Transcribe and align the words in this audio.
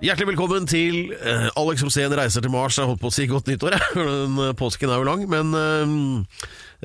Hjertelig 0.00 0.30
velkommen 0.30 0.64
til 0.64 1.10
eh, 1.12 1.50
Alex 1.60 1.82
Rosén 1.84 2.14
reiser 2.16 2.40
til 2.40 2.52
Mars. 2.54 2.78
Jeg 2.80 2.88
holdt 2.88 3.02
på 3.02 3.10
å 3.10 3.12
si 3.12 3.26
godt 3.28 3.50
nyttår, 3.50 3.74
den 3.98 4.38
eh, 4.46 4.54
påsken 4.56 4.88
er 4.88 4.96
jo 5.02 5.04
lang. 5.04 5.26
Men 5.28 5.50
eh, 5.52 5.90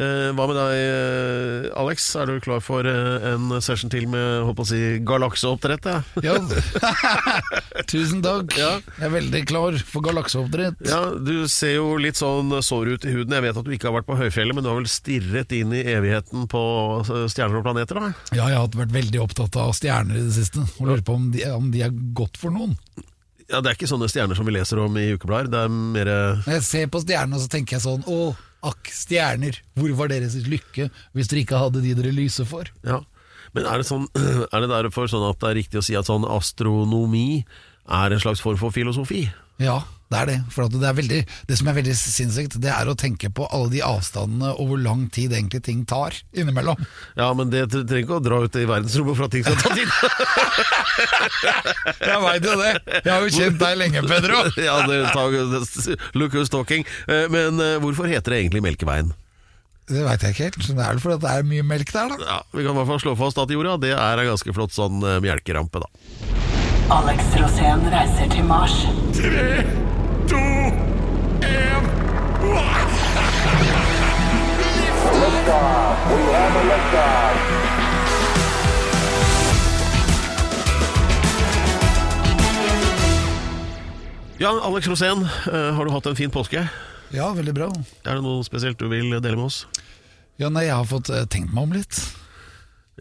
eh, 0.03 0.33
hva 0.35 0.47
med 0.49 0.57
deg, 0.59 0.73
eh, 0.81 1.69
Alex? 1.79 2.09
Er 2.19 2.27
du 2.27 2.41
klar 2.43 2.59
for 2.65 2.83
en 2.83 3.53
session 3.63 3.87
til 3.93 4.09
med 4.11 4.43
holdt 4.43 4.57
på 4.59 4.65
å 4.65 4.67
si 4.67 4.81
galakseoppdrett? 5.07 5.87
Ja? 6.27 6.35
Tusen 7.93 8.19
takk. 8.25 8.51
Ja. 8.59 8.73
Jeg 8.99 9.07
er 9.07 9.15
veldig 9.15 9.41
klar 9.47 9.79
for 9.87 10.03
galakseoppdrett. 10.09 10.83
ja, 10.91 10.99
Du 11.15 11.47
ser 11.51 11.77
jo 11.77 11.87
litt 12.03 12.19
sånn 12.19 12.51
sår 12.67 12.97
ut 12.97 13.07
i 13.07 13.15
huden. 13.15 13.37
Jeg 13.39 13.47
vet 13.47 13.61
at 13.63 13.69
du 13.69 13.71
ikke 13.79 13.93
har 13.93 13.97
vært 14.01 14.11
på 14.11 14.19
høyfjellet, 14.19 14.59
men 14.59 14.67
du 14.67 14.73
har 14.73 14.81
vel 14.81 14.91
stirret 14.91 15.55
inn 15.55 15.71
i 15.71 15.85
evigheten 15.95 16.51
på 16.51 16.65
stjerner 17.31 17.63
og 17.63 17.67
planeter? 17.71 18.03
da? 18.09 18.11
Ja, 18.35 18.51
jeg 18.51 18.59
har 18.59 18.75
vært 18.75 18.95
veldig 18.99 19.23
opptatt 19.23 19.55
av 19.63 19.71
stjerner 19.79 20.19
i 20.19 20.27
det 20.27 20.35
siste, 20.41 20.67
og 20.81 20.91
lurer 20.91 21.07
på 21.07 21.15
om 21.15 21.31
de, 21.31 21.47
om 21.55 21.71
de 21.71 21.87
er 21.87 21.95
godt 22.19 22.43
for 22.43 22.51
noen. 22.51 22.75
Ja, 23.51 23.61
Det 23.61 23.69
er 23.69 23.77
ikke 23.77 23.89
sånne 23.91 24.09
stjerner 24.09 24.37
som 24.37 24.47
vi 24.47 24.55
leser 24.55 24.79
om 24.81 24.95
i 24.97 25.11
ukeblader. 25.13 25.51
Det 25.53 25.59
er 25.67 25.73
mer 25.73 26.09
Når 26.45 26.53
jeg 26.57 26.63
ser 26.65 26.87
på 26.93 27.01
stjernene, 27.03 27.41
så 27.41 27.49
tenker 27.51 27.77
jeg 27.77 27.85
sånn 27.85 28.05
Å, 28.09 28.19
akk, 28.65 28.89
stjerner, 28.89 29.59
hvor 29.77 29.91
var 29.99 30.09
deres 30.09 30.33
lykke 30.49 30.89
hvis 31.13 31.29
dere 31.29 31.43
ikke 31.43 31.59
hadde 31.61 31.83
de 31.85 31.93
dere 31.97 32.13
lyser 32.15 32.47
for? 32.49 32.71
Ja, 32.87 33.03
men 33.55 33.67
er 33.69 33.79
det, 33.79 33.87
sånn, 33.87 34.07
er 34.53 34.65
det 34.65 34.71
derfor 34.73 35.07
sånn 35.11 35.27
at 35.29 35.39
det 35.43 35.51
er 35.51 35.59
riktig 35.61 35.79
å 35.79 35.85
si 35.85 35.95
at 35.95 36.09
sånn 36.09 36.25
astronomi 36.27 37.45
er 37.85 38.15
en 38.15 38.23
slags 38.23 38.41
form 38.41 38.57
for 38.59 38.73
filosofi? 38.73 39.27
Ja, 39.61 39.83
det 40.13 40.17
er 40.19 40.29
det. 40.29 40.37
For 40.53 40.67
at 40.67 40.73
det, 40.75 40.85
er 40.85 40.97
veldig, 40.97 41.19
det 41.49 41.57
som 41.57 41.69
er 41.71 41.77
veldig 41.79 41.95
sinnssykt, 41.97 42.59
det 42.61 42.69
er 42.69 42.89
å 42.91 42.93
tenke 42.99 43.31
på 43.33 43.47
alle 43.49 43.71
de 43.73 43.81
avstandene 43.85 44.51
og 44.53 44.69
hvor 44.69 44.81
lang 44.81 45.07
tid 45.13 45.33
egentlig 45.33 45.63
ting 45.65 45.81
tar 45.89 46.13
innimellom. 46.37 46.77
Ja, 47.17 47.31
men 47.37 47.49
det 47.53 47.65
trenger 47.73 48.03
ikke 48.03 48.19
å 48.19 48.23
dra 48.23 48.41
ut 48.45 48.59
i 48.61 48.67
verdensrommet 48.69 49.17
for 49.17 49.25
at 49.25 49.33
ting 49.33 49.45
skal 49.47 49.57
ta 49.63 49.73
tid. 49.73 49.89
Jeg 52.05 52.21
veit 52.23 52.45
jo 52.45 52.55
det! 52.61 52.71
Jeg 53.01 53.11
har 53.11 53.25
jo 53.25 53.33
kjent 53.33 53.59
deg 53.61 53.77
lenge, 53.81 54.05
Pedro. 54.07 54.41
ja, 54.67 54.77
det, 54.87 55.01
ta, 55.15 55.27
look 56.17 56.35
who's 56.37 56.51
talking. 56.53 56.85
Eh, 57.09 57.25
Men 57.33 57.59
eh, 57.61 57.77
hvorfor 57.83 58.09
heter 58.09 58.35
det 58.35 58.43
egentlig 58.45 58.63
Melkeveien? 58.65 59.13
Det 59.85 60.01
veit 60.01 60.23
jeg 60.23 60.33
ikke 60.33 60.47
helt. 60.47 60.61
så 60.65 60.73
Det 60.73 60.81
er 60.85 60.95
vel 60.95 61.01
fordi 61.03 61.17
at 61.19 61.25
det 61.25 61.33
er 61.33 61.49
mye 61.49 61.65
melk 61.73 61.91
der, 61.93 62.13
da. 62.13 62.29
Ja, 62.29 62.37
Vi 62.53 62.65
kan 62.65 62.73
i 62.73 62.79
hvert 62.79 62.89
fall 62.93 63.03
slå 63.03 63.17
fast 63.19 63.41
at 63.41 63.53
jorda 63.53 63.75
det 63.81 63.93
er 63.93 64.21
en 64.23 64.31
ganske 64.31 64.55
flott 64.57 64.73
sånn 64.73 65.01
eh, 65.05 65.19
melkerampe, 65.25 65.83
da. 65.85 65.89
Alex 66.93 67.33
Rosén 67.41 67.85
reiser 67.93 68.29
til 68.33 68.45
Mars. 68.49 68.79
Ja, 84.37 84.51
Alex 84.61 84.87
Rosén, 84.87 85.23
eh, 85.53 85.73
har 85.75 85.85
du 85.85 85.91
hatt 85.91 86.05
en 86.05 86.15
fin 86.15 86.31
påske? 86.31 86.67
Ja, 87.09 87.29
veldig 87.33 87.53
bra. 87.55 87.69
Er 88.03 88.17
det 88.17 88.23
noe 88.25 88.43
spesielt 88.43 88.77
du 88.77 88.89
vil 88.91 89.13
dele 89.21 89.37
med 89.37 89.45
oss? 89.47 89.63
Ja, 90.37 90.49
nei, 90.51 90.65
jeg 90.67 90.75
har 90.75 90.85
fått 90.89 91.09
eh, 91.09 91.23
tenkt 91.31 91.53
meg 91.55 91.63
om 91.63 91.73
litt. 91.77 92.01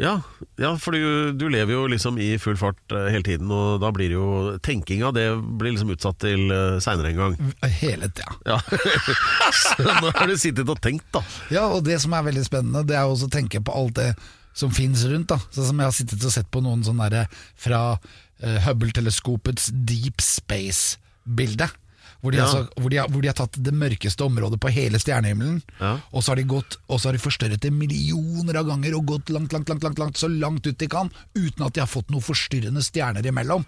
Ja, 0.01 0.21
ja 0.59 0.73
for 0.83 0.97
du, 0.97 1.33
du 1.39 1.47
lever 1.53 1.77
jo 1.77 1.85
liksom 1.91 2.17
i 2.19 2.33
full 2.43 2.57
fart 2.59 2.81
uh, 2.93 3.07
hele 3.13 3.23
tiden, 3.27 3.51
og 3.55 3.79
da 3.83 3.93
blir 3.95 4.15
jo 4.17 4.27
tenkinga 4.65 5.13
det 5.15 5.29
blir 5.39 5.75
liksom 5.75 5.93
utsatt 5.95 6.19
til 6.25 6.49
uh, 6.51 6.81
seinere 6.83 7.13
en 7.13 7.21
gang. 7.21 7.37
Hele 7.81 8.11
tida. 8.11 8.35
Ja. 8.55 8.59
Så 9.55 9.85
nå 9.87 10.11
har 10.11 10.29
du 10.29 10.35
sittet 10.39 10.69
og 10.69 10.81
tenkt, 10.83 11.07
da. 11.15 11.23
Ja, 11.55 11.69
og 11.71 11.85
det 11.87 12.01
som 12.03 12.15
er 12.17 12.27
veldig 12.27 12.43
spennende, 12.47 12.85
det 12.87 12.99
er 12.99 13.07
også 13.09 13.29
å 13.31 13.33
tenke 13.33 13.63
på 13.65 13.75
alt 13.75 13.97
det 14.01 14.11
som 14.55 14.75
finnes 14.75 15.05
rundt. 15.11 15.31
da 15.31 15.39
Sånn 15.55 15.71
som 15.71 15.81
jeg 15.81 15.91
har 15.91 15.97
sittet 15.97 16.27
og 16.27 16.35
sett 16.35 16.51
på 16.53 16.63
noen 16.65 16.85
sånne 16.87 17.09
derre 17.09 17.25
fra 17.59 17.81
uh, 17.95 18.59
Hubble-teleskopets 18.67 19.71
Deep 19.87 20.23
Space-bilde. 20.23 21.71
Hvor, 22.25 22.33
de 22.33 22.39
Ja. 22.41 22.45
altså, 22.49 22.69
hvor, 22.81 22.89
de 22.89 22.97
har, 22.97 23.09
hvor 23.13 23.21
de 23.21 23.29
har 23.29 23.35
tatt 23.37 23.59
det 23.61 23.73
mørkeste 23.77 24.25
området 24.25 24.57
på 24.65 24.71
hele 24.73 24.97
stjernehimmelen, 24.99 25.59
Ja. 25.81 25.99
og 26.11 26.23
så 26.25 26.31
har 26.33 26.37
de 26.41 26.45
gått 26.49 26.79
Og 26.89 26.97
så 27.01 27.11
har 27.11 27.13
de 27.13 27.21
forstørret 27.21 27.61
det 27.61 27.71
millioner 27.73 28.57
av 28.57 28.65
ganger 28.71 28.95
og 28.97 29.05
gått 29.07 29.29
langt, 29.29 29.53
langt, 29.53 29.69
langt, 29.69 29.83
langt, 29.85 29.99
langt 29.99 30.17
så 30.17 30.29
langt 30.33 30.65
ut 30.67 30.79
de 30.79 30.89
kan, 30.89 31.11
uten 31.37 31.67
at 31.67 31.75
de 31.75 31.81
har 31.85 31.87
fått 31.91 32.09
noen 32.11 32.23
forstyrrende 32.25 32.81
stjerner 32.83 33.27
imellom. 33.29 33.67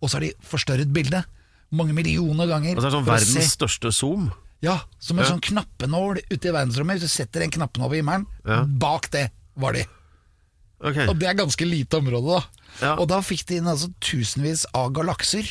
Og 0.00 0.08
så 0.08 0.14
har 0.20 0.20
de 0.28 0.32
forstørret 0.46 0.92
bildet 0.92 1.24
mange 1.72 1.92
millioner 1.92 2.46
ganger. 2.46 2.76
Altså 2.76 2.86
det 2.86 2.94
er 2.94 2.98
sånn 3.00 3.04
for 3.10 3.18
se- 3.18 3.34
verdens 3.34 3.56
største 3.58 3.92
zoom. 3.92 4.30
ja, 4.62 4.78
som 5.00 5.18
en 5.18 5.24
Ja. 5.24 5.30
sånn 5.32 5.40
knappenål 5.42 6.20
ute 6.30 6.46
i 6.48 6.52
verdensrommet. 6.52 7.00
Hvis 7.00 7.00
du 7.00 7.08
setter 7.08 7.42
en 7.42 7.50
knappenål 7.50 7.86
over 7.86 7.96
himmelen, 7.96 8.78
bak 8.78 9.10
det 9.10 9.30
var 9.56 9.72
de. 9.72 9.84
Okay. 10.80 11.06
Og 11.08 11.18
det 11.18 11.26
er 11.28 11.34
ganske 11.34 11.64
lite 11.66 11.96
område, 11.98 12.38
da. 12.38 12.44
Ja. 12.86 12.94
Og 13.00 13.08
da 13.08 13.20
fikk 13.20 13.46
de 13.46 13.56
inn 13.56 13.64
altså 13.66 13.88
tusenvis 14.00 14.66
av 14.74 14.92
galakser 14.92 15.48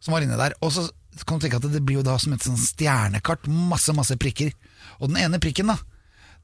som 0.00 0.12
var 0.12 0.20
inne 0.22 0.36
der. 0.36 0.52
Og 0.60 0.72
så 0.72 0.90
kan 1.24 1.38
du 1.38 1.46
tenke 1.46 1.60
at 1.60 1.68
det 1.72 1.84
blir 1.86 2.00
jo 2.00 2.06
da 2.06 2.16
som 2.20 2.34
et 2.36 2.44
sånn 2.44 2.58
stjernekart, 2.60 3.46
masse, 3.48 3.94
masse 3.96 4.16
prikker. 4.20 4.52
Og 5.00 5.08
den 5.08 5.20
ene 5.22 5.40
prikken, 5.42 5.70
da, 5.72 5.78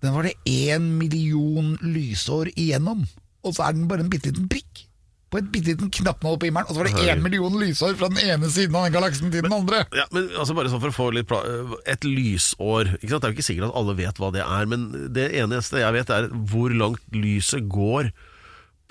den 0.02 0.14
var 0.14 0.26
det 0.26 0.38
én 0.48 0.94
million 0.98 1.74
lysår 1.82 2.54
igjennom. 2.54 3.04
Og 3.42 3.54
så 3.56 3.66
er 3.66 3.76
den 3.76 3.90
bare 3.90 4.04
en 4.04 4.10
bitte 4.12 4.30
liten 4.30 4.48
prikk. 4.50 4.86
På 5.32 5.40
et 5.40 5.46
bitte 5.48 5.72
liten 5.72 5.88
knappnål 5.88 6.36
på 6.38 6.48
himmelen, 6.48 6.68
og 6.68 6.74
så 6.76 6.82
var 6.82 6.90
det 6.90 7.06
én 7.08 7.22
million 7.24 7.54
lysår 7.56 7.94
fra 7.96 8.10
den 8.12 8.20
ene 8.20 8.50
siden 8.52 8.76
av 8.76 8.84
den 8.84 8.96
galaksen 8.96 9.32
til 9.32 9.46
den 9.46 9.54
andre. 9.56 9.84
Ja, 9.96 10.04
men 10.12 10.28
altså 10.36 10.56
bare 10.58 10.72
sånn 10.72 10.82
for 10.82 10.92
å 10.92 10.96
få 10.96 11.06
litt 11.16 11.30
pla 11.30 11.40
Et 11.88 12.04
lysår 12.04 12.98
ikke 12.98 13.14
sant? 13.14 13.22
Det 13.22 13.30
er 13.30 13.32
jo 13.32 13.38
ikke 13.38 13.46
sikkert 13.46 13.70
at 13.70 13.78
alle 13.80 13.96
vet 13.96 14.20
hva 14.20 14.28
det 14.34 14.44
er, 14.44 14.68
men 14.68 14.90
det 15.16 15.30
eneste 15.40 15.80
jeg 15.80 15.96
vet, 15.96 16.12
er 16.12 16.28
hvor 16.52 16.74
langt 16.76 17.16
lyset 17.16 17.64
går 17.72 18.12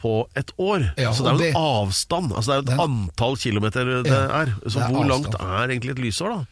på 0.02 0.14
et 0.36 0.52
år. 0.58 0.88
Ja, 0.98 1.12
så 1.14 1.24
det 1.24 1.32
er 1.32 1.32
jo 1.32 1.38
en 1.38 1.46
det- 1.46 1.56
avstand. 1.62 2.32
Altså 2.34 2.48
det 2.48 2.56
er 2.56 2.60
jo 2.60 2.66
et 2.66 2.72
Den- 2.72 2.80
antall 2.88 3.38
kilometer 3.38 3.86
det 4.04 4.12
Ja, 4.12 4.42
er. 4.42 4.56
Så 4.66 4.80
det 4.80 4.84
er 4.90 4.94
hvor 4.96 5.08
langt 5.08 5.36
er 5.40 5.68
egentlig 5.70 5.92
et 5.92 6.00
lysår, 6.04 6.30
da? 6.36 6.46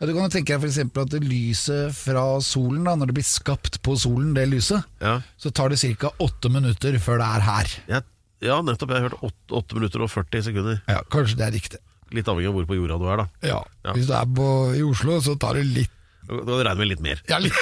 Ja, 0.00 0.06
du 0.06 0.12
kan 0.12 0.22
jo 0.28 0.28
tenke 0.28 0.46
deg 0.58 0.64
eksempel 0.68 1.02
at 1.04 1.10
det 1.10 1.22
lyset 1.22 1.94
fra 1.94 2.24
solen, 2.42 2.82
da, 2.84 2.96
når 2.96 3.06
det 3.06 3.14
blir 3.14 3.24
skapt 3.24 3.80
på 3.82 3.94
solen, 3.96 4.34
det 4.34 4.48
lyset, 4.50 4.82
Ja, 5.00 5.20
så 5.38 5.52
tar 5.54 5.68
det 5.70 5.78
ca. 5.78 6.10
åtte 6.18 6.50
minutter 6.50 6.92
før 6.98 7.18
det 7.22 7.28
er 7.28 7.40
her. 7.40 8.02
ja 8.42 8.60
nettopp. 8.60 8.90
Jeg 8.90 9.00
har 9.00 9.08
hørt 9.08 9.22
8, 9.52 9.74
minutter 9.74 10.02
og 10.02 10.10
40 10.10 10.42
sekunder. 10.42 10.82
Ja, 10.88 11.00
Kanskje 11.08 11.36
det 11.36 11.46
er 11.46 11.52
riktig. 11.52 11.78
Litt 12.12 12.26
avhengig 12.26 12.48
av 12.48 12.54
hvor 12.54 12.66
på 12.66 12.76
jorda 12.76 12.98
du 12.98 13.06
er, 13.08 13.16
da. 13.16 13.26
Ja, 13.42 13.62
Ja. 13.84 13.92
Hvis 13.94 14.06
du 14.06 14.12
er 14.12 14.26
på, 14.26 14.74
i 14.76 14.82
Oslo, 14.82 15.20
så 15.20 15.38
tar 15.38 15.54
det 15.54 15.64
litt 15.66 15.90
Da 16.24 16.38
kan 16.40 16.46
du 16.48 16.52
regne 16.64 16.78
med 16.80 16.88
litt 16.92 17.02
mer. 17.04 17.20
ja, 17.28 17.38
litt. 17.42 17.58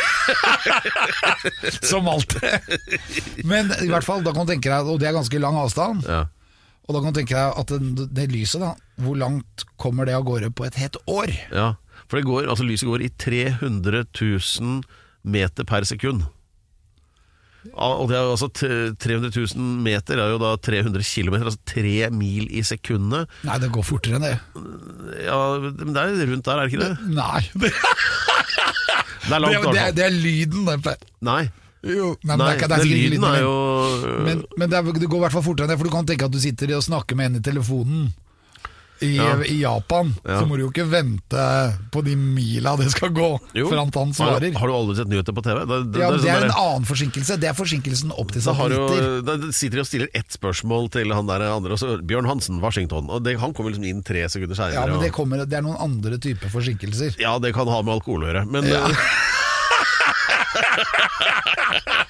Som 1.90 2.08
alltid. 2.08 2.42
Men 3.48 3.72
i 3.82 3.88
hvert 3.90 4.06
fall, 4.06 4.22
da 4.24 4.32
kan 4.36 4.46
du 4.46 4.52
tenke 4.54 4.70
deg, 4.70 4.86
og 4.88 5.00
det 5.02 5.08
er 5.10 5.16
ganske 5.18 5.40
lang 5.42 5.58
avstand, 5.60 6.04
Ja. 6.08 6.24
og 6.86 6.94
da 6.96 7.02
kan 7.02 7.12
du 7.14 7.18
tenke 7.20 7.34
deg 7.38 7.58
at 7.62 7.72
det, 7.74 8.08
det 8.14 8.28
lyset, 8.32 8.60
da, 8.62 8.72
hvor 9.02 9.16
langt 9.18 9.64
kommer 9.82 10.06
det 10.08 10.14
av 10.18 10.24
gårde 10.28 10.52
på 10.54 10.66
et 10.68 10.78
helt 10.82 10.96
år? 11.10 11.32
ja. 11.52 11.72
For 12.10 12.18
det 12.18 12.26
går, 12.26 12.44
altså 12.50 12.64
lyset 12.66 12.88
går 12.90 13.02
i 13.06 13.08
300 13.16 14.02
000 14.20 14.82
meter 15.32 15.64
per 15.64 15.84
sekund. 15.88 16.24
Og 17.78 18.08
det 18.10 18.16
er 18.18 18.24
jo 18.26 18.32
altså 18.34 18.48
300 18.50 19.30
000 19.54 19.62
meter 19.86 20.18
er 20.18 20.32
jo 20.34 20.40
da 20.42 20.50
300 20.58 21.04
kilometer, 21.06 21.46
altså 21.46 21.62
3 21.70 22.08
mil 22.12 22.48
i 22.50 22.60
sekundet. 22.66 23.30
Nei, 23.46 23.56
det 23.62 23.70
går 23.72 23.86
fortere 23.86 24.18
enn 24.18 24.26
det. 24.26 24.32
Ja, 25.24 25.38
men 25.62 25.94
det 25.94 26.02
er 26.02 26.26
rundt 26.34 26.44
der, 26.50 26.58
er 26.58 26.66
det 26.66 26.74
ikke 26.74 26.82
det? 26.82 27.14
Nei, 27.14 27.40
det, 29.22 29.28
Det 29.28 29.34
er 29.34 29.40
langt, 29.40 29.64
det, 29.64 29.72
det, 29.72 29.82
er, 29.82 29.92
det 29.92 30.04
er 30.04 30.10
lyden. 30.10 30.64
Det, 30.66 30.76
Per. 30.82 30.96
Nei, 31.22 31.42
jo, 31.82 32.12
nei, 32.22 32.36
men 32.36 32.38
nei 32.38 32.46
det 32.46 32.52
er, 32.52 32.58
ikke- 32.58 32.68
det 32.68 32.78
er 32.78 32.84
lyden 32.84 33.10
lyden 33.10 33.24
er 33.24 33.40
jo 33.42 34.24
Men, 34.26 34.44
men 34.58 34.70
det, 34.70 34.76
er, 34.78 34.92
det 35.02 35.08
går 35.10 35.16
i 35.18 35.24
hvert 35.26 35.32
fall 35.36 35.42
fortere 35.46 35.66
enn 35.66 35.72
det, 35.74 35.78
for 35.78 35.88
du 35.90 35.94
kan 35.94 36.06
tenke 36.06 36.24
at 36.28 36.34
du 36.34 36.38
sitter 36.42 36.74
og 36.76 36.82
snakker 36.86 37.16
med 37.18 37.24
henne 37.30 37.42
i 37.42 37.46
telefonen 37.50 38.12
i, 39.02 39.16
Ja. 39.16 39.36
i 39.44 39.58
Japan. 39.60 40.14
Ja. 40.24 40.38
Så 40.40 40.46
må 40.48 40.56
du 40.56 40.62
jo 40.64 40.70
ikke 40.70 40.86
vente 40.90 41.46
på 41.92 42.02
de 42.06 42.14
mila 42.16 42.76
det 42.78 42.90
skal 42.94 43.10
gå 43.10 43.28
Jo. 43.54 43.68
før 43.70 43.82
han 43.84 44.12
svarer. 44.14 44.52
har 44.56 44.66
du 44.66 44.74
aldri 44.74 44.96
sett 44.96 45.08
nyheter 45.10 45.32
på 45.36 45.42
TV? 45.44 45.58
Da, 45.66 45.82
da, 45.82 45.98
Ja, 45.98 46.10
det, 46.10 46.16
men 46.16 46.20
Det 46.22 46.30
er 46.30 46.42
en 46.42 46.48
der- 46.48 46.58
annen 46.62 46.84
forsinkelse. 46.88 47.38
Det 47.40 47.48
er 47.50 47.54
forsinkelsen 47.58 48.12
opp 48.18 48.32
til 48.32 48.42
satellitter. 48.42 49.22
Da, 49.26 49.36
da 49.36 49.52
sitter 49.52 49.76
de 49.76 49.80
og 49.80 49.86
stiller 49.86 50.08
ett 50.14 50.30
spørsmål 50.32 50.90
til 50.90 51.12
han 51.12 51.26
der 51.26 51.40
andre, 51.50 51.72
også, 51.76 52.00
Bjørn 52.06 52.26
Hansen, 52.26 52.60
Washington. 52.60 53.10
Og 53.10 53.22
det, 53.24 53.38
Han 53.42 53.52
kommer 53.52 53.70
liksom 53.72 53.84
inn 53.88 54.02
tre 54.02 54.24
sekunder 54.28 54.72
Ja, 54.72 54.86
men 54.86 55.00
det, 55.00 55.12
kommer, 55.12 55.44
det 55.46 55.52
er 55.58 55.62
noen 55.62 55.76
andre 55.80 56.18
typer 56.18 56.48
forsinkelser. 56.48 57.16
Ja, 57.18 57.38
det 57.38 57.52
kan 57.54 57.66
ha 57.66 57.82
med 57.82 57.94
alkohol 57.94 58.22
å 58.24 58.26
gjøre. 58.32 58.46
Men 58.50 58.64
Ja. 58.64 58.86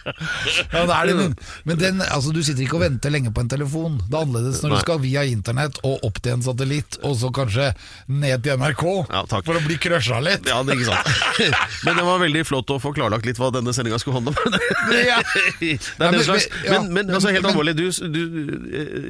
Ja, 0.04 0.82
det 0.88 0.94
er 0.96 1.06
det, 1.10 1.14
men, 1.18 1.34
men 1.68 1.78
den, 1.78 2.00
altså, 2.02 2.32
du 2.34 2.40
sitter 2.42 2.64
ikke 2.64 2.78
og 2.78 2.82
venter 2.84 3.12
lenge 3.14 3.30
på 3.34 3.42
en 3.44 3.50
telefon. 3.52 3.98
Det 4.08 4.16
er 4.16 4.24
annerledes 4.26 4.62
når 4.64 4.72
Nei. 4.72 4.78
du 4.78 4.82
skal 4.86 5.00
via 5.02 5.22
internett 5.30 5.78
og 5.86 6.02
opp 6.08 6.18
til 6.24 6.34
en 6.36 6.42
satellitt, 6.44 6.98
og 7.06 7.14
så 7.20 7.30
kanskje 7.34 7.68
ned 8.10 8.42
til 8.44 8.58
NRK 8.60 8.84
Ja, 9.12 9.22
for 9.30 9.58
å 9.58 9.62
bli 9.66 9.76
crusha 9.82 10.18
litt. 10.24 10.48
Ja, 10.50 10.60
det 10.66 10.74
er 10.74 10.80
ikke 10.82 10.90
sant. 10.90 11.46
Men 11.86 11.98
det 12.00 12.06
var 12.08 12.22
veldig 12.22 12.44
flott 12.48 12.72
å 12.74 12.78
få 12.82 12.92
klarlagt 12.96 13.26
litt 13.28 13.38
hva 13.40 13.52
denne 13.54 13.74
sendinga 13.76 14.00
skulle 14.02 14.20
handle 14.20 14.34
om. 14.34 14.58
Ja. 15.02 15.18
Det 15.60 15.76
er 15.78 16.10
den 16.10 16.18
men- 16.18 16.24
slags 16.26 16.48
Men, 16.68 16.88
men 16.94 17.10
altså, 17.14 17.30
helt 17.32 17.46
alvorlig, 17.48 17.72
du, 17.78 17.86
du 18.12 18.20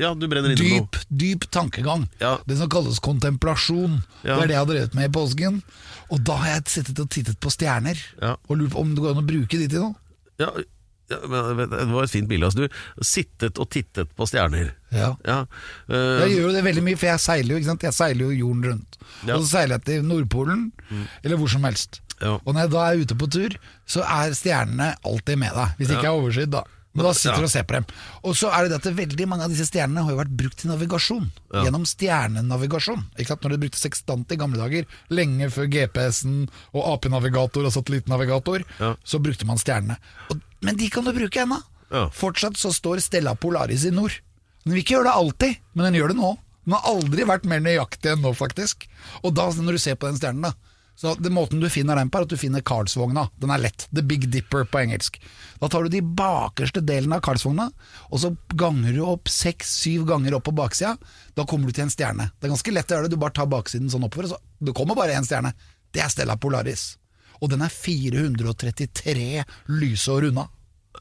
Ja, 0.01 0.13
du 0.15 0.27
brenner 0.31 0.53
inne 0.53 0.61
med 0.63 0.83
noe. 0.83 0.85
Dyp, 0.87 1.01
dyp 1.23 1.47
tankegang. 1.53 2.07
Ja. 2.23 2.37
Det 2.49 2.57
som 2.61 2.71
kalles 2.73 3.01
kontemplasjon. 3.03 3.99
Det 4.23 4.31
er 4.35 4.47
det 4.51 4.55
jeg 4.57 4.61
har 4.63 4.69
drevet 4.71 4.95
med 4.99 5.09
i 5.11 5.13
påsken. 5.15 5.59
Og 6.13 6.21
da 6.27 6.37
har 6.43 6.55
jeg 6.57 6.65
sittet 6.77 7.01
og 7.03 7.09
tittet 7.13 7.39
på 7.43 7.51
stjerner 7.53 7.99
Ja. 8.21 8.35
og 8.49 8.59
lurt 8.61 8.75
på 8.75 8.83
om 8.85 8.93
det 8.95 9.03
går 9.05 9.15
an 9.17 9.23
å 9.23 9.27
bruke 9.27 9.59
de 9.61 9.69
til 9.73 9.85
noe. 9.87 9.95
Ja, 10.41 10.51
Ja, 11.13 11.43
Det 11.63 11.89
var 11.93 12.03
et 12.07 12.11
fint 12.15 12.29
bilde. 12.31 12.49
Altså, 12.49 12.67
du 12.67 13.05
sittet 13.07 13.59
og 13.63 13.69
tittet 13.71 14.11
på 14.17 14.27
stjerner. 14.31 14.73
Ja. 14.93 15.13
Ja, 15.29 15.39
Uh, 15.89 16.21
Jeg 16.25 16.35
gjør 16.37 16.47
jo 16.49 16.53
det 16.57 16.65
veldig 16.65 16.83
mye, 16.89 16.97
for 17.01 17.07
jeg 17.13 17.21
seiler 17.25 17.55
jo 17.55 17.61
ikke 17.63 17.71
sant? 17.71 17.83
Jeg 17.89 17.97
seiler 17.97 18.25
jo 18.29 18.31
jorden 18.43 18.65
rundt. 18.71 18.99
Ja. 19.27 19.37
Og 19.37 19.43
så 19.47 19.51
seiler 19.59 19.79
jeg 19.79 19.85
til 19.89 20.05
Nordpolen, 20.09 20.71
eller 21.25 21.37
hvor 21.41 21.49
som 21.53 21.65
helst. 21.69 22.01
Ja. 22.23 22.37
Og 22.45 22.53
når 22.55 22.67
jeg 22.67 22.71
da 22.77 22.85
er 22.93 23.01
ute 23.03 23.17
på 23.19 23.27
tur, 23.35 23.57
så 23.89 24.05
er 24.07 24.33
stjernene 24.39 24.93
alltid 25.05 25.39
med 25.43 25.53
deg. 25.59 25.75
Hvis 25.81 25.91
ikke 25.91 26.07
jeg 26.07 26.13
er 26.13 26.21
overskydd, 26.23 26.53
da. 26.55 26.63
Men 26.95 27.07
da 27.07 27.13
sitter 27.17 27.41
du 27.41 27.47
Ja. 27.47 27.49
og 27.49 27.51
ser 27.51 27.65
på 27.65 27.73
dem. 27.79 27.85
Og 28.23 28.35
så 28.37 28.51
er 28.53 28.69
det 28.69 28.77
at 28.77 28.85
veldig 28.95 29.27
mange 29.27 29.45
av 29.47 29.51
disse 29.51 29.65
stjernene 29.65 30.03
har 30.05 30.13
jo 30.13 30.19
vært 30.21 30.37
brukt 30.37 30.59
til 30.61 30.69
navigasjon. 30.71 31.31
Gjennom 31.57 31.87
stjernenavigasjon. 31.89 33.05
Ikke 33.17 33.33
sant? 33.33 33.43
Når 33.47 33.55
du 33.57 33.63
brukte 33.65 33.81
sekstant 33.81 34.31
i 34.33 34.37
gamle 34.37 34.61
dager, 34.61 34.85
lenge 35.11 35.49
før 35.55 35.71
GPS-en 35.73 36.49
og 36.77 36.83
AP-navigator 36.95 37.65
og 37.65 37.73
satellittnavigator, 37.73 38.65
Ja. 38.79 38.95
så 39.05 39.19
brukte 39.25 39.47
man 39.49 39.57
stjernene. 39.57 39.97
Og, 40.31 40.41
men 40.63 40.79
de 40.79 40.89
kan 40.93 41.07
du 41.07 41.13
bruke 41.17 41.45
ennå. 41.45 41.61
Ja. 41.93 42.07
Fortsatt 42.17 42.57
så 42.57 42.73
står 42.73 43.03
Stella 43.05 43.35
Polaris 43.37 43.85
i 43.85 43.93
nord. 43.95 44.17
Den 44.65 44.73
vil 44.75 44.83
ikke 44.83 44.97
gjøre 44.97 45.11
det 45.11 45.19
alltid, 45.21 45.63
men 45.75 45.89
den 45.89 45.99
gjør 46.01 46.13
det 46.13 46.21
nå. 46.21 46.35
Den 46.63 46.77
har 46.77 46.91
aldri 46.93 47.27
vært 47.27 47.49
mer 47.51 47.63
nøyaktig 47.63 48.13
enn 48.13 48.23
nå, 48.23 48.33
faktisk. 48.39 48.87
Og 49.27 49.35
da, 49.35 49.49
når 49.59 49.77
du 49.77 49.83
ser 49.83 49.99
på 49.99 50.09
den 50.09 50.21
stjernen, 50.21 50.47
da 50.47 50.73
så 51.03 51.15
det 51.15 51.31
Måten 51.31 51.61
du 51.61 51.71
finner 51.71 51.97
den 51.97 52.11
på, 52.11 52.21
er 52.21 52.27
at 52.27 52.31
du 52.31 52.39
finner 52.39 52.63
Karlsvogna. 52.63 53.25
Den 53.41 53.51
er 53.51 53.63
lett. 53.65 53.87
The 53.91 54.05
Big 54.07 54.29
Dipper 54.31 54.67
på 54.69 54.83
engelsk. 54.83 55.17
Da 55.59 55.69
tar 55.69 55.83
du 55.83 55.91
de 55.91 56.03
bakerste 56.03 56.83
delene 56.85 57.19
av 57.19 57.25
Karlsvogna, 57.27 57.71
og 58.11 58.23
så 58.23 58.31
ganger 58.55 58.95
du 58.95 59.03
opp 59.07 59.31
seks-syv 59.33 60.05
ganger 60.07 60.37
opp 60.37 60.47
på 60.47 60.55
baksida. 60.55 60.95
Da 61.35 61.47
kommer 61.49 61.67
du 61.67 61.77
til 61.77 61.87
en 61.89 61.95
stjerne. 61.95 62.29
Det 62.39 62.47
er 62.47 62.55
ganske 62.55 62.75
lett 62.77 62.93
å 62.93 62.99
gjøre 62.99 63.09
det. 63.09 63.17
Du 63.17 63.23
bare 63.25 63.35
tar 63.39 63.51
baksiden 63.51 63.91
sånn 63.91 64.07
oppover, 64.07 64.31
så 64.31 64.39
det 64.63 64.77
kommer 64.79 64.99
bare 64.99 65.17
én 65.17 65.27
stjerne. 65.27 65.55
Det 65.93 66.05
er 66.05 66.13
Stella 66.13 66.37
Polaris. 66.39 66.93
Og 67.43 67.51
den 67.51 67.65
er 67.65 67.73
433 67.75 69.45
lysår 69.75 70.29
unna. 70.31 70.47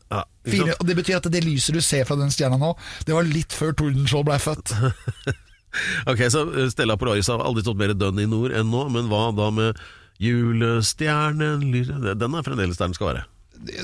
ja, 0.10 0.24
Fire, 0.48 0.76
og 0.80 0.88
Det 0.88 0.98
betyr 0.98 1.20
at 1.20 1.30
det 1.32 1.44
lyset 1.46 1.78
du 1.78 1.82
ser 1.86 2.08
fra 2.10 2.18
den 2.18 2.34
stjerna 2.34 2.58
nå, 2.58 2.74
det 3.06 3.16
var 3.16 3.28
litt 3.28 3.54
før 3.54 3.76
Tordenskjold 3.78 4.28
blei 4.30 4.42
født. 4.42 4.76
Ok, 6.04 6.26
så 6.28 6.42
eh, 6.52 6.66
Stella 6.68 6.98
Polaris 7.00 7.30
har 7.32 7.40
aldri 7.40 7.64
stått 7.64 7.80
mer 7.80 7.94
dønn 7.96 8.20
i 8.20 8.28
nord 8.28 8.52
enn 8.52 8.68
nå, 8.74 8.82
men 8.92 9.06
hva 9.08 9.30
da 9.32 9.46
med 9.56 9.78
julestjernen 10.20 11.64
Den 12.20 12.36
er 12.36 12.44
fremdeles 12.44 12.76
der 12.76 12.90
den 12.90 12.98
skal 12.98 13.12
være. 13.14 13.24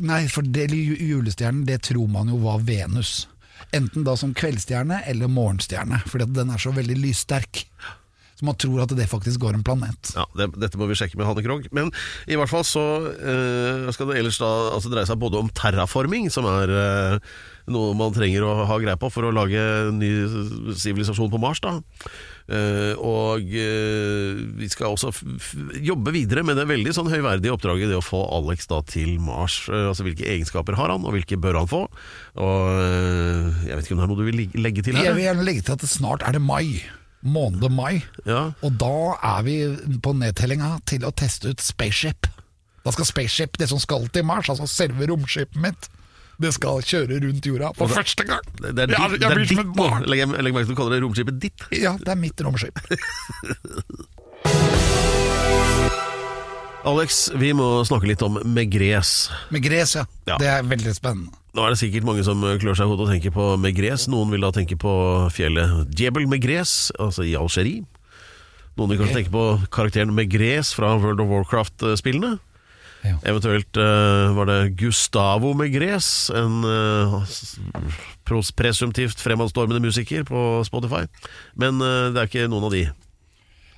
Nei, 0.04 0.26
for 0.28 0.44
det, 0.44 0.68
julestjernen 0.74 1.66
det 1.68 1.84
tror 1.88 2.10
man 2.12 2.28
jo 2.34 2.42
var 2.44 2.60
Venus. 2.68 3.28
Enten 3.76 4.06
da 4.06 4.18
som 4.20 4.36
kveldsstjerne 4.38 5.00
eller 5.10 5.32
morgenstjerne, 5.32 6.02
fordi 6.10 6.30
den 6.36 6.52
er 6.54 6.62
så 6.62 6.74
veldig 6.76 6.98
lyssterk. 7.00 7.64
Så 8.38 8.46
man 8.46 8.58
tror 8.60 8.84
at 8.86 8.94
det 8.94 9.10
faktisk 9.10 9.42
går 9.42 9.58
en 9.58 9.66
planet. 9.66 10.14
Ja, 10.14 10.28
det, 10.38 10.52
Dette 10.62 10.80
må 10.80 10.88
vi 10.90 10.98
sjekke 11.00 11.18
med 11.18 11.26
Hanne 11.26 11.44
Krogh. 11.46 11.68
Men 11.76 11.92
i 12.30 12.38
hvert 12.38 12.52
fall 12.52 12.66
så 12.68 12.86
øh, 13.10 13.90
skal 13.96 14.12
det 14.12 14.22
ellers 14.22 14.40
da 14.42 14.52
altså 14.76 14.94
dreie 14.94 15.10
seg 15.10 15.20
både 15.22 15.42
om 15.42 15.52
terraforming, 15.58 16.30
som 16.34 16.46
er 16.50 16.74
øh, 16.74 17.20
noe 17.74 17.98
man 17.98 18.16
trenger 18.16 18.46
å 18.46 18.56
ha 18.70 18.80
greie 18.82 19.00
på 19.00 19.10
for 19.12 19.28
å 19.28 19.34
lage 19.34 19.62
ny 19.98 20.12
sivilisasjon 20.78 21.34
på 21.34 21.42
Mars. 21.42 21.64
da 21.66 21.80
Uh, 22.48 22.96
og 23.04 23.44
uh, 23.44 24.38
vi 24.56 24.70
skal 24.72 24.94
også 24.94 25.10
jobbe 25.84 26.14
videre 26.16 26.46
med 26.48 26.56
det 26.56 26.64
veldig 26.70 26.94
sånn 26.96 27.10
høyverdige 27.12 27.52
oppdraget 27.52 27.92
det 27.92 27.98
å 28.00 28.06
få 28.06 28.22
Alex 28.38 28.70
da 28.72 28.80
til 28.88 29.18
Mars. 29.20 29.66
Uh, 29.68 29.90
altså 29.90 30.06
Hvilke 30.08 30.24
egenskaper 30.32 30.78
har 30.80 30.94
han, 30.94 31.04
og 31.04 31.18
hvilke 31.18 31.36
bør 31.44 31.60
han 31.60 31.68
få? 31.68 31.82
Og 32.40 32.70
Jeg 33.68 33.74
vet 33.74 33.84
ikke 33.84 33.98
om 33.98 34.00
det 34.00 34.08
er 34.08 34.14
noe 34.14 34.22
du 34.22 34.30
vil 34.30 34.46
legge 34.64 34.86
til 34.86 34.96
her? 34.96 35.10
Jeg 35.10 35.18
vil 35.18 35.28
gjerne 35.28 35.48
legge 35.50 35.68
til 35.68 35.76
at 35.76 35.84
snart 35.92 36.24
er 36.24 36.38
det 36.38 36.44
mai. 36.46 36.80
Måned 37.26 37.72
mai. 37.74 38.04
Ja. 38.30 38.52
Og 38.64 38.76
da 38.80 38.92
er 39.26 39.42
vi 39.48 39.56
på 40.04 40.14
nedtellinga 40.16 40.76
til 40.88 41.06
å 41.08 41.12
teste 41.18 41.50
ut 41.52 41.62
Spaceship. 41.64 42.28
Da 42.86 42.94
skal 42.94 43.06
Spaceship, 43.10 43.58
det 43.60 43.68
som 43.72 43.80
skal 43.82 44.06
til 44.14 44.24
Mars, 44.28 44.50
altså 44.54 44.68
selve 44.70 45.08
romskipet 45.10 45.58
mitt, 45.60 45.90
det 46.38 46.52
skal 46.54 46.84
kjøre 46.86 47.18
rundt 47.24 47.46
jorda 47.50 47.72
for 47.76 47.90
første 47.90 48.24
gang. 48.30 48.46
Det, 48.62 48.70
er, 48.86 48.92
ditt- 48.94 49.22
jeg 49.24 49.34
blir 49.34 49.50
som 49.50 49.58
ditt 49.64 49.74
barn. 49.76 50.06
Legg 50.06 50.22
legg 50.30 50.54
merke 50.54 50.68
til 50.70 50.76
du 50.76 50.80
kaller 50.80 50.94
det 50.96 51.02
romskipet 51.04 51.40
ditt. 51.42 51.66
Ja, 51.74 51.96
det 51.98 52.14
er 52.14 52.20
mitt 52.22 52.38
romskip. 52.46 52.78
Alex, 56.88 57.32
vi 57.36 57.50
må 57.58 57.66
snakke 57.88 58.08
litt 58.08 58.22
om 58.24 58.38
Megres. 58.48 59.28
Megres, 59.52 59.96
ja. 59.98 60.06
Ja. 60.30 60.38
Det 60.40 60.48
er 60.48 60.64
veldig 60.70 60.94
spennende. 60.96 61.34
Nå 61.58 61.64
er 61.66 61.74
det 61.74 61.80
sikkert 61.82 62.06
mange 62.06 62.22
som 62.22 62.44
klør 62.62 62.76
seg 62.78 62.86
i 62.86 62.92
hodet 62.92 63.08
og 63.08 63.10
tenker 63.10 63.32
på 63.34 63.46
Megres. 63.58 64.04
Noen 64.14 64.30
vil 64.30 64.44
da 64.46 64.52
tenke 64.54 64.76
på 64.78 64.92
fjellet 65.34 65.88
Djebel 65.90 66.28
Megres, 66.30 66.92
altså 67.02 67.26
i 67.26 67.32
Algerie. 67.40 67.82
Noen 68.78 68.92
vil 68.92 69.00
kanskje 69.00 69.16
tenke 69.24 69.34
på 69.34 69.46
karakteren 69.74 70.14
Megres 70.14 70.70
fra 70.78 70.92
World 71.02 71.24
of 71.24 71.32
Warcraft-spillene. 71.32 72.36
Ja. 73.08 73.16
Eventuelt 73.26 73.78
uh, 73.82 74.36
var 74.38 74.52
det 74.52 74.60
Gustavo 74.78 75.56
Megres, 75.58 76.30
en 76.38 76.62
uh, 76.62 77.18
pros- 78.28 78.54
presumptivt 78.54 79.18
fremadstormende 79.26 79.82
musiker 79.82 80.30
på 80.30 80.46
Spotify. 80.68 81.08
Men 81.58 81.82
uh, 81.82 82.14
det 82.14 82.22
er 82.22 82.30
ikke 82.30 82.48
noen 82.54 82.70
av 82.70 82.78
de. 82.78 82.86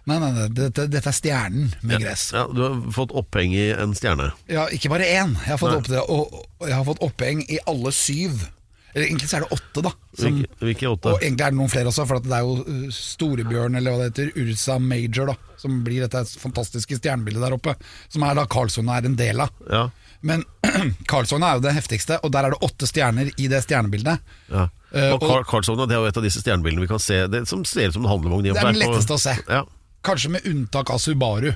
Nei, 0.09 0.17
nei, 0.21 0.29
nei 0.35 0.47
dette, 0.57 0.87
dette 0.89 1.11
er 1.11 1.15
stjernen 1.15 1.71
med 1.85 2.01
gress. 2.03 2.29
Ja, 2.35 2.47
du 2.49 2.63
har 2.65 2.77
fått 2.95 3.13
oppheng 3.19 3.53
i 3.53 3.67
en 3.75 3.93
stjerne. 3.97 4.31
Ja, 4.49 4.67
ikke 4.73 4.89
bare 4.91 5.05
én. 5.05 5.35
Jeg 5.45 5.53
har 5.55 5.59
fått, 5.61 5.77
opp, 5.83 5.91
og, 6.09 6.39
og 6.59 6.65
jeg 6.71 6.75
har 6.79 6.87
fått 6.87 7.03
oppheng 7.05 7.43
i 7.47 7.59
alle 7.69 7.93
syv. 7.95 8.47
Eller 8.89 9.05
egentlig 9.05 9.27
så 9.29 9.37
er 9.37 9.43
det 9.45 9.53
åtte, 9.53 9.83
da. 9.85 9.91
Som, 10.17 10.39
Hvilke, 10.39 10.55
hvilke 10.65 10.87
åtte? 10.89 11.11
og 11.13 11.21
egentlig 11.21 11.45
er 11.45 11.53
det 11.53 11.59
noen 11.59 11.69
flere 11.69 11.91
også, 11.91 12.07
for 12.09 12.23
det 12.25 12.33
er 12.33 12.41
jo 12.47 12.55
uh, 12.65 12.87
Storebjørn, 12.95 13.77
eller 13.77 13.93
hva 13.93 13.99
det 14.01 14.07
heter, 14.09 14.31
Ursa 14.41 14.79
Major, 14.81 15.29
da. 15.29 15.53
Som 15.61 15.83
blir 15.85 16.01
dette 16.07 16.23
fantastiske 16.41 16.97
stjernebildet 16.97 17.45
der 17.45 17.55
oppe. 17.59 17.75
Som 18.09 18.25
er 18.25 18.33
da 18.39 18.47
Karlsson 18.49 18.89
er 18.89 19.05
en 19.05 19.17
del 19.19 19.45
av. 19.45 19.53
Ja, 19.69 19.83
Men 20.25 20.41
Karlsson 21.11 21.45
er 21.45 21.59
jo 21.59 21.63
det 21.67 21.75
heftigste, 21.77 22.17
og 22.25 22.33
der 22.33 22.49
er 22.49 22.55
det 22.55 22.63
åtte 22.65 22.89
stjerner 22.89 23.29
i 23.37 23.45
det 23.51 23.61
stjernebildet. 23.67 24.25
ja. 24.49 24.65
Eh, 24.89 25.11
Og 25.13 25.21
Carlsson, 25.45 25.77
det 25.85 25.93
er 25.93 25.99
jo 26.01 26.09
et 26.09 26.17
av 26.17 26.23
disse 26.25 26.41
stjernebildene 26.41 26.81
vi 26.81 26.89
kan 26.89 26.97
se 27.03 27.19
det, 27.29 27.43
som 27.47 27.61
ser 27.69 27.91
ut 27.91 27.93
som 27.99 28.07
en 28.07 28.09
handlevogn. 28.09 28.47
Det 28.47 28.55
er 28.57 28.71
den 28.71 28.79
letteste 28.81 29.13
å 29.13 29.21
se. 29.21 29.35
Ja. 29.45 29.59
Kanskje 30.05 30.31
med 30.31 30.47
unntak 30.47 30.91
av 30.93 31.01
Subaru, 31.03 31.51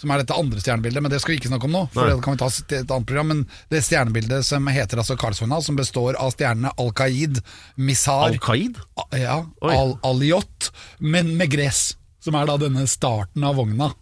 som 0.00 0.10
er 0.10 0.22
dette 0.22 0.34
andre 0.34 0.60
stjernebildet, 0.62 1.02
men 1.04 1.12
det 1.12 1.20
skal 1.22 1.34
vi 1.34 1.38
ikke 1.40 1.50
snakke 1.52 1.68
om 1.68 1.74
nå. 1.76 1.82
For 1.94 2.08
Nei. 2.08 2.16
det 2.16 2.24
kan 2.24 2.34
vi 2.36 2.40
ta 2.42 2.48
til 2.50 2.78
et 2.80 2.90
annet 2.90 3.08
program 3.08 3.28
Men 3.30 3.42
det 3.70 3.82
stjernebildet 3.86 4.46
som 4.48 4.66
heter 4.72 5.02
altså 5.02 5.16
Karlsvogna, 5.20 5.60
som 5.62 5.78
består 5.78 6.18
av 6.18 6.32
stjernene 6.34 6.72
Al-Qaid, 6.82 7.42
Misar 7.76 8.30
Al-Qaid? 8.30 8.80
Ja, 9.18 9.42
Al 9.62 9.96
Aliot, 10.08 10.72
men 10.98 11.36
med 11.38 11.52
gress, 11.52 11.92
som 12.24 12.38
er 12.38 12.48
da 12.50 12.58
denne 12.60 12.86
starten 12.90 13.44
av 13.46 13.60
vogna. 13.60 13.92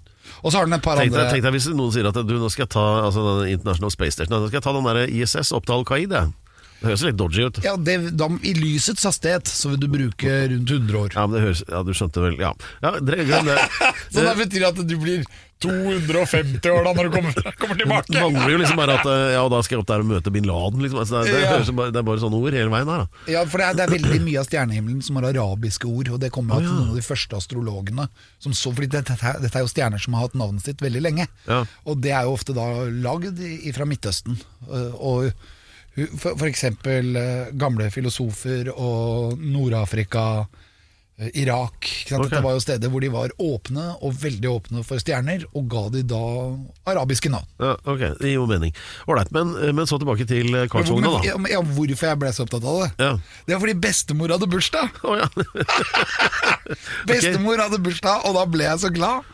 Og 0.40 0.52
så 0.52 0.60
har 0.60 0.68
den 0.68 0.76
et 0.76 0.84
par 0.84 1.00
Tenk 1.00 1.10
deg, 1.10 1.18
andre 1.18 1.32
tenk 1.34 1.44
deg 1.44 1.56
hvis 1.56 1.66
noen 1.74 1.92
sier 1.92 2.06
at 2.06 2.16
du, 2.16 2.36
nå 2.38 2.48
skal 2.52 2.64
jeg 2.64 2.72
ta 2.76 2.86
altså, 3.08 3.24
den 3.40 3.56
International 3.56 3.90
Space 3.92 4.14
Station 4.14 4.36
Nå 4.36 4.46
skal 4.46 4.60
jeg 4.60 4.66
ta 4.68 4.74
den 4.76 4.86
der 4.86 5.10
ISS 5.10 5.50
opp 5.56 5.66
til 5.66 5.80
Al-Qaid. 5.80 6.14
jeg. 6.14 6.32
Det 6.80 6.88
høres 6.88 7.02
litt 7.04 7.16
dodgy 7.20 7.44
ut. 7.46 7.58
ja, 7.64 7.74
det, 7.76 7.98
da, 8.16 8.28
I 8.42 8.54
lysets 8.56 9.04
hastighet 9.04 9.46
så 9.52 9.68
vil 9.74 9.80
du 9.82 9.88
bruke 9.92 10.36
rundt 10.54 10.70
100 10.70 10.96
år. 11.02 11.12
Ja, 11.14 11.26
men 11.26 11.36
det 11.36 11.44
høres, 11.44 11.62
ja, 11.68 11.82
du 11.84 11.92
skjønte 11.92 12.24
vel 12.24 12.38
Ja, 12.40 12.54
ja 12.82 12.94
glem 13.00 13.46
det. 13.50 13.58
Så 14.14 14.24
det 14.24 14.34
betyr 14.40 14.64
at 14.70 14.80
du 14.88 14.96
blir 14.98 15.24
250 15.60 16.70
år 16.72 16.86
da 16.86 16.92
når 16.96 17.08
du 17.10 17.14
kommer, 17.18 17.34
kommer 17.60 17.76
Det 18.08 18.16
mangler 18.16 18.52
jo 18.54 18.60
liksom 18.62 18.78
bare 18.80 18.94
at 18.96 19.04
Ja, 19.10 19.18
Ja, 19.34 19.42
da 19.52 19.58
skal 19.64 19.76
jeg 19.76 19.82
opp 19.82 19.90
der 19.90 20.00
og 20.04 20.08
møte 20.08 20.32
bin 20.32 20.46
Laden. 20.48 20.80
Liksom. 20.84 21.02
Altså, 21.02 21.20
det, 21.24 21.34
det, 21.34 21.42
Ja. 21.44 21.50
høres 21.58 21.68
det 21.92 22.00
er 22.00 22.06
bare 22.08 22.22
sånne 22.22 22.40
ord 22.40 22.56
hele 22.56 22.72
veien 22.72 22.88
her. 22.94 23.04
Da. 23.04 23.28
Ja, 23.34 23.44
for 23.44 23.60
det 23.60 23.66
er, 23.68 23.76
det 23.76 23.84
er 23.86 23.94
veldig 23.98 24.22
mye 24.24 24.40
av 24.40 24.48
stjernehimmelen 24.48 25.04
som 25.04 25.20
har 25.20 25.28
arabiske 25.34 25.88
ord, 25.90 26.08
og 26.16 26.20
det 26.24 26.32
kommer 26.34 26.56
av 26.56 26.64
at 26.64 26.70
noen 26.72 26.90
av 26.94 26.98
de 26.98 27.04
første 27.04 27.36
astrologene 27.36 28.08
som 28.40 28.56
så, 28.56 28.72
fordi 28.72 28.88
dette, 28.96 29.16
dette 29.20 29.52
er 29.60 29.64
jo 29.66 29.72
stjerner 29.72 30.00
som 30.02 30.16
har 30.16 30.28
hatt 30.30 30.36
navnet 30.40 30.64
sitt 30.64 30.80
veldig 30.84 31.04
lenge, 31.04 31.28
Ja. 31.44 31.62
og 31.84 32.00
det 32.00 32.12
er 32.16 32.24
jo 32.28 32.36
ofte 32.40 32.56
da 32.56 32.66
lagd 32.88 33.40
fra 33.76 33.84
Midtøsten. 33.88 34.40
øh, 34.70 34.92
Og 34.96 35.32
for, 36.18 36.46
eksempel 36.48 37.16
øh, 37.16 37.46
gamle 37.58 37.90
filosofer 37.90 38.70
og 38.72 39.38
Nord-Afrika, 39.38 40.44
øh, 41.20 41.28
Irak. 41.34 41.84
Ikke 41.84 42.08
sant? 42.14 42.20
Ok. 42.24 42.30
Dette 42.30 42.42
var 42.44 42.54
jo 42.56 42.60
steder 42.64 42.88
hvor 42.92 43.00
de 43.04 43.10
var 43.12 43.34
åpne, 43.42 43.84
og 44.00 44.14
veldig 44.22 44.48
åpne 44.48 44.84
for 44.86 45.02
stjerner, 45.02 45.44
og 45.54 45.66
ga 45.72 45.82
de 45.92 46.02
da 46.08 46.20
arabiske 46.88 47.28
navn. 47.34 47.44
Ja, 47.60 47.74
ok, 47.84 47.98
Det 48.20 48.30
gir 48.30 48.38
jo 48.38 48.46
mening. 48.48 48.72
Ålreit, 49.10 49.32
men, 49.34 49.52
men 49.76 49.86
så 49.90 49.98
tilbake 50.00 50.24
til 50.30 50.54
eh, 50.54 50.68
Karlsvogna, 50.72 51.10
da. 51.18 51.24
ja, 51.26 51.36
men- 51.36 51.52
ja, 51.52 51.60
hvorfor 51.60 52.06
jeg 52.12 52.18
ble 52.22 52.32
så 52.32 52.46
opptatt 52.46 52.64
av 52.64 52.80
det? 52.84 52.90
Ja. 53.02 53.10
Det 53.46 53.54
er 53.58 53.60
fordi 53.66 53.76
bestemor 53.88 54.32
hadde 54.36 54.48
bursdag! 54.48 54.88
Oh, 55.10 55.18
ja. 55.18 55.28
Bestemor 57.10 57.60
hadde 57.60 57.80
bursdag, 57.82 58.24
og 58.28 58.34
da 58.38 58.46
ble 58.50 58.66
jeg 58.68 58.80
så 58.84 58.90
glad. 58.94 59.26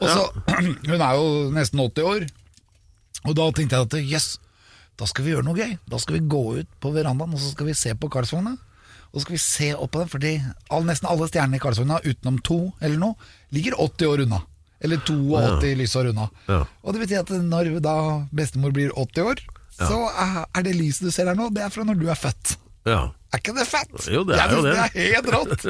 Og 0.00 0.08
så, 0.10 0.24
Hun 0.90 1.00
er 1.00 1.18
jo 1.18 1.26
nesten 1.54 1.80
80 1.82 2.08
år, 2.08 2.24
og 3.24 3.36
da 3.38 3.46
tenkte 3.56 3.78
jeg 3.78 3.88
at 3.88 3.94
yes, 4.14 4.26
da 4.96 5.06
skal 5.10 5.24
vi 5.26 5.32
gjøre 5.34 5.44
noe 5.46 5.58
gøy. 5.58 5.76
Da 5.90 5.98
skal 5.98 6.18
vi 6.18 6.26
gå 6.28 6.42
ut 6.60 6.68
på 6.80 6.92
verandaen 6.94 7.34
og 7.34 7.40
så 7.42 7.50
skal 7.54 7.66
vi 7.66 7.74
se 7.74 7.94
på 7.98 8.10
Karlsvogna. 8.12 8.56
Og 9.14 9.20
så 9.20 9.24
skal 9.26 9.34
vi 9.36 9.42
se 9.42 9.68
opp 9.74 9.92
på 9.94 10.00
den, 10.02 10.08
fordi 10.10 10.32
all, 10.74 10.84
nesten 10.88 11.06
alle 11.10 11.28
stjernene 11.30 11.56
i 11.58 11.62
Karlsvogna, 11.62 12.00
utenom 12.02 12.40
to 12.42 12.72
eller 12.82 12.98
noe, 12.98 13.14
ligger 13.54 13.76
80 13.78 14.06
år 14.10 14.22
unna. 14.26 14.40
Eller 14.84 14.98
82 15.06 15.74
lysår 15.78 16.10
unna. 16.10 16.28
Ja. 16.50 16.64
Og 16.82 16.92
det 16.96 17.04
betyr 17.04 17.20
at 17.22 17.30
når 17.30 17.80
da 17.84 17.94
bestemor 18.34 18.74
blir 18.74 18.90
80 18.92 19.22
år, 19.30 19.44
så 19.74 20.00
er- 20.10 20.46
er 20.54 20.62
det 20.62 20.74
lyset 20.78 21.06
du 21.06 21.10
ser 21.10 21.26
her 21.26 21.34
nå, 21.34 21.48
det 21.54 21.62
er 21.62 21.70
fra 21.70 21.82
når 21.84 21.98
du 21.98 22.08
er 22.10 22.14
født. 22.18 22.56
Ja. 22.84 23.12
Er 23.34 23.40
ikke 23.40 23.54
det 23.56 23.64
fett? 23.66 23.94
Jo, 24.12 24.22
det 24.28 24.36
er 24.36 24.52
jeg 24.52 24.54
jo 24.54 24.62
det. 24.62 24.72
det 24.74 24.82
er 24.84 25.06
helt 25.08 25.30
rått. 25.34 25.64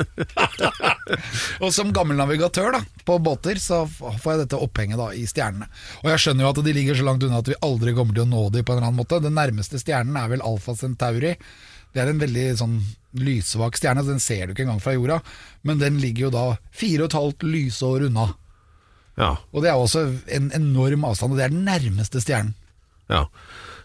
og 1.65 1.71
som 1.73 1.93
gammel 1.97 2.19
navigatør 2.19 2.75
da, 2.75 2.81
på 3.09 3.17
båter, 3.25 3.61
så 3.63 3.85
får 3.89 4.27
jeg 4.27 4.41
dette 4.43 4.59
opphenget 4.61 5.01
da, 5.01 5.07
i 5.17 5.23
stjernene. 5.31 5.71
Og 6.03 6.11
jeg 6.13 6.25
skjønner 6.25 6.45
jo 6.45 6.51
at 6.51 6.61
de 6.67 6.75
ligger 6.77 6.99
så 6.99 7.07
langt 7.07 7.25
unna 7.25 7.41
at 7.41 7.49
vi 7.49 7.57
aldri 7.65 7.95
kommer 7.97 8.19
til 8.19 8.27
å 8.27 8.33
nå 8.35 8.43
dem 8.53 8.67
på 8.67 8.75
en 8.75 8.81
eller 8.81 8.91
annen 8.91 9.01
måte. 9.01 9.23
Den 9.25 9.39
nærmeste 9.39 9.81
stjernen 9.81 10.19
er 10.21 10.29
vel 10.35 10.45
Alfa 10.45 10.77
Centauri. 10.77 11.33
Det 11.95 12.03
er 12.03 12.11
en 12.11 12.21
veldig 12.21 12.47
sånn 12.61 12.79
lyssvak 13.25 13.79
stjerne, 13.79 14.03
så 14.05 14.13
den 14.13 14.23
ser 14.23 14.45
du 14.45 14.53
ikke 14.53 14.67
engang 14.67 14.83
fra 14.85 14.97
jorda. 14.99 15.21
Men 15.65 15.81
den 15.81 16.01
ligger 16.03 16.27
jo 16.27 16.35
da 16.35 16.47
fire 16.75 17.07
og 17.07 17.13
et 17.13 17.21
halvt 17.21 17.47
lysår 17.49 18.09
unna. 18.11 18.33
Ja. 19.17 19.37
Og 19.55 19.63
det 19.65 19.71
er 19.71 19.79
også 19.79 20.09
en 20.35 20.51
enorm 20.59 21.07
avstand, 21.07 21.33
og 21.33 21.41
det 21.41 21.47
er 21.47 21.55
den 21.55 21.65
nærmeste 21.71 22.21
stjernen. 22.21 22.59
ja. 23.09 23.29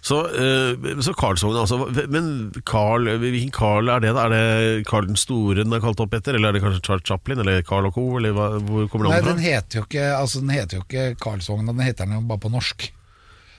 Så, 0.01 0.21
uh, 0.31 1.01
så 1.03 1.13
Karlsvogn, 1.17 1.57
altså. 1.59 2.07
Men 2.11 2.29
Carl, 2.67 3.09
hvilken 3.19 3.51
Carl 3.55 3.89
er 3.91 3.99
det? 4.03 4.13
da? 4.15 4.27
Er 4.27 4.35
det 4.35 4.85
Carl 4.87 5.09
den 5.09 5.19
store 5.19 5.65
den 5.65 5.75
er 5.75 5.83
kalt 5.83 5.99
opp 5.99 6.13
etter? 6.15 6.37
Eller 6.39 6.49
er 6.53 6.57
det 6.57 6.63
kanskje 6.63 6.83
Charles 6.87 7.07
Chaplin? 7.09 7.41
Eller 7.43 7.61
Carl 7.67 7.89
og 7.89 7.97
Co.? 7.97 8.05
Eller 8.19 8.35
hva, 8.37 8.51
hvor 8.63 8.87
kommer 8.91 9.11
Nei, 9.11 9.19
den 9.25 9.35
fra? 9.41 9.43
heter 9.43 9.81
jo 9.81 9.87
ikke, 9.89 10.05
altså, 10.15 10.39
den 10.45 10.55
heter 10.55 10.79
jo 10.79 10.85
ikke 10.87 11.07
Karlsvogna, 11.19 11.73
den 11.75 11.83
heter 11.83 12.07
den 12.07 12.15
jo 12.21 12.23
bare 12.31 12.43
på 12.45 12.53
norsk. 12.53 12.87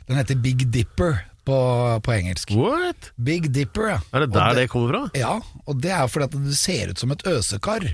Den 0.08 0.16
heter 0.18 0.40
Big 0.42 0.64
Dipper 0.72 1.20
på, 1.46 1.56
på 2.02 2.12
engelsk. 2.16 2.50
What? 2.56 3.12
Big 3.20 3.50
Dipper, 3.54 3.92
ja. 3.94 3.98
Er 4.12 4.24
det 4.24 4.32
der 4.34 4.56
det 4.62 4.68
kommer 4.72 4.94
fra? 4.96 5.02
Ja, 5.20 5.36
og 5.66 5.82
det 5.84 5.92
er 5.94 6.08
fordi 6.10 6.30
at 6.30 6.38
du 6.48 6.54
ser 6.56 6.90
ut 6.94 6.98
som 7.04 7.12
et 7.14 7.26
øsekar. 7.28 7.90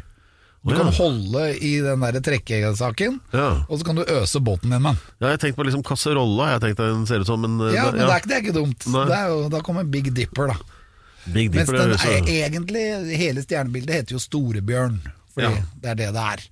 Du 0.67 0.75
kan 0.75 0.89
holde 0.93 1.43
i 1.63 1.73
den 1.81 2.01
der 2.03 2.21
trekkesaken, 2.27 3.21
Ja. 3.33 3.65
og 3.69 3.79
så 3.79 3.85
kan 3.87 3.95
du 3.97 4.03
øse 4.03 4.41
båten 4.43 4.71
din 4.75 4.83
med 4.83 4.95
den. 4.95 4.99
Ja, 5.21 5.29
jeg 5.35 5.39
tenkte 5.41 5.61
på 5.61 5.67
liksom 5.69 5.85
kasserolla. 5.87 6.49
jeg 6.57 6.61
tenkte 6.65 6.89
den 6.91 7.07
ser 7.07 7.21
ut 7.23 7.27
som. 7.27 7.41
Men, 7.41 7.61
eh, 7.69 7.75
Ja, 7.75 7.85
men 7.91 8.01
men 8.01 8.07
det 8.07 8.11
er 8.13 8.17
ikke, 8.19 8.29
det 8.29 8.37
er 8.37 8.43
ikke 8.43 8.57
dumt. 8.59 8.79
Det 9.11 9.19
er 9.19 9.29
jo, 9.31 9.49
da 9.49 9.61
kommer 9.61 9.85
Big 9.85 10.11
Dipper, 10.15 10.47
da. 10.49 10.57
Big 11.33 11.51
Mens 11.55 11.69
den 11.71 11.91
er 11.93 12.23
egentlig, 12.27 13.17
hele 13.17 13.43
stjernebildet 13.43 13.95
heter 13.95 14.13
jo 14.15 14.19
Storebjørn, 14.19 15.01
fordi 15.35 15.47
Ja. 15.55 15.63
det 15.83 15.91
er 15.91 15.95
det 15.95 16.13
det 16.15 16.23
er. 16.23 16.45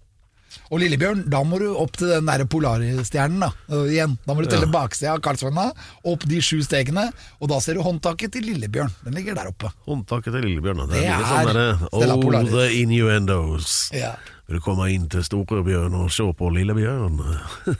Og 0.70 0.80
Lillebjørn, 0.82 1.24
da 1.30 1.42
må 1.44 1.58
du 1.62 1.68
opp 1.76 1.96
til 2.00 2.08
den 2.12 2.26
der 2.26 2.44
polarstjernen. 2.50 3.40
Da 3.40 3.82
igjen, 3.88 4.18
da 4.26 4.34
må 4.34 4.42
du 4.44 4.50
telle 4.50 4.66
Ja. 4.68 4.72
baksida 4.74 5.12
av 5.14 5.20
Karlsvogna, 5.24 5.70
opp 6.04 6.26
de 6.28 6.40
sju 6.40 6.60
stegene, 6.62 7.10
og 7.40 7.48
da 7.48 7.60
ser 7.60 7.74
du 7.74 7.82
håndtaket 7.82 8.32
til 8.32 8.42
Lillebjørn. 8.50 8.90
Den 9.04 9.14
ligger 9.14 9.34
der 9.34 9.48
oppe. 9.50 9.72
Håndtaket 9.86 10.32
til 10.32 10.42
Lillebjørn. 10.48 10.86
Det, 10.88 11.00
Det 11.00 11.08
er 11.10 11.24
sånn 11.24 11.50
derre 11.52 11.88
Stella 11.88 12.14
Oh, 12.14 12.22
Polaris. 12.22 12.50
the 12.50 12.70
innuendos. 12.82 13.90
Ja. 13.92 14.14
Vil 14.46 14.58
du 14.58 14.60
komme 14.60 14.90
inn 14.92 15.06
til 15.08 15.22
Storebjørn 15.24 15.94
og 15.96 16.10
se 16.12 16.22
på 16.36 16.50
Lillebjørn? 16.52 17.16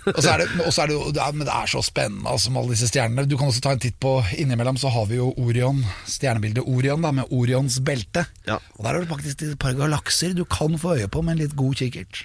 Og 0.08 0.20
så 0.24 0.30
er 0.32 0.38
det, 0.38 0.46
og 0.66 0.72
så 0.72 0.82
er 0.84 0.86
det 0.88 0.96
det 1.12 1.20
er, 1.20 1.32
Men 1.36 1.44
det 1.46 1.52
er 1.54 1.66
så 1.68 1.82
spennende 1.84 2.24
altså, 2.30 2.50
med 2.50 2.62
alle 2.62 2.72
disse 2.72 2.88
stjernene. 2.88 3.26
Du 3.28 3.36
kan 3.36 3.48
også 3.52 3.60
ta 3.60 3.74
en 3.76 3.82
titt 3.84 3.98
på 4.00 4.14
Innimellom 4.40 4.78
så 4.80 4.88
har 4.88 5.04
vi 5.10 5.16
jo 5.20 5.34
Orion, 5.36 5.84
stjernebildet 6.08 6.64
Orion, 6.66 7.02
da, 7.04 7.10
med 7.12 7.28
Orions 7.30 7.80
belte. 7.84 8.24
Ja. 8.48 8.56
Og 8.78 8.84
der 8.84 8.94
har 8.94 9.00
du 9.04 9.12
faktisk 9.12 9.42
et 9.42 9.58
par 9.60 9.74
galakser 9.76 10.32
du 10.34 10.44
kan 10.48 10.78
få 10.80 10.96
øye 10.96 11.08
på 11.12 11.22
med 11.22 11.36
en 11.36 11.44
litt 11.44 11.54
god 11.58 11.74
kikkert. 11.76 12.24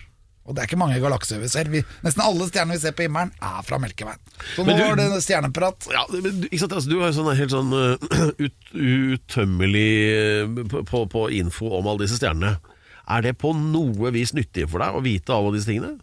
Og 0.50 0.56
det 0.58 0.63
er 0.63 0.70
ikke 0.72 0.79
mange 0.82 0.98
galakser 0.98 1.38
vi 1.38 1.48
ser. 1.51 1.68
Vi, 1.70 1.84
nesten 2.01 2.24
alle 2.25 2.48
stjernene 2.50 2.74
vi 2.74 2.82
ser 2.82 2.96
på 2.98 3.03
himmelen, 3.06 3.29
er 3.38 3.62
fra 3.68 3.77
Melkeveien. 3.77 4.18
Så 4.56 4.63
nå 4.65 4.74
du- 4.74 4.82
var 4.82 4.98
det 4.98 5.06
stjerneprat. 5.22 5.86
Ja, 5.94 6.08
men 6.10 6.48
sant, 6.58 6.74
altså, 6.74 6.89
du 6.89 6.96
har 6.98 7.12
jo 7.12 7.18
sånn 7.20 7.38
helt 7.38 7.53
sånn 7.53 7.70
uh, 7.70 8.32
ut, 8.41 8.72
utømmelig 8.74 9.88
uh, 10.10 10.63
på, 10.74 10.82
på, 10.89 11.03
på 11.13 11.25
info 11.38 11.70
om 11.77 11.89
alle 11.91 12.08
disse 12.08 12.18
stjernene. 12.18 12.56
Er 13.10 13.25
det 13.25 13.36
på 13.41 13.53
noe 13.58 14.10
vis 14.13 14.34
nyttig 14.38 14.65
for 14.70 14.82
deg 14.82 14.98
å 14.98 15.03
vite 15.06 15.34
alle 15.38 15.53
disse 15.56 15.70
tingene? 15.70 15.96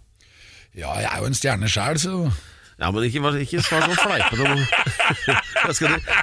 Ja, 0.76 0.94
jeg 1.00 1.10
er 1.10 1.22
jo 1.22 1.28
en 1.30 1.38
stjerne 1.38 1.68
sjæl, 1.72 1.98
så 2.02 2.14
Ja, 2.76 2.90
men 2.92 3.06
ikke, 3.06 3.30
ikke 3.40 3.62
svar 3.64 3.86
sånn 3.86 3.96
fleipete. 3.96 4.44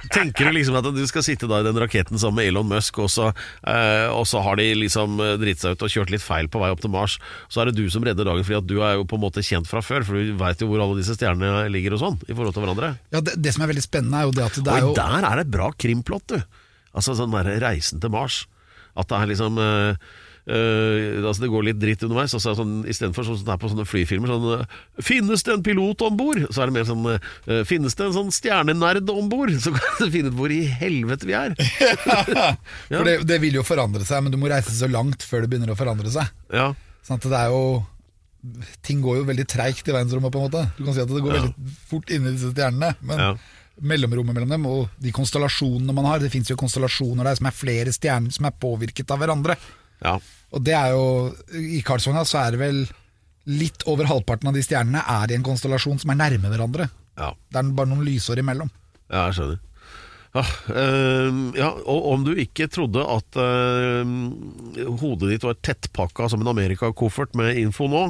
tenker 0.14 0.46
du 0.46 0.54
liksom 0.54 0.76
at 0.78 0.86
du 0.94 1.02
skal 1.10 1.26
sitte 1.26 1.48
da 1.50 1.64
i 1.64 1.66
den 1.66 1.80
raketten 1.82 2.20
sammen 2.22 2.44
med 2.44 2.52
Elon 2.52 2.70
Musk, 2.70 3.00
og 3.02 3.10
så, 3.10 3.32
eh, 3.66 4.06
og 4.14 4.28
så 4.30 4.44
har 4.46 4.60
de 4.62 4.68
liksom 4.78 5.18
eh, 5.18 5.34
dritt 5.42 5.64
seg 5.64 5.74
ut 5.74 5.86
og 5.88 5.94
kjørt 5.96 6.14
litt 6.14 6.22
feil 6.22 6.52
på 6.54 6.62
vei 6.62 6.70
opp 6.76 6.84
til 6.84 6.94
Mars, 6.94 7.18
så 7.50 7.64
er 7.64 7.72
det 7.72 7.80
du 7.82 7.90
som 7.90 8.06
redder 8.06 8.30
dagen, 8.30 8.46
fordi 8.46 8.60
at 8.60 8.70
du 8.70 8.76
er 8.86 9.00
jo 9.00 9.08
på 9.10 9.18
en 9.18 9.26
måte 9.26 9.42
kjent 9.46 9.70
fra 9.70 9.82
før, 9.82 10.06
for 10.06 10.20
du 10.20 10.36
veit 10.38 10.62
jo 10.62 10.70
hvor 10.70 10.86
alle 10.86 11.00
disse 11.02 11.18
stjernene 11.18 11.66
ligger 11.74 11.98
og 11.98 12.04
sånn, 12.04 12.22
i 12.28 12.38
forhold 12.38 12.54
til 12.54 12.68
hverandre. 12.68 12.94
Ja, 13.16 13.24
det, 13.26 13.40
det 13.42 13.56
som 13.58 13.66
er 13.66 13.74
veldig 13.74 13.88
spennende, 13.88 14.22
er 14.22 14.30
jo 14.30 14.38
det 14.38 14.46
at 14.46 14.62
det 14.62 14.76
er 14.76 14.86
Og 14.86 14.94
jo 14.94 14.98
der 15.02 15.30
er 15.32 15.42
det 15.42 15.50
bra 15.58 15.72
krimplott, 15.74 16.38
du. 16.38 16.62
Altså 16.94 17.18
sånn 17.18 17.34
der 17.34 17.50
Reisen 17.66 18.04
til 18.04 18.14
Mars. 18.14 18.44
At 18.94 19.10
det 19.10 19.18
er 19.18 19.32
liksom 19.32 19.58
øh, 19.58 19.96
øh, 20.48 21.24
altså 21.24 21.42
Det 21.44 21.50
går 21.54 21.64
litt 21.70 21.80
dritt 21.80 22.04
underveis. 22.04 22.34
Altså, 22.36 22.54
sånn, 22.58 22.84
Istedenfor 22.90 23.28
sånn 23.28 23.40
som 23.40 23.48
det 23.48 23.54
er 23.56 23.62
på 23.62 23.72
sånne 23.72 23.86
flyfilmer 23.88 24.28
sånn 24.34 24.48
øh, 24.58 24.66
Finnes 25.02 25.44
det 25.48 25.54
en 25.56 25.64
pilot 25.66 26.02
om 26.08 26.18
bord? 26.20 26.42
Så 26.50 26.64
er 26.64 26.72
det 26.72 26.78
mer 26.78 26.88
sånn 26.90 27.06
uh, 27.08 27.64
Finnes 27.70 27.96
det 27.96 28.08
en 28.08 28.18
sånn 28.18 28.34
stjernenerd 28.36 29.10
om 29.14 29.30
bord? 29.32 29.54
Så 29.64 29.74
kan 29.76 30.02
du 30.02 30.10
finne 30.14 30.34
ut 30.34 30.38
hvor 30.40 30.52
i 30.54 30.64
helvete 30.68 31.28
vi 31.30 31.38
er. 31.38 31.56
For 32.90 33.08
det, 33.08 33.20
det 33.30 33.40
vil 33.44 33.60
jo 33.60 33.66
forandre 33.68 34.04
seg, 34.08 34.24
men 34.26 34.34
du 34.34 34.40
må 34.42 34.52
reise 34.52 34.74
så 34.76 34.90
langt 34.92 35.24
før 35.28 35.44
det 35.46 35.54
begynner 35.54 35.74
å 35.74 35.80
forandre 35.80 36.12
seg. 36.14 36.30
Ja, 36.54 36.72
Sånn 37.04 37.20
det 37.20 37.36
er 37.36 37.52
jo 37.52 37.64
Ting 38.84 39.00
går 39.04 39.22
jo 39.22 39.28
veldig 39.28 39.46
treigt 39.48 39.88
i 39.88 39.94
verdensrommet, 39.96 40.32
på 40.34 40.40
en 40.42 40.50
måte. 40.50 40.64
Du 40.76 40.84
kan 40.84 40.96
si 40.96 41.00
at 41.00 41.08
det 41.08 41.22
går 41.24 41.36
Ja. 41.36 41.42
veldig 41.46 41.76
fort 41.88 42.10
inni 42.12 42.34
disse 42.34 42.52
stjernene. 42.52 42.90
Men 43.00 43.20
Ja. 43.20 43.30
mellomrommet 43.82 44.36
mellom 44.36 44.50
dem, 44.50 44.66
og 44.66 44.90
de 45.00 45.12
konstellasjonene 45.12 45.94
man 45.94 46.06
har 46.06 46.20
Det 46.20 46.30
fins 46.32 46.50
jo 46.50 46.56
konstellasjoner 46.56 47.24
der 47.24 47.36
som 47.36 47.48
er 47.48 47.52
flere 47.52 47.94
stjerner 47.96 48.32
som 48.34 48.46
er 48.46 48.52
påvirket 48.52 49.10
av 49.12 49.20
hverandre. 49.20 49.56
Ja. 50.04 50.18
Og 50.54 50.62
det 50.62 50.76
er 50.78 50.94
jo 50.94 51.06
I 51.58 51.82
Karlsvogna 51.86 52.26
så 52.30 52.44
er 52.44 52.54
det 52.54 52.62
vel 52.62 52.84
litt 53.50 53.84
over 53.92 54.08
halvparten 54.08 54.52
av 54.52 54.56
de 54.56 54.64
stjernene 54.64 55.02
er 55.02 55.32
i 55.32 55.38
en 55.38 55.46
konstellasjon 55.46 56.00
som 56.00 56.14
er 56.14 56.20
nærme 56.22 56.52
hverandre. 56.52 56.88
ja. 57.20 57.34
Det 57.52 57.60
er 57.60 57.76
bare 57.76 57.92
noen 57.92 58.06
lysår 58.08 58.40
imellom. 58.44 58.72
Ja, 59.10 59.28
jeg 59.28 59.40
skjønner. 59.40 59.62
Ja, 60.34 60.42
øh, 60.74 61.36
ja, 61.54 61.68
og 61.86 62.08
om 62.10 62.24
du 62.26 62.32
ikke 62.34 62.66
trodde 62.72 63.04
at 63.06 63.38
øh, 63.38 64.88
hodet 64.98 65.30
ditt 65.30 65.46
var 65.46 65.60
tettpakka 65.62 66.26
som 66.32 66.42
en 66.42 66.50
Amerika-koffert 66.50 67.36
med 67.38 67.60
info 67.62 67.86
nå, 67.86 68.08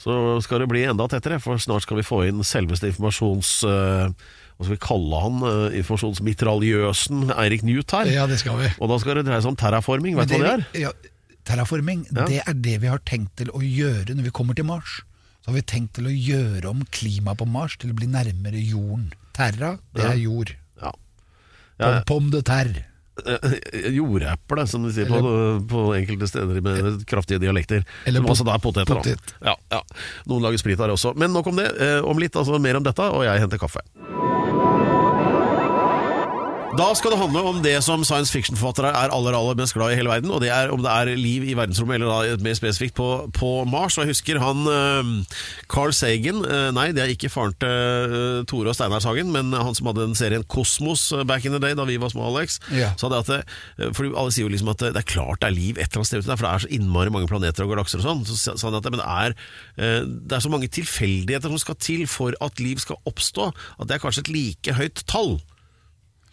så 0.00 0.38
skal 0.44 0.64
det 0.64 0.70
bli 0.72 0.86
enda 0.88 1.04
tettere, 1.12 1.36
for 1.42 1.60
snart 1.60 1.84
skal 1.84 2.00
vi 2.00 2.06
få 2.06 2.24
inn 2.30 2.44
selveste 2.44 2.92
informasjons... 2.92 3.58
øh, 3.68 4.10
hva 4.56 4.64
skal 4.64 4.72
vi 4.72 4.80
kalle 4.80 5.18
han? 5.20 5.42
Uh, 5.44 5.74
informasjonsmitraljøsen 5.76 7.26
Eirik 7.34 7.60
Newt 7.68 7.92
her. 7.92 8.08
Ja, 8.08 8.22
det 8.24 8.38
skal 8.40 8.56
vi. 8.56 8.70
Og 8.80 8.88
da 8.88 8.96
skal 9.02 9.18
det 9.18 9.26
dreie 9.26 9.42
seg 9.44 9.52
om 9.52 9.58
terraforming, 9.60 10.16
vet 10.16 10.30
du 10.30 10.38
hva 10.38 10.46
det 10.46 10.52
er? 10.54 10.62
Ja, 10.86 10.92
terraforming, 11.46 12.04
Ja. 12.10 12.26
det 12.26 12.42
er 12.46 12.54
det 12.54 12.80
vi 12.82 12.90
har 12.90 12.98
tenkt 13.06 13.36
til 13.40 13.48
å 13.54 13.62
gjøre 13.62 14.14
når 14.16 14.26
vi 14.28 14.34
kommer 14.34 14.54
til 14.58 14.66
Mars. 14.68 15.00
Så 15.44 15.52
har 15.52 15.54
vi 15.60 15.62
tenkt 15.62 15.94
til 15.94 16.08
å 16.10 16.12
gjøre 16.12 16.66
om 16.72 16.82
klimaet 16.90 17.38
på 17.38 17.46
Mars 17.46 17.76
til 17.78 17.92
å 17.92 17.96
bli 17.96 18.08
nærmere 18.10 18.58
jorden. 18.58 19.12
Terra, 19.36 19.76
det 19.94 20.02
er 20.04 20.16
jord. 20.18 20.50
Ja. 20.82 20.90
Ja, 21.78 22.00
pom 22.08 22.30
de 22.32 22.40
terre. 22.42 22.82
eh, 23.24 23.90
Jordeple, 23.94 24.66
som 24.68 24.82
de 24.84 24.90
sier 24.92 25.06
på, 25.08 25.20
på 25.70 25.84
enkelte 25.96 26.26
steder 26.28 26.58
med 26.60 27.06
kraftige 27.08 27.38
dialekter. 27.40 27.84
Eller 28.04 28.20
som 28.20 28.28
også 28.34 28.44
da 28.44 28.54
er 28.56 28.64
poteter. 28.64 28.96
potet. 28.98 29.34
Ja, 29.44 29.54
ja. 29.72 29.80
Noen 30.26 30.42
lager 30.42 30.58
sprit 30.60 30.78
her 30.82 30.92
også. 30.92 31.14
Men 31.16 31.32
nok 31.32 31.46
om 31.52 31.56
det. 31.56 31.70
Eh, 31.80 32.00
om 32.04 32.18
litt 32.18 32.36
altså 32.36 32.58
mer 32.60 32.76
om 32.76 32.82
dette, 32.84 33.06
og 33.06 33.22
jeg 33.24 33.40
henter 33.40 33.58
kaffe. 33.62 33.80
Da 36.76 36.90
skal 36.92 37.14
det 37.14 37.16
handle 37.16 37.40
om 37.48 37.60
det 37.64 37.78
som 37.86 38.02
science 38.04 38.28
fiction-forfattere 38.34 38.90
er 38.90 39.12
aller 39.14 39.32
aller 39.32 39.56
mest 39.56 39.72
glad 39.72 39.94
i 39.94 39.96
hele 39.96 40.10
verden, 40.10 40.32
og 40.34 40.42
det 40.42 40.50
er 40.52 40.68
om 40.74 40.82
det 40.84 40.90
er 40.92 41.16
liv 41.16 41.46
i 41.48 41.54
verdensrommet, 41.56 41.96
eller 41.96 42.34
da 42.36 42.42
mer 42.44 42.56
spesifikt 42.58 42.92
på, 42.98 43.06
på 43.32 43.52
Mars. 43.64 43.96
Og 43.96 44.04
jeg 44.04 44.12
husker 44.12 44.40
han 44.42 44.60
uh, 44.68 45.38
Carl 45.72 45.94
Sagen 45.96 46.42
uh, 46.44 46.68
Nei, 46.76 46.90
det 46.92 47.04
er 47.04 47.14
ikke 47.14 47.30
faren 47.32 47.56
til 47.62 48.12
uh, 48.12 48.42
Tore 48.50 48.74
og 48.74 48.76
Steinar 48.76 49.00
Sagen, 49.00 49.32
men 49.32 49.56
han 49.56 49.78
som 49.78 49.88
hadde 49.88 50.04
den 50.04 50.18
serien 50.18 50.44
Kosmos 50.44 51.06
eh, 51.16 51.24
back 51.24 51.46
in 51.48 51.56
the 51.56 51.62
day, 51.62 51.72
da 51.78 51.86
vi 51.88 51.96
var 52.02 52.12
små, 52.12 52.28
Alex. 52.28 52.58
Ja. 52.68 52.92
Så 53.00 53.08
hadde 53.08 53.22
at 53.24 53.32
det, 53.32 53.88
for 53.96 54.12
alle 54.12 54.36
sier 54.36 54.44
jo 54.44 54.52
liksom 54.52 54.74
at 54.74 54.84
det, 54.84 54.92
er 55.00 55.08
klart 55.08 55.40
det 55.40 55.48
er 55.48 55.56
liv 55.56 55.80
et 55.80 55.86
eller 55.86 56.02
annet 56.02 56.12
sted 56.12 56.20
ute 56.20 56.28
der, 56.28 56.36
for 56.36 56.48
det 56.48 56.52
er 56.52 56.66
så 56.66 56.72
innmari 56.76 57.16
mange 57.16 57.32
planeter 57.32 57.64
og 57.64 57.72
galakser 57.72 58.04
og 58.04 58.08
sånn. 58.10 58.24
Så 58.28 58.52
sa 58.52 58.68
han 58.68 58.76
at 58.82 58.84
det, 58.84 58.92
men 58.92 59.00
det 59.00 59.10
er, 59.24 59.40
eh, 59.80 60.00
det 60.04 60.36
er 60.36 60.44
så 60.44 60.52
mange 60.52 60.68
tilfeldigheter 60.76 61.56
som 61.56 61.64
skal 61.64 61.80
til 61.80 62.04
for 62.10 62.36
at 62.44 62.60
liv 62.60 62.84
skal 62.84 63.00
oppstå, 63.08 63.52
at 63.80 63.88
det 63.88 63.96
er 63.96 64.04
kanskje 64.04 64.28
et 64.28 64.34
like 64.36 64.80
høyt 64.82 65.06
tall. 65.08 65.38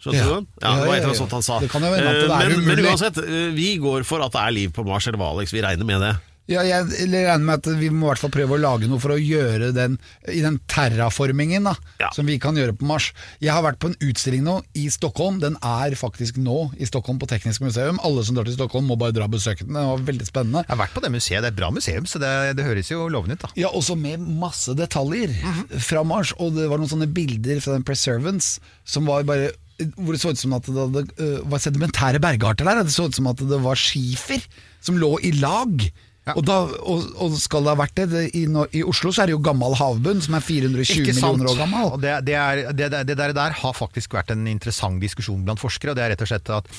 Skjønte 0.04 0.20
Ja. 0.20 0.28
du 0.28 0.34
den? 0.34 0.46
Ja, 0.60 0.74
det 0.76 0.86
var 0.86 0.94
et 0.94 1.00
eller 1.00 1.08
annet 1.08 1.22
sånt 1.22 1.32
han 1.38 1.42
sa. 1.48 1.58
Det 1.64 1.70
kan 1.72 1.82
jo 1.82 1.90
være 1.94 2.12
at 2.12 2.20
det 2.20 2.30
Eh, 2.30 2.44
er 2.44 2.54
men, 2.58 2.66
men 2.68 2.84
uansett, 2.84 3.18
eh, 3.24 3.50
vi 3.56 3.70
går 3.80 4.04
for 4.04 4.20
at 4.22 4.32
det 4.36 4.44
er 4.44 4.52
liv 4.52 4.70
på 4.76 4.84
Mars 4.86 5.08
eller 5.08 5.18
Valix. 5.18 5.50
Vi 5.56 5.62
regner 5.64 5.84
med 5.88 6.00
det. 6.04 6.14
Ja, 6.46 6.60
jeg 6.60 6.84
regner 7.08 7.40
med 7.40 7.54
at 7.64 7.78
vi 7.80 7.88
må 7.88 8.04
i 8.04 8.08
hvert 8.12 8.20
fall 8.20 8.28
prøve 8.34 8.52
å 8.52 8.60
lage 8.60 8.84
noe 8.86 9.00
for 9.00 9.14
å 9.14 9.16
gjøre 9.16 9.70
den 9.72 9.94
i 10.28 10.42
den 10.44 10.58
terraformingen 10.68 11.64
da, 11.64 11.72
Ja. 12.00 12.10
som 12.12 12.26
vi 12.26 12.38
kan 12.38 12.54
gjøre 12.54 12.76
på 12.76 12.84
Mars. 12.84 13.14
Jeg 13.40 13.48
har 13.50 13.62
vært 13.64 13.78
på 13.80 13.88
en 13.88 13.96
utstilling 14.04 14.42
nå 14.44 14.62
i 14.76 14.90
Stockholm. 14.92 15.40
Den 15.40 15.56
er 15.62 15.96
faktisk 15.96 16.36
nå 16.36 16.74
i 16.78 16.84
Stockholm 16.84 17.18
på 17.18 17.26
Teknisk 17.26 17.62
museum. 17.64 17.98
Alle 18.04 18.22
som 18.24 18.36
drar 18.36 18.44
til 18.44 18.52
Stockholm 18.58 18.86
må 18.92 18.98
bare 18.98 19.12
dra 19.16 19.24
og 19.24 19.30
besøke 19.32 19.64
den. 19.64 19.72
Det 19.72 19.86
var 19.88 20.04
veldig 20.04 20.26
spennende. 20.28 20.66
Jeg 20.68 20.76
har 20.76 20.82
vært 20.86 20.92
på 20.92 21.00
det 21.00 21.12
museet, 21.12 21.40
det 21.40 21.48
er 21.48 21.54
et 21.54 21.56
bra 21.62 21.70
museum, 21.70 22.04
så 22.04 22.20
det, 22.20 22.56
det 22.60 22.64
høres 22.68 22.90
jo 22.92 23.08
lovende 23.08 23.38
ut. 23.38 23.40
da 23.40 23.48
Ja, 23.56 23.68
også 23.72 23.96
med 23.96 24.20
masse 24.20 24.74
detaljer 24.76 25.32
fra 25.80 26.04
Mars. 26.04 26.34
Og 26.38 26.54
det 26.56 26.68
var 26.68 26.76
noen 26.76 26.92
sånne 26.92 27.08
bilder 27.08 27.60
fra 27.64 27.72
den 27.72 27.84
Preservance 27.88 28.60
som 28.84 29.06
var 29.06 29.24
bare 29.24 29.52
hvor 29.96 30.14
det 30.14 30.22
så 30.22 30.32
ut 30.34 30.40
som 30.40 30.54
at 30.56 30.66
det 30.68 30.78
hadde, 30.78 31.04
øh, 31.18 31.38
var 31.50 31.62
sedimentære 31.62 32.22
bergarter 32.22 32.68
der. 32.68 32.84
Det 32.86 32.94
så 32.94 33.08
ut 33.08 33.16
som 33.16 33.30
at 33.30 33.40
det 33.42 33.60
var 33.64 33.78
skifer 33.78 34.42
som 34.84 34.98
lå 35.00 35.16
i 35.26 35.32
lag. 35.38 35.86
Og, 36.32 36.40
da, 36.46 36.54
og, 36.88 37.02
og 37.20 37.34
skal 37.36 37.66
det 37.66 37.72
ha 37.74 37.76
vært 37.76 37.98
det, 37.98 38.04
det 38.08 38.22
i, 38.38 38.46
no, 38.48 38.62
I 38.72 38.80
Oslo 38.88 39.10
så 39.12 39.24
er 39.24 39.28
det 39.28 39.34
jo 39.34 39.42
gammel 39.44 39.74
havbunn, 39.76 40.22
som 40.24 40.38
er 40.38 40.44
420 40.46 41.10
millioner 41.10 41.50
år 41.52 41.58
gammel. 41.58 41.90
Og 41.92 41.98
det, 42.00 42.14
det, 42.30 42.36
er, 42.40 42.62
det, 42.72 42.88
det, 42.94 43.02
det 43.10 43.18
der, 43.20 43.34
der 43.36 43.58
har 43.60 43.76
faktisk 43.76 44.16
vært 44.16 44.32
en 44.32 44.46
interessant 44.48 45.02
diskusjon 45.02 45.44
blant 45.44 45.60
forskere. 45.60 45.92
og 45.92 45.98
det 45.98 46.06
er 46.06 46.14
rett 46.14 46.24
og 46.24 46.30
slett 46.30 46.54
at 46.54 46.70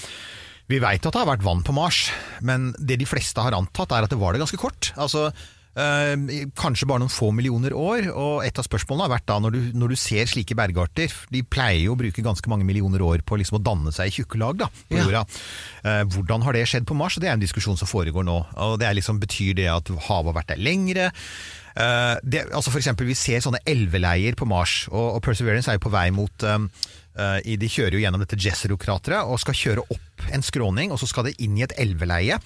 Vi 0.72 0.80
veit 0.82 1.06
at 1.06 1.14
det 1.14 1.22
har 1.22 1.30
vært 1.30 1.46
vann 1.46 1.62
på 1.62 1.76
Mars, 1.78 2.08
men 2.42 2.72
det 2.82 2.98
de 2.98 3.06
fleste 3.06 3.44
har 3.44 3.54
antatt, 3.54 3.94
er 3.94 4.08
at 4.08 4.10
det 4.10 4.18
var 4.18 4.34
det 4.34 4.42
ganske 4.42 4.58
kort. 4.58 4.90
Altså, 4.98 5.28
eh, 5.76 6.46
kanskje 6.56 6.88
bare 6.90 7.04
noen 7.04 7.12
få 7.14 7.32
millioner 7.36 7.74
år. 7.76 8.08
Og 8.14 8.46
et 8.48 8.58
av 8.62 8.66
spørsmålene 8.68 9.06
har 9.08 9.14
vært 9.18 9.28
da, 9.32 9.40
når 9.44 9.56
du, 9.56 9.60
når 9.82 9.94
du 9.94 9.98
ser 10.00 10.26
slike 10.32 10.56
bergarter 10.58 11.12
De 11.32 11.42
pleier 11.44 11.86
jo 11.86 11.96
å 11.96 12.00
bruke 12.00 12.24
ganske 12.26 12.50
mange 12.52 12.66
millioner 12.68 13.04
år 13.06 13.24
på 13.28 13.38
liksom 13.42 13.60
å 13.60 13.64
danne 13.66 13.92
seg 13.96 14.08
i 14.12 14.16
tjukke 14.22 14.40
lag 14.42 14.58
da, 14.64 14.70
på 14.90 14.98
Ja. 14.98 15.04
jorda. 15.06 15.26
Eh, 15.84 16.04
hvordan 16.16 16.44
har 16.48 16.54
det 16.58 16.66
skjedd 16.72 16.88
på 16.90 16.96
Mars? 16.98 17.16
Det 17.20 17.28
er 17.30 17.36
en 17.38 17.44
diskusjon 17.44 17.78
som 17.78 17.88
foregår 17.92 18.24
nå. 18.26 18.40
Og 18.56 18.80
det 18.80 18.88
er 18.90 18.96
liksom, 18.98 19.20
Betyr 19.20 19.54
det 19.56 19.70
at 19.72 19.88
havet 19.90 20.32
har 20.32 20.40
vært 20.42 20.52
der 20.56 20.64
lengre? 20.64 21.12
Uh, 21.76 22.16
det, 22.24 22.46
altså 22.56 22.72
for 22.72 22.80
eksempel, 22.80 23.04
Vi 23.10 23.14
ser 23.20 23.42
sånne 23.44 23.60
elveleier 23.68 24.36
på 24.40 24.46
Mars, 24.48 24.86
og, 24.88 25.18
og 25.18 25.22
Perseverance 25.26 25.68
er 25.68 25.76
jo 25.76 25.82
på 25.84 25.92
vei 25.92 26.06
mot 26.16 26.46
um, 26.48 26.70
uh, 27.20 27.40
i- 27.44 27.58
De 27.60 27.68
kjører 27.68 27.98
jo 27.98 28.00
gjennom 28.00 28.22
dette 28.24 28.38
Jezero-krateret 28.40 29.28
og 29.28 29.42
skal 29.44 29.58
kjøre 29.60 29.84
opp 29.92 30.30
en 30.32 30.42
skråning, 30.42 30.94
og 30.96 31.02
så 31.04 31.10
skal 31.12 31.28
det 31.28 31.36
inn 31.44 31.58
i 31.60 31.66
et 31.68 31.76
elveleie. 31.78 32.38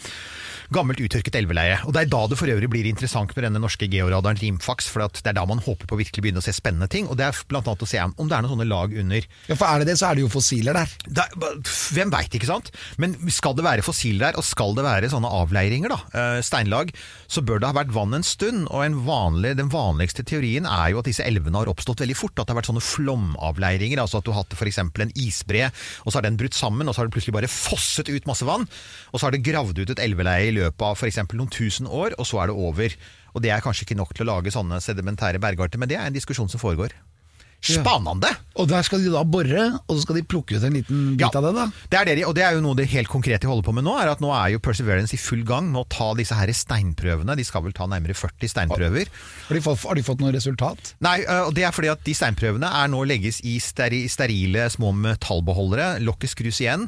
Gammelt 0.70 1.00
uttørket 1.02 1.34
elveleie. 1.40 1.80
Og 1.88 1.94
Det 1.96 2.04
er 2.04 2.10
da 2.12 2.20
det 2.30 2.38
for 2.38 2.52
øvrig 2.52 2.70
blir 2.70 2.86
interessant 2.86 3.32
med 3.34 3.46
denne 3.48 3.62
norske 3.62 3.88
georadaren 3.90 4.38
Rimfax, 4.38 4.86
for 4.92 5.02
det 5.02 5.26
er 5.26 5.34
da 5.34 5.46
man 5.50 5.62
håper 5.66 5.90
på 5.90 5.98
å 5.98 6.00
virkelig 6.00 6.22
begynne 6.22 6.44
å 6.44 6.46
se 6.46 6.54
spennende 6.54 6.86
ting. 6.92 7.08
Og 7.10 7.18
det 7.18 7.26
er 7.26 7.40
blant 7.50 7.66
annet 7.66 7.86
å 7.86 7.90
se 7.90 7.98
om 8.06 8.30
det 8.30 8.36
er 8.38 8.46
noen 8.46 8.54
sånne 8.54 8.68
lag 8.70 8.94
under 8.94 9.26
Ja, 9.50 9.56
For 9.58 9.66
er 9.66 9.82
det 9.82 9.90
det, 9.90 9.98
så 9.98 10.12
er 10.12 10.20
det 10.20 10.26
jo 10.28 10.30
fossiler 10.30 10.78
der. 10.78 10.94
er, 11.10 11.34
hvem 11.96 12.14
veit, 12.14 12.38
ikke 12.38 12.50
sant? 12.52 12.70
Men 13.02 13.16
skal 13.34 13.58
det 13.58 13.66
være 13.66 13.86
fossiler 13.86 14.28
der, 14.30 14.38
og 14.38 14.46
skal 14.46 14.76
det 14.78 14.86
være 14.86 15.10
sånne 15.10 15.32
avleiringer, 15.40 15.90
da, 15.90 16.00
eh, 16.14 16.42
steinlag, 16.46 16.94
så 17.26 17.42
bør 17.42 17.64
det 17.64 17.72
ha 17.72 17.78
vært 17.80 17.96
vann 17.98 18.14
en 18.14 18.28
stund. 18.28 18.68
Og 18.70 18.86
en 18.86 19.02
vanlig, 19.10 19.56
den 19.58 19.74
vanligste 19.74 20.22
teorien 20.22 20.70
er 20.70 20.94
jo 20.94 21.02
at 21.02 21.10
disse 21.10 21.26
elvene 21.26 21.58
har 21.58 21.72
oppstått 21.74 22.06
veldig 22.06 22.18
fort. 22.20 22.38
At 22.38 22.46
det 22.46 22.54
har 22.54 22.62
vært 22.62 22.70
sånne 22.70 22.86
flomavleiringer. 22.86 23.98
Altså 24.06 24.22
at 24.22 24.28
du 24.30 24.32
har 24.34 24.44
hatt 24.44 24.54
f.eks. 24.54 24.78
en 24.86 25.16
isbre, 25.18 25.72
og 26.06 26.12
så 26.14 26.20
har 26.20 26.30
den 26.30 26.38
brutt 26.38 26.54
sammen, 26.54 26.86
og 26.88 26.94
så 26.94 27.02
har 27.02 27.10
det 27.10 27.18
plutselig 27.18 27.34
bare 27.40 27.50
fosset 27.50 28.10
ut 28.14 28.30
masse 28.30 28.46
vann. 28.46 28.70
Og 29.10 29.18
så 29.18 29.26
har 29.26 29.34
det 29.34 29.44
gravd 29.46 29.82
ut 29.82 29.90
et 29.98 30.06
elveleie 30.06 30.50
i 30.52 30.59
løpet 30.60 30.86
av 30.86 30.98
f.eks. 31.00 31.22
noen 31.34 31.52
tusen 31.54 31.90
år, 31.90 32.18
og 32.20 32.28
så 32.28 32.44
er 32.44 32.52
det 32.52 32.58
over. 32.60 32.96
Og 33.34 33.44
det 33.46 33.54
er 33.54 33.64
kanskje 33.64 33.88
ikke 33.88 34.00
nok 34.00 34.14
til 34.16 34.28
å 34.28 34.34
lage 34.34 34.54
sånne 34.54 34.82
sedimentære 34.84 35.42
bergarter, 35.42 35.82
men 35.82 35.92
det 35.92 36.00
er 36.00 36.10
en 36.10 36.16
diskusjon 36.16 36.52
som 36.52 36.62
foregår. 36.62 36.96
Spennende! 37.60 38.32
Og 38.60 38.68
der 38.68 38.84
skal 38.84 39.00
de 39.00 39.12
da 39.14 39.22
bore, 39.24 39.66
og 39.88 39.94
så 39.96 40.02
skal 40.04 40.18
de 40.20 40.24
plukke 40.28 40.58
ut 40.60 40.64
en 40.68 40.74
liten 40.76 41.04
bit 41.16 41.22
Ja. 41.24 41.30
av 41.40 41.46
det, 41.48 41.54
da. 41.56 41.66
Det 41.90 42.00
er 42.00 42.06
det 42.10 42.16
de, 42.20 42.26
og 42.28 42.36
det 42.36 42.44
er 42.44 42.58
jo 42.58 42.62
noe 42.66 42.76
det 42.76 42.90
helt 42.92 43.08
konkrete 43.08 43.46
de 43.46 43.48
holder 43.48 43.64
på 43.70 43.74
med 43.78 43.86
nå, 43.88 43.94
er 44.02 44.12
at 44.12 44.20
nå 44.20 44.30
er 44.36 44.52
jo 44.54 44.60
Perseverance 44.60 45.16
i 45.16 45.20
full 45.22 45.44
gang 45.48 45.70
med 45.72 45.86
å 45.86 45.88
ta 45.88 46.10
disse 46.20 46.36
her 46.36 46.52
steinprøvene. 46.52 47.38
De 47.40 47.46
skal 47.48 47.64
vel 47.64 47.72
ta 47.78 47.88
nærmere 47.88 48.14
40 48.20 48.52
steinprøver. 48.52 49.08
Har 49.48 49.56
de 49.56 49.62
fått, 49.64 49.84
har 49.88 49.96
de 49.96 50.04
fått 50.04 50.20
noe 50.20 50.34
resultat? 50.36 50.94
Nei, 51.02 51.24
og 51.48 51.54
det 51.56 51.64
er 51.64 51.72
fordi 51.72 51.88
at 51.94 52.04
de 52.04 52.14
steinprøvene 52.20 52.68
er 52.84 52.92
nå 52.92 53.04
legges 53.08 53.40
i 53.48 53.56
steri, 53.64 54.04
sterile 54.12 54.68
små 54.70 54.92
metallbeholdere. 54.94 56.00
Lokket 56.04 56.34
skrus 56.36 56.60
igjen. 56.64 56.88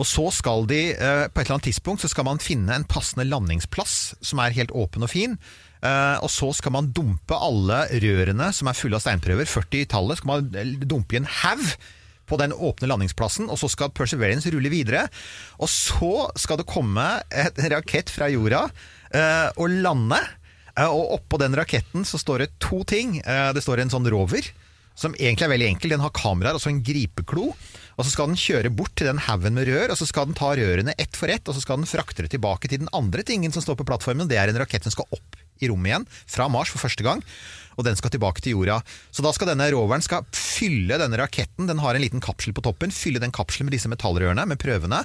Og 0.00 0.06
så 0.08 0.26
skal 0.34 0.66
de, 0.66 0.82
på 0.98 1.40
et 1.40 1.44
eller 1.46 1.56
annet 1.58 1.68
tidspunkt, 1.70 2.02
så 2.02 2.10
skal 2.10 2.26
man 2.26 2.42
finne 2.42 2.74
en 2.74 2.84
passende 2.90 3.26
landingsplass 3.30 4.14
som 4.24 4.42
er 4.42 4.50
helt 4.56 4.74
åpen 4.74 5.06
og 5.06 5.10
fin. 5.14 5.38
Eh, 5.84 6.16
og 6.24 6.30
så 6.32 6.48
skal 6.56 6.72
man 6.72 6.88
dumpe 6.96 7.36
alle 7.36 7.84
rørene 8.00 8.48
som 8.56 8.70
er 8.70 8.78
fulle 8.78 8.96
av 8.96 9.04
steinprøver, 9.04 9.48
40 9.48 9.82
i 9.82 9.90
tallet, 9.90 10.20
skal 10.20 10.30
man 10.30 10.56
eh, 10.56 10.72
dumpe 10.80 11.16
i 11.16 11.20
en 11.20 11.28
haug 11.42 11.66
på 12.24 12.38
den 12.40 12.54
åpne 12.56 12.88
landingsplassen, 12.88 13.50
og 13.52 13.60
så 13.60 13.68
skal 13.68 13.92
Perseverance 13.92 14.48
rulle 14.54 14.72
videre. 14.72 15.04
Og 15.60 15.68
så 15.68 16.30
skal 16.40 16.60
det 16.60 16.70
komme 16.70 17.04
et 17.28 17.60
rakett 17.74 18.12
fra 18.12 18.30
jorda 18.32 18.64
eh, 19.12 19.50
og 19.60 19.76
lande. 19.84 20.22
Eh, 20.72 20.88
og 20.88 21.18
oppå 21.18 21.42
den 21.42 21.56
raketten 21.60 22.08
så 22.08 22.20
står 22.20 22.46
det 22.46 22.54
to 22.64 22.80
ting. 22.88 23.18
Det 23.20 23.64
står 23.64 23.84
en 23.84 23.92
sånn 23.92 24.08
rover, 24.08 24.48
som 24.96 25.12
egentlig 25.18 25.50
er 25.50 25.52
veldig 25.52 25.70
enkel. 25.74 25.92
Den 25.92 26.06
har 26.06 26.16
kameraer 26.16 26.56
og 26.56 26.64
så 26.64 26.72
en 26.72 26.80
gripeklo. 26.86 27.50
Og 27.94 28.02
så 28.02 28.10
skal 28.10 28.32
den 28.32 28.40
kjøre 28.40 28.72
bort 28.72 28.96
til 28.96 29.10
den 29.10 29.20
haugen 29.28 29.60
med 29.60 29.68
rør, 29.68 29.92
og 29.92 30.00
så 30.00 30.08
skal 30.08 30.30
den 30.30 30.38
ta 30.38 30.54
rørene 30.56 30.96
ett 30.96 31.14
for 31.18 31.28
ett, 31.30 31.44
og 31.44 31.54
så 31.54 31.62
skal 31.62 31.82
den 31.82 31.92
frakte 31.92 32.24
det 32.24 32.32
tilbake 32.32 32.72
til 32.72 32.80
den 32.82 32.92
andre 32.96 33.22
tingen 33.26 33.52
som 33.52 33.62
står 33.62 33.76
på 33.78 33.86
plattformen. 33.92 34.32
Det 34.32 34.40
er 34.40 34.48
en 34.48 34.64
rakett 34.64 34.88
som 34.88 34.96
skal 34.96 35.12
opp 35.12 35.43
i 35.64 35.70
rommet 35.72 35.92
igjen, 35.92 36.08
fra 36.30 36.48
Mars 36.52 36.72
for 36.72 36.84
første 36.84 37.06
gang. 37.06 37.24
Og 37.74 37.86
den 37.86 37.98
skal 37.98 38.12
tilbake 38.14 38.44
til 38.44 38.54
jorda. 38.54 38.78
Så 39.10 39.24
da 39.24 39.32
skal 39.34 39.50
denne 39.50 39.66
roveren 39.74 40.04
skal 40.04 40.22
fylle 40.36 41.00
denne 41.00 41.18
raketten. 41.18 41.66
Den 41.66 41.82
har 41.82 41.96
en 41.96 42.04
liten 42.04 42.22
kapsel 42.22 42.54
på 42.54 42.62
toppen. 42.62 42.94
Fylle 42.94 43.22
den 43.22 43.34
kapselen 43.34 43.66
med 43.66 43.74
disse 43.74 43.90
metallrørene, 43.90 44.46
med 44.46 44.60
prøvene. 44.62 45.02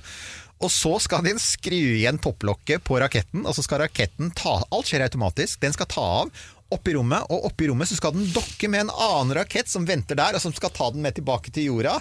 Og 0.60 0.70
så 0.74 0.98
skal 1.02 1.24
den 1.26 1.40
skru 1.42 1.78
igjen 1.78 2.20
topplokket 2.22 2.84
på 2.86 3.00
raketten, 3.00 3.46
og 3.48 3.56
så 3.56 3.64
skal 3.64 3.86
raketten 3.86 4.34
ta 4.36 4.58
Alt 4.68 4.90
skjer 4.92 5.06
automatisk. 5.06 5.62
Den 5.64 5.76
skal 5.76 5.88
ta 5.90 6.04
av 6.24 6.34
opp 6.70 6.90
i 6.90 6.94
rommet, 6.94 7.26
og 7.34 7.48
oppi 7.50 7.70
rommet 7.70 7.90
så 7.90 7.98
skal 7.98 8.14
den 8.14 8.28
dokke 8.34 8.70
med 8.70 8.86
en 8.86 8.92
annen 8.94 9.38
rakett 9.40 9.72
som 9.72 9.88
venter 9.90 10.20
der, 10.20 10.36
og 10.38 10.44
som 10.44 10.54
skal 10.54 10.74
ta 10.76 10.92
den 10.94 11.02
med 11.06 11.16
tilbake 11.18 11.54
til 11.56 11.72
jorda. 11.72 11.96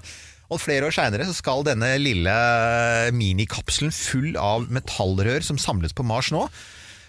Og 0.48 0.60
flere 0.60 0.88
år 0.88 0.94
seinere 0.96 1.28
skal 1.36 1.64
denne 1.66 1.94
lille 2.00 2.34
minikapselen 3.16 3.92
full 3.92 4.36
av 4.40 4.68
metallrør 4.72 5.44
som 5.44 5.60
samles 5.60 5.96
på 5.96 6.06
Mars 6.08 6.30
nå, 6.32 6.46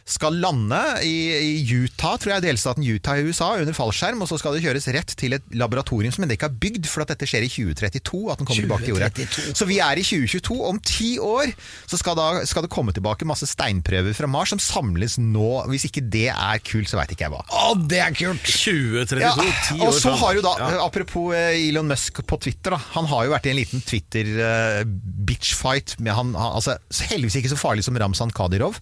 skal 0.09 0.33
lande 0.41 0.79
i, 1.05 1.13
i 1.37 1.61
Utah, 1.69 2.15
tror 2.17 2.31
jeg, 2.35 2.41
delstaten 2.47 2.83
Utah 2.85 3.15
i 3.19 3.23
USA, 3.27 3.47
under 3.61 3.73
fallskjerm, 3.77 4.21
og 4.23 4.27
så 4.31 4.35
skal 4.41 4.53
det 4.55 4.63
kjøres 4.65 4.87
rett 4.95 5.11
til 5.19 5.31
et 5.37 5.45
laboratorium 5.53 6.11
som 6.15 6.23
ennå 6.25 6.33
ikke 6.37 6.49
er 6.49 6.59
bygd, 6.63 6.85
for 6.89 6.99
at 7.05 7.09
dette 7.13 7.25
skjer 7.29 7.43
i 7.45 7.51
2032. 7.51 8.21
at 8.33 8.37
den 8.41 8.47
kommer 8.49 8.63
tilbake 8.65 8.83
til 8.87 8.93
jorda. 8.95 9.09
Så 9.53 9.63
vi 9.69 9.77
er 9.85 9.95
i 10.01 10.05
2022. 10.05 10.57
Om 10.69 10.77
ti 10.85 11.11
år 11.21 11.45
så 11.89 11.95
skal, 12.01 12.13
da, 12.17 12.27
skal 12.49 12.63
det 12.65 12.71
komme 12.73 12.91
tilbake 12.95 13.27
masse 13.29 13.45
steinprøver 13.49 14.13
fra 14.17 14.27
Mars 14.31 14.49
som 14.55 14.61
samles 14.63 15.13
nå. 15.21 15.49
Hvis 15.69 15.85
ikke 15.89 16.03
det 16.09 16.27
er 16.33 16.57
kult, 16.65 16.89
så 16.89 16.95
veit 16.99 17.11
ikke 17.13 17.25
jeg 17.27 17.33
hva. 17.35 17.43
Å, 17.45 17.47
det 17.89 18.01
er 18.03 18.11
kult! 18.17 18.45
2032, 18.49 19.21
Ja, 19.21 19.33
ti 19.69 19.77
år 19.79 19.85
og 19.89 19.93
så 19.99 20.11
har 20.17 20.33
jo 20.37 20.41
da, 20.45 20.53
Ja. 20.59 20.65
Apropos 20.83 21.33
eh, 21.35 21.67
Elon 21.69 21.87
Musk 21.89 22.13
på 22.27 22.37
Twitter, 22.41 22.71
da, 22.75 22.79
han 22.95 23.05
har 23.11 23.21
jo 23.27 23.31
vært 23.35 23.45
i 23.47 23.51
en 23.53 23.59
liten 23.59 23.81
Twitter-bitchfight 23.85 25.89
med 26.03 26.11
han, 26.15 26.27
han 26.37 26.51
altså, 26.57 26.71
Heldigvis 27.09 27.37
ikke 27.39 27.51
så 27.53 27.59
farlig 27.59 27.83
som 27.85 27.97
Ramzan 27.99 28.31
Kadyrov. 28.35 28.75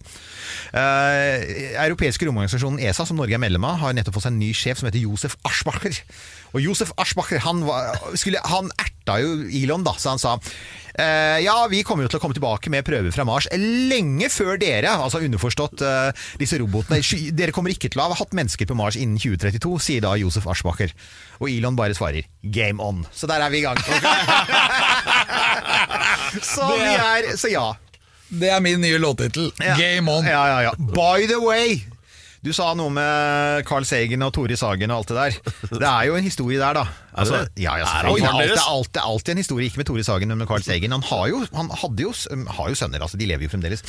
Eh, 1.18 1.74
europeiske 1.84 2.26
romorganisasjonen 2.28 2.80
ESA, 2.82 3.06
som 3.08 3.18
Norge 3.18 3.34
er 3.36 3.42
medlem 3.42 3.64
av, 3.66 3.74
har 3.82 3.96
nettopp 3.96 4.14
fått 4.18 4.26
seg 4.28 4.34
en 4.34 4.42
ny 4.42 4.50
sjef 4.56 4.76
som 4.80 4.88
heter 4.88 5.02
Josef 5.02 5.32
Aschbacher. 5.48 5.94
Og 6.54 6.58
Josef 6.64 6.90
Aschbacher 7.00 7.40
han, 7.44 7.56
var, 7.66 7.82
skulle, 8.18 8.40
han 8.46 8.66
erta 8.80 9.14
jo 9.22 9.28
Elon, 9.46 9.84
da, 9.86 9.94
så 10.00 10.06
han 10.14 10.22
sa 10.22 10.30
eh, 10.38 11.38
ja, 11.44 11.56
vi 11.70 11.82
kommer 11.86 12.06
jo 12.06 12.10
til 12.12 12.20
å 12.20 12.22
komme 12.22 12.36
tilbake 12.36 12.72
med 12.72 12.86
prøver 12.86 13.12
fra 13.14 13.26
Mars 13.28 13.46
lenge 13.52 14.28
før 14.32 14.54
dere, 14.60 14.90
altså 14.96 15.22
underforstått 15.24 15.78
eh, 15.84 16.10
disse 16.40 16.60
robotene. 16.60 17.02
Dere 17.36 17.54
kommer 17.56 17.70
ikke 17.74 17.90
til 17.92 18.00
å 18.02 18.08
ha 18.08 18.18
hatt 18.18 18.36
mennesker 18.36 18.64
på 18.68 18.78
Mars 18.78 18.96
innen 19.00 19.18
2032, 19.20 19.74
sier 19.84 20.00
da 20.04 20.10
Josef 20.20 20.44
Aschbacher. 20.48 20.90
Og 21.42 21.46
Elon 21.52 21.78
bare 21.78 21.96
svarer 21.96 22.24
'game 22.42 22.80
on'. 22.82 23.06
Så 23.12 23.26
der 23.30 23.40
er 23.44 23.50
vi 23.52 23.58
i 23.60 23.66
gang. 23.66 23.78
så 26.54 26.64
vi 26.72 26.94
er 26.94 27.22
Så 27.36 27.48
ja. 27.52 27.68
Det 28.28 28.50
er 28.52 28.60
min 28.60 28.80
nye 28.80 28.98
låttittel. 29.00 29.50
Ja. 29.62 29.76
Game 29.78 30.10
on! 30.12 30.26
Ja, 30.26 30.42
ja, 30.50 30.58
ja. 30.68 30.72
By 30.78 31.26
the 31.30 31.38
way! 31.40 31.78
Du 32.44 32.52
sa 32.54 32.70
noe 32.78 32.90
med 32.94 33.64
Carl 33.66 33.82
Sagen 33.88 34.22
og 34.22 34.30
Tore 34.36 34.56
Sagen 34.56 34.92
og 34.94 35.00
alt 35.00 35.08
det 35.10 35.16
der. 35.18 35.54
Det 35.72 35.88
er 35.88 36.04
jo 36.06 36.18
en 36.18 36.26
historie 36.28 36.60
der, 36.60 36.78
da. 36.78 36.84
Altså, 37.18 37.40
ja, 37.58 37.76
ja, 37.80 37.84
Er 37.84 38.08
selvfølgelig. 38.08 38.22
det, 38.24 38.30
er 38.30 38.52
alltid, 38.52 38.64
alltid, 38.72 39.02
alltid 39.02 39.32
en 39.34 39.42
historie, 39.42 39.68
ikke 39.70 39.82
med 39.82 39.88
Tore 39.90 40.04
Sagen, 40.06 40.32
men 40.32 40.42
med 40.42 40.50
Carl 40.50 40.64
Sagen. 40.66 40.94
Han 40.96 41.06
har 41.10 41.24
jo, 41.32 41.42
han 41.54 41.70
hadde 41.82 42.06
jo, 42.06 42.12
har 42.58 42.72
jo 42.72 42.78
sønner, 42.78 43.04
altså 43.04 43.20
de 43.20 43.28
lever 43.30 43.48
jo 43.48 43.52
fremdeles. 43.52 43.84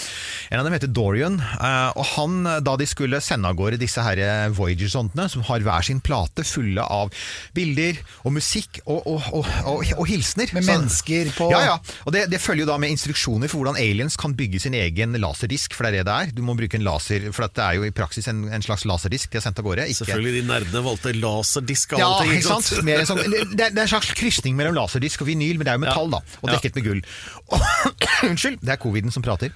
En 0.50 0.62
av 0.62 0.68
dem 0.68 0.76
heter 0.76 0.92
Dorian, 0.94 1.39
eh, 1.39 1.89
og 1.96 2.06
han, 2.15 2.39
da 2.65 2.76
de 2.80 2.88
skulle 2.89 3.22
sende 3.24 3.50
av 3.52 3.58
gårde 3.60 3.80
disse 3.82 4.04
her 4.04 4.22
Voyager-sondene, 4.56 5.30
som 5.32 5.46
har 5.48 5.63
hver 5.65 5.86
sin 5.86 6.02
plate 6.04 6.46
fulle 6.48 6.84
av 6.84 7.13
bilder 7.56 8.00
og 8.24 8.36
musikk 8.36 8.82
og, 8.86 9.02
og, 9.06 9.30
og, 9.36 9.50
og, 9.70 9.84
og 10.00 10.06
hilsener 10.10 10.52
Med 10.56 10.68
mennesker 10.68 11.32
på 11.38 11.50
Ja, 11.54 11.62
ja. 11.65 11.78
Og 12.06 12.13
det, 12.15 12.26
det 12.32 12.42
følger 12.42 12.65
jo 12.65 12.70
da 12.72 12.78
med 12.82 12.94
instruksjoner 12.94 13.52
for 13.52 13.62
hvordan 13.62 13.80
aliens 13.80 14.18
kan 14.20 14.36
bygge 14.38 14.62
sin 14.63 14.76
egen 14.78 15.15
laserdisk, 15.22 15.76
for 15.78 15.86
det 15.86 16.02
er 16.02 16.04
det 16.04 16.08
det 16.10 16.15
er. 16.15 16.34
Du 16.36 16.42
må 16.46 16.56
bruke 16.58 16.80
en 16.80 16.86
laser, 16.86 17.30
for 17.36 17.46
det 17.48 17.63
er 17.63 17.78
jo 17.80 17.86
i 17.88 17.94
praksis 17.96 18.30
en, 18.32 18.46
en 18.54 18.65
slags 18.65 18.86
laserdisk 18.89 19.32
de 19.32 19.39
har 19.39 19.46
sendt 19.46 19.62
av 19.62 19.68
gårde. 19.68 19.88
Ikke, 19.89 20.04
Selvfølgelig, 20.04 20.34
de 20.39 20.48
nerdene 20.50 20.84
valgte 20.86 21.13
laserdisk 21.18 21.96
av 21.98 22.02
ja, 22.02 22.10
alt. 22.18 22.34
ikke 22.34 22.48
sant? 22.48 22.86
Mer 22.88 23.04
en 23.04 23.10
sånn, 23.10 23.19
det, 23.28 23.44
det 23.58 23.68
er 23.68 23.86
en 23.86 23.92
slags 23.92 24.12
krysning 24.18 24.56
mellom 24.58 24.78
laserdisk 24.78 25.24
og 25.24 25.30
vinyl, 25.30 25.60
men 25.60 25.68
det 25.68 25.74
er 25.74 25.80
jo 25.80 25.84
metall, 25.86 26.14
da. 26.14 26.22
Og 26.42 26.54
dekket 26.54 26.80
med 26.80 26.88
gull. 26.88 27.02
Og, 27.50 27.68
unnskyld, 28.30 28.60
det 28.64 28.76
er 28.76 28.82
coviden 28.82 29.14
som 29.14 29.26
prater. 29.26 29.54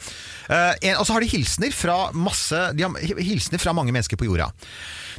Uh, 0.49 0.73
en, 0.82 0.97
og 0.97 1.08
så 1.08 1.15
har 1.15 1.23
de 1.23 1.32
hilsener 1.32 1.73
fra 1.76 1.97
masse 2.17 2.58
De 2.76 2.84
har 2.84 3.21
hilsener 3.23 3.62
fra 3.62 3.76
mange 3.76 3.95
mennesker 3.95 4.19
på 4.19 4.28
jorda. 4.28 4.49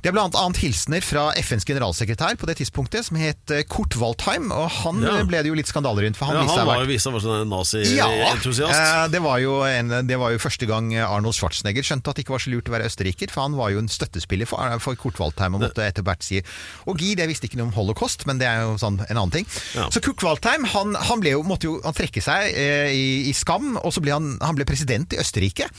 De 0.05 0.11
er 0.13 0.19
annet 0.21 0.59
hilsener 0.61 1.01
fra 1.01 1.31
FNs 1.41 1.65
generalsekretær 1.65 2.37
på 2.37 2.45
det 2.51 2.59
tidspunktet, 2.59 3.07
som 3.07 3.17
het 3.17 3.53
eh, 3.55 3.63
Kurt 3.65 3.95
Waldheim. 3.97 4.51
Og 4.53 4.67
han 4.83 5.01
Ja. 5.01 5.15
eh, 5.23 5.25
ble 5.25 5.41
det 5.41 5.49
jo 5.49 5.55
litt 5.57 5.71
skandaler 5.71 6.05
rundt, 6.05 6.19
for 6.21 6.29
han 6.29 6.37
Ja, 6.37 6.43
han 6.45 6.59
seg 6.59 6.67
var 6.69 6.83
jo 6.85 6.91
vist 6.91 7.07
seg 7.09 7.17
sånn 7.25 7.39
ja, 7.41 7.47
nazi-entusiast. 7.49 8.77
eh, 8.77 9.07
det, 9.09 9.23
var 9.25 9.41
en, 9.65 9.89
det 10.07 10.19
var 10.21 10.35
jo 10.35 10.43
første 10.43 10.69
gang 10.69 10.93
Arnold 11.01 11.33
Schwarzenegger 11.39 11.87
skjønte 11.87 12.13
at 12.13 12.19
det 12.21 12.27
ikke 12.27 12.35
var 12.37 12.45
så 12.45 12.53
lurt 12.53 12.69
å 12.69 12.75
være 12.77 12.91
østerriker, 12.91 13.33
for 13.33 13.47
han 13.49 13.57
var 13.57 13.73
jo 13.73 13.81
en 13.81 13.89
støttespiller 13.89 14.47
for, 14.51 14.77
for 14.85 14.95
Kurt 15.01 15.19
Waldheim 15.23 15.57
og 15.57 15.65
måtte 15.65 15.87
etter 15.89 16.05
hvert 16.05 16.23
si 16.23 16.43
Og 16.87 17.01
gi, 17.01 17.15
det 17.17 17.27
visste 17.31 17.49
ikke 17.49 17.57
noe 17.63 17.71
om 17.73 17.77
holocaust, 17.79 18.27
men 18.29 18.37
det 18.43 18.47
er 18.51 18.61
jo 18.69 18.77
sånn 18.77 19.01
en 19.09 19.17
annen 19.17 19.33
ting. 19.33 19.49
Ja. 19.73 19.89
Så 19.89 20.05
Kurt 20.05 20.21
Waldheim 20.23 20.69
han, 20.75 20.95
han 21.01 21.25
jo, 21.25 21.41
måtte 21.49 21.71
jo 21.71 21.81
trekke 21.97 22.21
seg 22.21 22.53
eh, 22.53 22.93
i, 22.93 23.07
i 23.31 23.33
skam, 23.33 23.79
og 23.81 23.89
så 23.95 24.05
ble 24.05 24.13
han, 24.13 24.35
han 24.45 24.55
ble 24.61 24.69
president 24.69 25.17
i 25.17 25.21
Østerrike. 25.25 25.71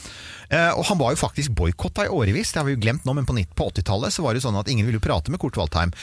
Eh, 0.50 0.72
og 0.76 0.86
han 0.90 1.00
var 1.00 1.14
jo 1.14 1.20
faktisk 1.20 1.56
boikotta 1.58 2.06
i 2.06 2.12
årevis, 2.12 2.54
det 2.54 2.62
har 2.62 2.68
vi 2.68 2.76
jo 2.76 2.82
glemt 2.82 3.06
nå, 3.08 3.16
men 3.18 3.28
på, 3.28 3.38
på 3.58 3.70
80-tallet 3.72 4.14
så 4.14 4.26
var 4.26 4.34
det 4.34 4.42
jo 4.42 4.48
sånn 4.48 4.60
at 4.60 4.70
ingen 4.72 4.88
ville 4.88 5.02
prate 5.04 5.34
med 5.34 5.42
Kurt 5.42 5.58
Waldheim. 5.60 5.94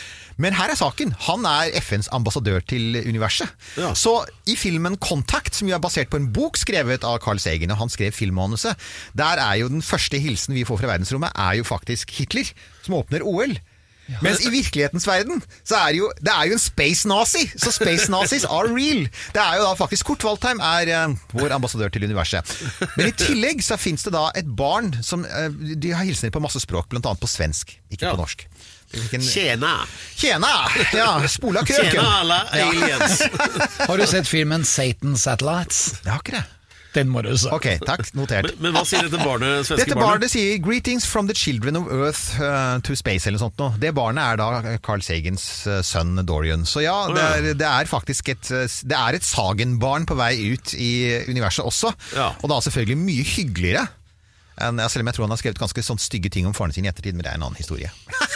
Men 0.43 0.57
her 0.59 0.73
er 0.73 0.79
saken. 0.79 1.15
Han 1.29 1.47
er 1.49 1.75
FNs 1.83 2.11
ambassadør 2.15 2.65
til 2.67 2.99
universet. 3.03 3.51
Ja. 3.81 3.93
Så 3.99 4.19
i 4.51 4.57
filmen 4.59 4.99
Contact, 5.03 5.55
som 5.59 5.71
jo 5.71 5.77
er 5.77 5.83
basert 5.83 6.13
på 6.13 6.21
en 6.21 6.31
bok 6.35 6.61
skrevet 6.61 7.07
av 7.07 7.21
Carl 7.25 7.41
Sagen, 7.43 7.73
og 7.75 7.81
han 7.83 7.93
skrev 7.93 8.15
filmmanuset, 8.17 8.79
der 9.19 9.43
er 9.43 9.61
jo 9.63 9.71
den 9.73 9.85
første 9.85 10.21
hilsen 10.23 10.57
vi 10.57 10.67
får 10.69 10.83
fra 10.83 10.95
verdensrommet, 10.95 11.35
er 11.39 11.61
jo 11.61 11.69
faktisk 11.69 12.13
Hitler, 12.19 12.51
som 12.83 12.99
åpner 12.99 13.25
OL. 13.27 13.57
Mens 14.23 14.43
i 14.45 14.51
virkelighetens 14.53 15.07
verden 15.09 15.39
så 15.65 15.79
er 15.79 15.93
det 15.95 16.01
jo, 16.03 16.09
det 16.21 16.33
er 16.35 16.49
jo 16.51 16.57
en 16.59 16.63
space 16.63 17.09
nazi! 17.09 17.45
Så 17.57 17.71
space 17.73 18.11
nazis 18.13 18.45
are 18.45 18.69
real! 18.69 19.07
Det 19.33 19.41
er 19.41 19.61
jo 19.61 19.65
da 19.69 19.73
faktisk 19.79 20.07
Kurt 20.11 20.25
Waldheim 20.27 20.61
er 20.61 20.91
uh, 21.09 21.15
vår 21.39 21.55
ambassadør 21.57 21.89
til 21.95 22.05
universet. 22.09 22.51
Men 22.99 23.09
i 23.09 23.15
tillegg 23.17 23.63
så 23.65 23.79
fins 23.81 24.05
det 24.05 24.13
da 24.17 24.27
et 24.37 24.49
barn 24.59 24.91
som 25.07 25.25
uh, 25.25 25.49
De 25.55 25.95
har 25.95 26.05
hilsener 26.05 26.35
på 26.35 26.43
masse 26.45 26.61
språk, 26.65 26.91
bl.a. 26.93 27.01
på 27.15 27.31
svensk, 27.31 27.77
ikke 27.95 28.09
Ja. 28.11 28.17
på 28.17 28.21
norsk. 28.25 28.47
Hvilken- 28.93 29.23
Tjena! 29.25 29.87
Tjena! 30.21 30.51
Ja, 30.93 31.13
spola 31.33 31.63
krøken! 31.65 31.95
Tjena 31.95 32.19
alle 32.21 32.41
aliens! 32.59 33.23
Har 33.89 33.97
du 33.97 34.05
sett 34.11 34.29
filmen 34.29 34.67
Satan 34.69 35.15
Satellites? 35.17 35.95
Jeg 36.05 36.13
har 36.13 36.21
ikke 36.21 36.37
det. 36.43 36.45
Den 36.93 37.09
må 37.09 37.23
du 37.25 37.31
se. 37.41 37.49
Ok, 37.55 37.67
takk. 37.87 38.05
Notert. 38.19 38.51
Men, 38.51 38.67
men 38.67 38.75
hva 38.77 38.83
sier 38.89 39.07
dette 39.07 39.21
barnet, 39.25 39.65
svenske 39.65 39.87
Dette 39.87 39.97
barnet? 39.97 40.27
barnet 40.27 40.33
sier 40.35 40.59
'Greetings 40.61 41.07
from 41.09 41.31
the 41.31 41.37
children 41.37 41.79
of 41.81 41.89
earth 41.89 42.37
uh, 42.41 42.77
to 42.85 42.97
space' 42.99 43.27
eller 43.27 43.39
noe 43.41 43.47
sånt. 43.47 43.59
Nå. 43.63 43.71
Det 43.81 43.95
barnet 43.97 44.23
er 44.23 44.41
da 44.41 44.77
Carl 44.85 45.05
Sagans 45.05 45.47
uh, 45.67 45.81
sønn 45.87 46.21
Dorian. 46.29 46.67
Så 46.69 46.85
ja, 46.85 46.99
det 47.13 47.25
er, 47.25 47.49
det 47.57 47.69
er 47.71 47.89
faktisk 47.89 48.29
et 48.35 48.53
uh, 48.53 48.67
Det 48.69 48.99
er 48.99 49.19
et 49.19 49.25
Sagen-barn 49.25 50.05
på 50.09 50.19
vei 50.21 50.35
ut 50.53 50.75
i 50.77 50.93
universet 51.31 51.65
også. 51.65 51.95
Ja. 52.17 52.33
Og 52.43 52.53
da 52.53 52.61
selvfølgelig 52.65 53.01
mye 53.01 53.27
hyggeligere. 53.37 53.87
En, 54.63 54.79
selv 54.93 55.01
om 55.03 55.09
jeg 55.09 55.17
tror 55.17 55.25
han 55.25 55.33
har 55.33 55.41
skrevet 55.41 55.59
ganske 55.63 55.83
sånn 55.87 56.01
stygge 56.03 56.29
ting 56.31 56.47
om 56.47 56.53
faren 56.55 56.75
sin 56.77 56.85
i 56.85 56.91
ettertid, 56.93 57.17
men 57.17 57.25
det 57.25 57.33
er 57.33 57.41
en 57.41 57.49
annen 57.49 57.59
historie. 57.59 57.89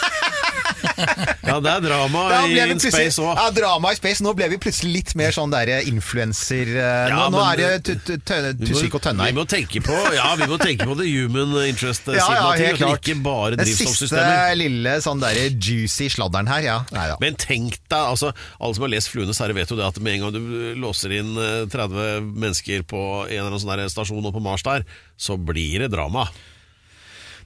Ja, 1.47 1.57
det 1.63 1.71
er 1.71 1.83
drama 1.85 2.23
i 2.47 2.79
space 2.83 3.23
òg. 3.23 3.37
Ja, 3.39 3.47
drama 3.55 3.93
i 3.95 3.99
space. 3.99 4.25
Nå 4.25 4.33
ble 4.37 4.49
vi 4.53 4.59
plutselig 4.63 4.93
litt 4.97 5.13
mer 5.19 5.35
sånn 5.35 5.53
derre 5.53 5.79
influenser 5.89 6.71
uh, 6.75 6.87
Ja, 7.11 7.27
Nå, 7.31 7.37
nå 7.37 7.43
er 7.45 7.61
det 7.61 7.69
Tu- 7.87 7.95
Tu- 8.07 8.19
Tu- 8.19 8.65
Tusvik 8.67 8.97
og 8.99 9.07
Vi 9.07 9.35
må 9.37 9.45
tenke 9.49 9.83
på 9.85 9.97
Ja, 10.17 10.33
vi 10.39 10.49
må 10.51 10.59
tenke 10.61 10.89
på 10.89 10.97
the 10.99 11.07
human 11.09 11.55
interest-siden 11.67 12.19
Ja, 12.19 12.29
ja, 12.35 12.51
ting, 12.57 12.67
helt 12.67 12.81
klart. 12.83 13.03
ikke 13.05 13.23
bare 13.25 13.61
Den 13.61 13.71
siste 13.73 14.25
lille 14.57 14.97
sånn 15.05 15.21
der 15.23 15.39
juicy 15.51 16.09
sladderen 16.13 16.49
her, 16.51 16.65
ja. 16.65 16.79
Nei 16.95 17.07
ja. 17.13 17.17
Men 17.23 17.37
tenk 17.41 17.79
deg, 17.91 17.99
altså 17.99 18.33
alle 18.61 18.75
som 18.77 18.87
har 18.87 18.93
lest 18.93 19.11
'Fluenes 19.13 19.41
herre', 19.43 19.55
vet 19.57 19.71
jo 19.71 19.77
det 19.79 19.87
at 19.87 20.01
med 20.01 20.17
en 20.17 20.27
gang 20.27 20.35
du 20.35 20.75
låser 20.81 21.13
inn 21.19 21.37
eh, 21.37 21.65
30 21.71 22.33
mennesker 22.35 22.83
på 22.89 23.01
en 23.29 23.33
eller 23.37 23.53
annen 23.53 23.63
sånn 23.63 23.91
stasjon 23.91 24.25
oppe 24.27 24.37
på 24.39 24.45
Mars 24.45 24.63
der, 24.67 24.85
så 25.17 25.37
blir 25.39 25.81
det 25.85 25.91
drama. 25.95 26.27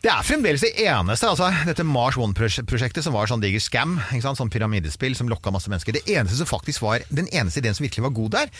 Det 0.00 0.08
er 0.08 0.24
fremdeles 0.24 0.62
det 0.64 0.70
eneste, 0.80 1.28
altså 1.28 1.50
dette 1.68 1.84
Mars 1.84 2.16
One-prosjektet 2.16 3.04
som 3.04 3.12
var 3.12 3.28
sånn 3.28 3.42
diger 3.42 3.60
scam, 3.60 3.98
sånn 4.24 4.48
pyramidespill 4.52 5.12
som 5.18 5.28
lokka 5.28 5.52
masse 5.52 5.68
mennesker. 5.68 5.92
Det 5.98 6.06
eneste 6.08 6.38
som 6.40 6.48
faktisk 6.48 6.80
var, 6.86 7.04
Den 7.12 7.28
eneste 7.28 7.60
ideen 7.60 7.76
som 7.76 7.84
virkelig 7.84 8.06
var 8.08 8.16
god 8.16 8.30
der, 8.38 8.54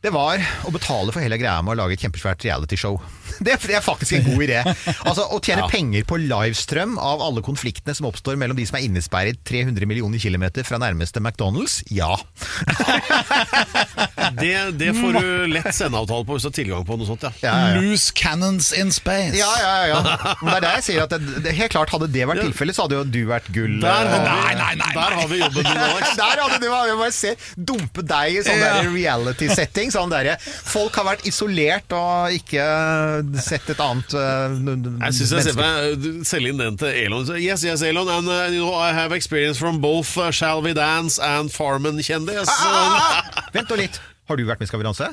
det 0.00 0.08
var 0.14 0.40
å 0.64 0.70
betale 0.72 1.12
for 1.12 1.20
hele 1.20 1.36
greia 1.36 1.58
med 1.60 1.74
å 1.74 1.80
lage 1.82 1.92
et 1.98 2.00
kjempesvært 2.06 2.46
realityshow. 2.46 2.94
Det, 3.44 3.52
er- 3.52 3.66
det 3.68 3.74
er 3.76 3.82
faktisk 3.84 4.14
en 4.16 4.24
god 4.30 4.42
idé. 4.46 4.62
Altså 5.04 5.26
Å 5.32 5.38
tjene 5.44 5.66
penger 5.68 6.06
på 6.08 6.16
livestrøm 6.22 6.94
av 7.00 7.20
alle 7.24 7.42
konfliktene 7.44 7.92
som 7.96 8.06
oppstår 8.08 8.36
mellom 8.40 8.56
de 8.56 8.64
som 8.68 8.78
er 8.78 8.86
innesperret 8.86 9.42
300 9.48 9.84
millioner 9.90 10.20
kilometer 10.22 10.64
fra 10.64 10.78
nærmeste 10.80 11.20
McDonald's, 11.20 11.80
ja. 11.92 12.14
Det, 14.40 14.54
det 14.80 14.90
får 14.96 15.16
du 15.18 15.28
lett 15.50 15.70
sendeavtale 15.74 16.26
på 16.28 16.36
hvis 16.36 16.44
du 16.44 16.48
har 16.50 16.56
tilgang 16.56 16.84
på 16.88 16.96
noe 17.00 17.08
sånt, 17.08 17.24
ja. 17.26 17.32
Ja, 17.44 17.54
ja, 17.54 17.68
ja. 17.74 17.80
Loose 17.80 18.12
cannons 18.16 18.70
in 18.76 18.92
space. 18.94 19.36
Ja, 19.38 19.50
ja, 19.60 19.74
ja. 19.90 20.00
Men 20.42 20.52
det 20.52 20.56
er 20.58 20.66
der 20.66 20.78
jeg 20.80 20.86
sier 20.88 21.04
at 21.06 21.14
det, 21.14 21.42
det, 21.46 21.54
helt 21.56 21.74
klart 21.74 21.92
hadde 21.94 22.08
det 22.12 22.26
vært 22.28 22.42
tilfellet, 22.44 22.76
så 22.76 22.86
hadde 22.86 23.00
jo 23.00 23.04
du 23.08 23.20
vært 23.30 23.50
gull. 23.54 23.78
Der 23.82 23.90
har 23.90 24.10
vi, 24.10 24.20
Nei, 24.30 24.54
nei, 24.58 24.70
nei, 24.80 24.90
Der 24.96 25.16
har 25.18 25.30
vi 25.30 25.40
jobben 25.40 25.66
din, 25.66 25.82
Alex. 25.88 26.14
Der 26.20 26.42
hadde 26.44 26.60
du 26.62 26.68
jeg 26.70 26.98
bare 27.00 27.14
se, 27.16 27.34
dumpe 27.56 28.04
deg 28.06 28.38
i 28.38 28.44
sånn 28.46 28.60
Ja. 28.60 28.72
der 28.80 28.90
reality-setting. 28.94 29.92
Sånn 29.94 30.12
der, 30.12 30.32
folk 30.44 30.96
har 31.00 31.08
vært 31.12 31.26
isolert 31.28 31.96
og 31.96 32.36
ikke 32.36 32.64
sett 33.42 33.68
et 33.72 33.80
annet 33.82 34.14
uh, 34.16 34.52
Jeg 35.06 35.16
synes 35.18 35.32
jeg 35.36 35.46
ser 35.48 35.58
meg 35.58 36.08
selge 36.28 36.52
inn 36.52 36.60
den 36.60 36.78
til 36.80 36.92
Elon. 37.06 37.26
Yes, 37.40 37.64
yes, 37.66 37.82
Elon, 37.86 38.08
and 38.10 38.28
uh, 38.28 38.46
you 38.50 38.60
know, 38.62 38.74
I 38.74 38.92
have 38.92 39.12
experience 39.16 39.58
from 39.58 39.80
both 39.80 40.16
uh, 40.18 40.30
Shall 40.30 40.62
We 40.62 40.74
Dance 40.76 41.18
and 41.18 41.50
Farmen-kjendis. 41.50 42.48
Ah, 42.48 42.70
ah, 42.70 43.30
ah! 43.36 43.48
Vent 43.54 43.70
nå 43.70 43.80
litt. 43.80 44.00
Har 44.30 44.38
du 44.38 44.46
vært 44.46 44.62
med 44.62 44.68
i 44.68 44.70
Skal 44.70 44.78
vi 44.78 44.86
danse? 44.86 45.10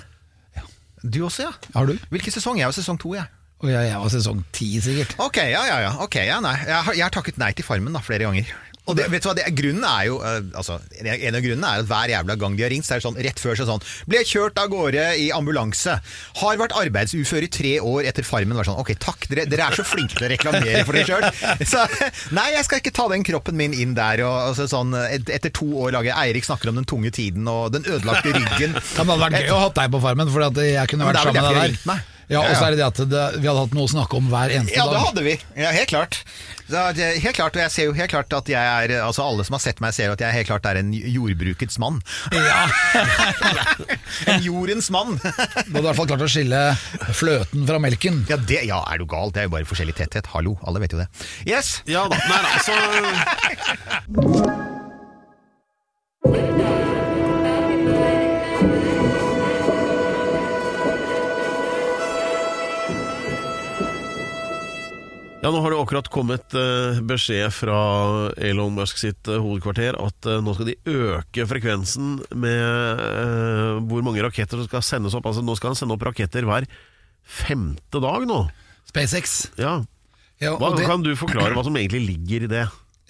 Ja. 0.54 0.64
Du 1.02 1.24
også, 1.26 1.48
ja. 1.48 1.54
Har 1.74 1.90
du? 1.90 1.96
Hvilken 2.14 2.36
sesong? 2.36 2.60
Jeg 2.62 2.70
var 2.70 2.76
sesong 2.78 3.00
to, 3.02 3.16
jeg. 3.18 3.26
Og 3.66 3.72
jeg, 3.72 3.88
jeg 3.90 3.98
var 4.04 4.12
sesong 4.14 4.44
ti, 4.54 4.68
sikkert. 4.86 5.16
Ok, 5.26 5.40
ja, 5.42 5.64
ja, 5.66 5.78
ja. 5.88 5.94
Ok, 6.06 6.20
ja 6.22 6.38
nei. 6.44 6.54
Jeg 6.68 6.78
har, 6.86 6.98
jeg 7.00 7.06
har 7.08 7.16
takket 7.16 7.40
nei 7.42 7.50
til 7.58 7.66
Farmen 7.66 7.98
da, 7.98 8.04
flere 8.06 8.28
ganger. 8.30 8.52
Og 8.88 8.96
det, 8.96 9.08
vet 9.12 9.24
du 9.24 9.28
hva, 9.28 9.36
det, 9.36 9.46
grunnen 9.58 9.84
er 9.88 10.06
jo 10.08 10.20
eh, 10.24 10.40
altså, 10.56 10.78
En 11.04 11.36
av 11.36 11.44
grunnene 11.44 11.70
er 11.70 11.84
at 11.84 11.90
hver 11.90 12.14
jævla 12.14 12.38
gang 12.40 12.56
de 12.58 12.66
har 12.66 12.72
ringt, 12.72 12.88
så 12.88 12.96
er 12.96 13.02
det 13.02 13.08
sånn 13.08 13.20
rett 13.28 13.42
før 13.44 13.60
så 13.60 13.68
sånn 13.68 13.84
Ble 14.08 14.24
kjørt 14.28 14.60
av 14.62 14.72
gårde 14.72 15.06
i 15.20 15.28
ambulanse. 15.36 15.98
Har 16.42 16.60
vært 16.62 16.76
arbeidsufør 16.78 17.46
i 17.46 17.52
tre 17.52 17.74
år 17.84 18.08
etter 18.10 18.26
Farmen. 18.28 18.56
Var 18.58 18.70
sånn, 18.70 18.80
ok, 18.82 18.94
takk, 19.04 19.28
dere, 19.32 19.48
dere 19.52 19.70
er 19.70 19.78
så 19.78 19.86
flinke 19.88 20.18
til 20.18 20.28
å 20.28 20.32
reklamere 20.32 20.84
for 20.88 20.98
dere 20.98 21.08
sjøl. 21.08 21.72
Nei, 22.38 22.48
jeg 22.56 22.68
skal 22.68 22.82
ikke 22.82 22.96
ta 22.96 23.08
den 23.12 23.26
kroppen 23.28 23.60
min 23.60 23.76
inn 23.76 23.96
der. 23.98 24.24
Og, 24.28 24.36
altså, 24.52 24.68
sånn, 24.72 24.96
et, 25.06 25.32
etter 25.38 25.54
to 25.56 25.70
år 25.84 25.96
lager 25.98 26.18
Eirik 26.18 26.48
snakker 26.48 26.72
om 26.72 26.80
den 26.80 26.88
tunge 26.88 27.12
tiden 27.16 27.48
og 27.52 27.74
den 27.76 27.88
ødelagte 27.88 28.36
ryggen. 28.36 28.78
Det 28.78 29.02
hadde 29.02 29.24
vært 29.24 29.42
gøy 29.44 29.56
å 29.56 29.64
ha 29.66 29.74
deg 29.82 29.98
på 29.98 30.06
Farmen, 30.08 30.32
for 30.32 30.64
jeg 30.64 30.94
kunne 30.94 31.12
vært 31.12 31.26
sammen 31.26 31.44
med 31.44 31.60
deg 31.62 31.82
der. 31.84 32.06
Ja, 32.28 32.42
og 32.44 32.58
så 32.58 32.66
er 32.68 32.76
det 32.76 32.82
det 32.82 32.88
at 32.88 32.98
det, 33.08 33.24
vi 33.40 33.48
hadde 33.48 33.62
hatt 33.64 33.76
noe 33.76 33.88
å 33.88 33.92
snakke 33.92 34.18
om 34.20 34.26
hver 34.28 34.52
eneste 34.52 34.76
dag. 34.76 34.82
Ja, 34.82 34.92
det 34.92 35.00
hadde 35.06 35.22
vi. 35.24 35.36
Ja, 35.56 35.70
helt 35.72 35.92
klart. 35.92 36.18
Helt 36.68 37.38
klart. 37.38 37.56
Og 37.56 37.62
jeg 37.64 37.72
ser 37.72 37.88
jo 37.88 37.94
helt 37.96 38.12
klart 38.12 38.34
at 38.36 38.50
jeg 38.52 38.60
er 38.60 38.92
Altså 39.00 39.24
Alle 39.24 39.46
som 39.48 39.56
har 39.56 39.62
sett 39.64 39.80
meg, 39.84 39.96
ser 39.96 40.10
jo 40.10 40.18
at 40.18 40.24
jeg 40.26 40.36
helt 40.36 40.50
klart 40.50 40.68
er 40.68 40.76
en 40.82 40.92
jordbrukets 40.92 41.80
mann. 41.80 42.02
Ja. 42.36 42.68
en 44.34 44.44
jordens 44.44 44.92
mann. 44.92 45.16
Du 45.24 45.30
hadde 45.32 45.80
i 45.80 45.88
hvert 45.88 46.00
fall 46.02 46.12
klart 46.12 46.26
å 46.28 46.32
skille 46.32 46.62
fløten 47.16 47.64
fra 47.70 47.80
melken. 47.80 48.26
ja, 48.28 48.36
det, 48.36 48.66
ja, 48.68 48.84
er 48.92 49.00
du 49.00 49.08
gal? 49.08 49.32
Det 49.32 49.46
er 49.46 49.48
jo 49.48 49.56
bare 49.56 49.70
forskjellig 49.70 49.96
tetthet. 50.02 50.28
Hallo, 50.36 50.58
alle 50.68 50.84
vet 50.84 50.92
jo 50.98 51.00
det. 51.00 51.08
Yes. 51.48 51.80
Ja 51.88 52.10
da. 52.12 52.20
Nei, 52.28 52.42
da, 52.44 52.52
så 52.60 52.76
Ja, 65.48 65.52
Nå 65.56 65.62
har 65.64 65.72
det 65.72 65.78
akkurat 65.80 66.08
kommet 66.12 66.52
eh, 66.60 66.98
beskjed 67.08 67.54
fra 67.56 67.76
Elon 68.44 68.74
Musk 68.76 68.98
sitt 69.00 69.30
eh, 69.32 69.38
hovedkvarter 69.40 69.96
at 69.96 70.28
eh, 70.28 70.42
nå 70.44 70.52
skal 70.58 70.68
de 70.68 70.74
øke 70.92 71.46
frekvensen 71.48 72.18
med 72.36 73.86
hvor 73.88 74.04
mange 74.04 74.26
raketter 74.26 74.60
som 74.60 74.68
skal 74.68 74.84
sendes 74.84 75.16
opp. 75.16 75.30
Altså 75.30 75.40
Nå 75.48 75.56
skal 75.56 75.72
han 75.72 75.80
sende 75.80 75.96
opp 75.96 76.04
raketter 76.04 76.44
hver 76.44 76.68
femte 77.24 78.02
dag 78.04 78.26
nå. 78.28 78.42
SpaceX. 78.92 79.38
Ja. 79.56 79.78
Ja, 80.44 80.52
Hva, 80.60 80.74
det, 80.76 80.84
kan 80.90 81.06
du 81.08 81.14
forklare 81.16 81.56
hva 81.56 81.64
som 81.64 81.80
egentlig 81.80 82.04
ligger 82.10 82.50
i 82.50 82.52
det? 82.52 82.66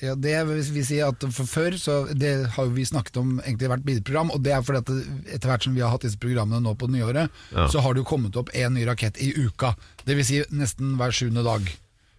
ja, 0.06 0.14
det 0.14 0.36
vil 0.52 0.62
vi 0.78 0.84
si 0.86 1.00
at 1.02 1.26
for 1.34 1.50
før 1.50 1.74
så 1.82 1.96
Det 2.14 2.36
har 2.54 2.70
vi 2.70 2.86
snakket 2.86 3.18
om 3.18 3.40
egentlig 3.42 3.72
hvert 3.74 3.88
bilprogram, 3.90 4.30
og 4.30 4.46
det 4.46 4.54
er 4.54 4.62
fordi 4.62 4.84
at 4.86 5.34
etter 5.40 5.50
hvert 5.56 5.66
som 5.66 5.74
vi 5.74 5.82
har 5.82 5.90
hatt 5.96 6.06
disse 6.06 6.22
programmene 6.22 6.62
nå 6.62 6.76
på 6.78 6.86
nyåret, 6.94 7.34
Ja. 7.50 7.66
så 7.66 7.82
har 7.82 7.98
det 7.98 8.06
jo 8.06 8.12
kommet 8.14 8.38
opp 8.38 8.54
en 8.54 8.78
ny 8.78 8.86
rakett 8.86 9.18
i 9.26 9.34
uka. 9.42 9.74
Det 10.06 10.14
vil 10.22 10.30
si 10.30 10.44
nesten 10.54 10.94
hver 11.02 11.10
sjuende 11.18 11.42
dag. 11.42 11.66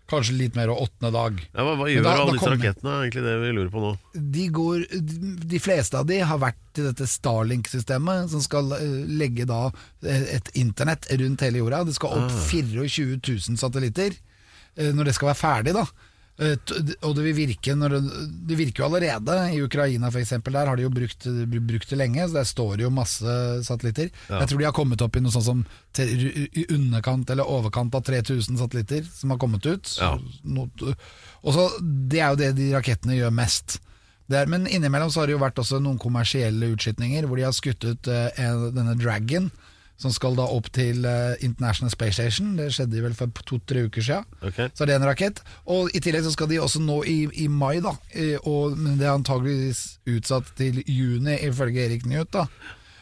Kanskje 0.09 0.37
litt 0.39 0.55
mer 0.57 0.71
og 0.73 0.87
åttende 0.87 1.11
dag. 1.13 1.41
Ja, 1.53 1.65
hva, 1.67 1.75
hva 1.77 1.87
gjør 1.93 2.07
da- 2.07 2.13
alle 2.23 2.33
disse 2.39 2.49
rakettene? 2.55 2.93
er 2.95 3.03
egentlig 3.05 3.25
det 3.27 3.35
vi 3.43 3.51
lurer 3.59 3.73
på 3.75 3.83
nå. 3.83 3.91
de, 4.37 4.45
går, 4.57 4.87
de 5.53 5.59
fleste 5.61 5.99
av 6.01 6.07
de 6.09 6.19
har 6.25 6.39
vært 6.41 6.61
til 6.79 6.87
dette 6.89 7.05
Starlink-systemet, 7.13 8.31
som 8.33 8.41
skal 8.45 8.73
eh, 8.79 9.05
legge 9.21 9.45
da 9.49 9.67
eh, 10.07 10.25
et 10.39 10.49
internett 10.57 11.09
rundt 11.13 11.45
hele 11.45 11.61
jorda. 11.61 11.83
Det 11.85 11.97
skal 11.99 12.23
opp 12.23 12.33
24 12.49 13.21
000 13.21 13.61
satellitter 13.61 14.17
eh, 14.79 14.93
når 14.97 15.11
det 15.11 15.15
skal 15.19 15.33
være 15.33 15.43
ferdig. 15.43 15.77
da. 15.77 15.85
Eh, 16.39 16.55
Og 17.03 17.17
det 17.19 17.25
vil 17.27 17.35
virke 17.35 17.75
når 17.75 17.97
det, 17.97 18.01
det 18.47 18.59
virker 18.61 18.85
jo 18.85 18.89
allerede. 18.89 19.37
I 19.55 19.63
Ukraina 19.65 20.11
eksempel, 20.21 20.55
der 20.55 20.71
har 20.71 20.77
de 20.79 20.85
jo 20.87 20.93
brukt, 20.95 21.27
brukt 21.67 21.91
det 21.91 21.99
lenge, 21.99 22.29
så 22.29 22.39
der 22.39 22.47
står 22.47 22.77
det 22.79 22.87
jo 22.87 22.91
masse 22.95 23.35
satellitter. 23.67 24.11
Jeg 24.31 24.49
tror 24.49 24.59
de 24.63 24.69
har 24.69 24.77
kommet 24.77 25.03
opp 25.03 25.19
i 25.19 25.23
noe 25.25 25.35
sånt 25.35 25.49
som 25.49 25.65
til, 25.99 26.13
i 26.55 26.67
underkant 26.75 27.31
eller 27.35 27.49
overkant 27.49 27.95
av 27.99 28.07
3000 28.07 28.61
satellitter 28.61 29.03
som 29.11 29.35
har 29.35 29.41
kommet 29.43 29.67
ut. 29.67 29.97
Ja. 29.99 30.15
Og 31.43 31.53
så, 31.55 31.69
Det 31.83 32.21
er 32.23 32.31
jo 32.33 32.41
det 32.41 32.53
de 32.59 32.73
rakettene 32.77 33.19
gjør 33.19 33.35
mest. 33.35 33.81
Det 34.29 34.37
er, 34.37 34.47
men 34.51 34.67
innimellom 34.69 35.11
så 35.11 35.23
har 35.23 35.27
det 35.31 35.39
jo 35.39 35.41
vært 35.41 35.59
også 35.63 35.79
noen 35.81 35.99
kommersielle 35.99 36.69
utskytninger 36.75 37.25
hvor 37.27 37.41
de 37.41 37.47
har 37.47 37.55
skutt 37.57 37.83
ut 37.89 38.11
eh, 38.13 38.59
denne 38.77 38.95
Dragon, 39.01 39.47
som 39.99 40.13
skal 40.15 40.37
da 40.39 40.47
opp 40.55 40.71
til 40.75 41.03
eh, 41.09 41.37
International 41.45 41.91
Space 41.91 42.17
Station. 42.19 42.55
Det 42.59 42.71
skjedde 42.75 43.03
vel 43.03 43.17
for 43.19 43.45
to-tre 43.49 43.85
uker 43.89 44.05
siden. 44.05 44.27
Okay. 44.41 44.71
Så 44.73 44.85
er 44.85 44.93
det 44.93 44.99
en 45.01 45.07
rakett. 45.09 45.43
Og 45.67 45.91
i 45.91 46.03
tillegg 46.03 46.27
så 46.27 46.35
skal 46.35 46.51
de 46.51 46.61
også 46.63 46.83
nå 46.85 47.01
i, 47.11 47.19
i 47.45 47.49
mai, 47.51 47.81
da. 47.85 47.97
Og, 48.45 48.79
det 48.79 49.07
er 49.07 49.15
antageligvis 49.17 49.99
utsatt 50.09 50.55
til 50.59 50.83
juni, 50.87 51.35
ifølge 51.49 51.89
Erik 51.89 52.07
Newt. 52.07 52.33
da 52.33 52.47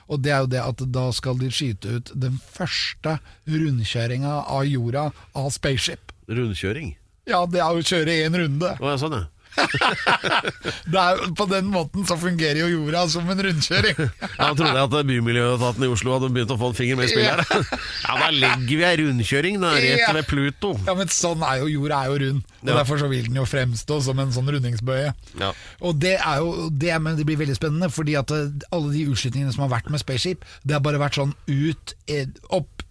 Og 0.09 0.23
det 0.25 0.33
er 0.33 0.45
jo 0.45 0.53
det 0.57 0.65
at 0.65 0.85
da 0.95 1.07
skal 1.13 1.39
de 1.41 1.53
skyte 1.53 1.99
ut 1.99 2.13
den 2.17 2.41
første 2.41 3.19
rundkjøringa 3.45 4.41
av 4.49 4.65
jorda 4.65 5.11
av 5.37 5.51
spaceship. 5.53 6.15
Rundkjøring. 6.33 6.97
Ja, 7.27 7.43
det 7.51 7.61
er 7.61 7.75
å 7.75 7.83
kjøre 7.83 8.21
én 8.25 8.37
runde. 8.39 8.77
Å 8.79 8.99
sånn, 9.03 9.21
ja. 9.21 9.27
Er, 10.97 11.21
på 11.37 11.45
den 11.51 11.69
måten 11.71 12.07
så 12.09 12.17
fungerer 12.19 12.59
jo 12.63 12.69
jorda 12.73 13.03
som 13.13 13.29
en 13.31 13.41
rundkjøring. 13.47 13.99
Ja, 14.37 14.49
Da 14.49 14.49
trodde 14.57 14.73
jeg 14.75 14.85
at 14.87 15.07
Bymiljøetaten 15.09 15.85
i 15.87 15.89
Oslo 15.93 16.15
hadde 16.17 16.31
begynt 16.35 16.53
å 16.55 16.59
få 16.61 16.71
en 16.73 16.77
finger 16.79 16.99
med 16.99 17.09
i 17.09 17.13
spillet 17.13 17.43
her. 17.51 17.67
Ja, 18.07 18.17
da 18.23 18.31
legger 18.35 18.73
vi 18.81 18.87
ei 18.89 18.97
rundkjøring 19.03 19.59
da, 19.63 19.73
rett 19.81 20.05
ved 20.17 20.29
Pluto. 20.31 20.73
Ja, 20.87 20.95
men 20.99 21.11
sånn 21.13 21.45
er 21.47 21.61
jo 21.63 21.69
jorda 21.75 22.01
er 22.07 22.13
jo 22.13 22.19
rund, 22.25 22.43
og 22.63 22.71
Ja. 22.73 22.79
derfor 22.81 23.01
så 23.03 23.09
vil 23.13 23.29
den 23.29 23.39
jo 23.39 23.47
fremstå 23.49 24.01
som 24.09 24.19
en 24.23 24.33
sånn 24.35 24.51
rundingsbøye. 24.57 25.13
Ja. 25.41 25.53
Og 25.87 26.01
det 26.03 26.17
er 26.19 26.43
jo 26.43 26.69
det, 26.73 26.93
men 27.03 27.17
det 27.21 27.27
blir 27.29 27.39
veldig 27.41 27.57
spennende, 27.59 27.91
fordi 27.93 28.17
at 28.19 28.33
eh, 28.35 28.51
alle 28.75 28.93
de 28.95 29.07
utskytingene 29.13 29.55
som 29.55 29.67
har 29.67 29.75
vært 29.79 29.93
med 29.93 30.03
Spaceship, 30.03 30.45
det 30.65 30.77
har 30.79 30.85
bare 30.85 31.01
vært 31.03 31.21
sånn 31.21 31.35
ut, 31.47 31.97
eh, 32.11 32.27
opp 32.57 32.83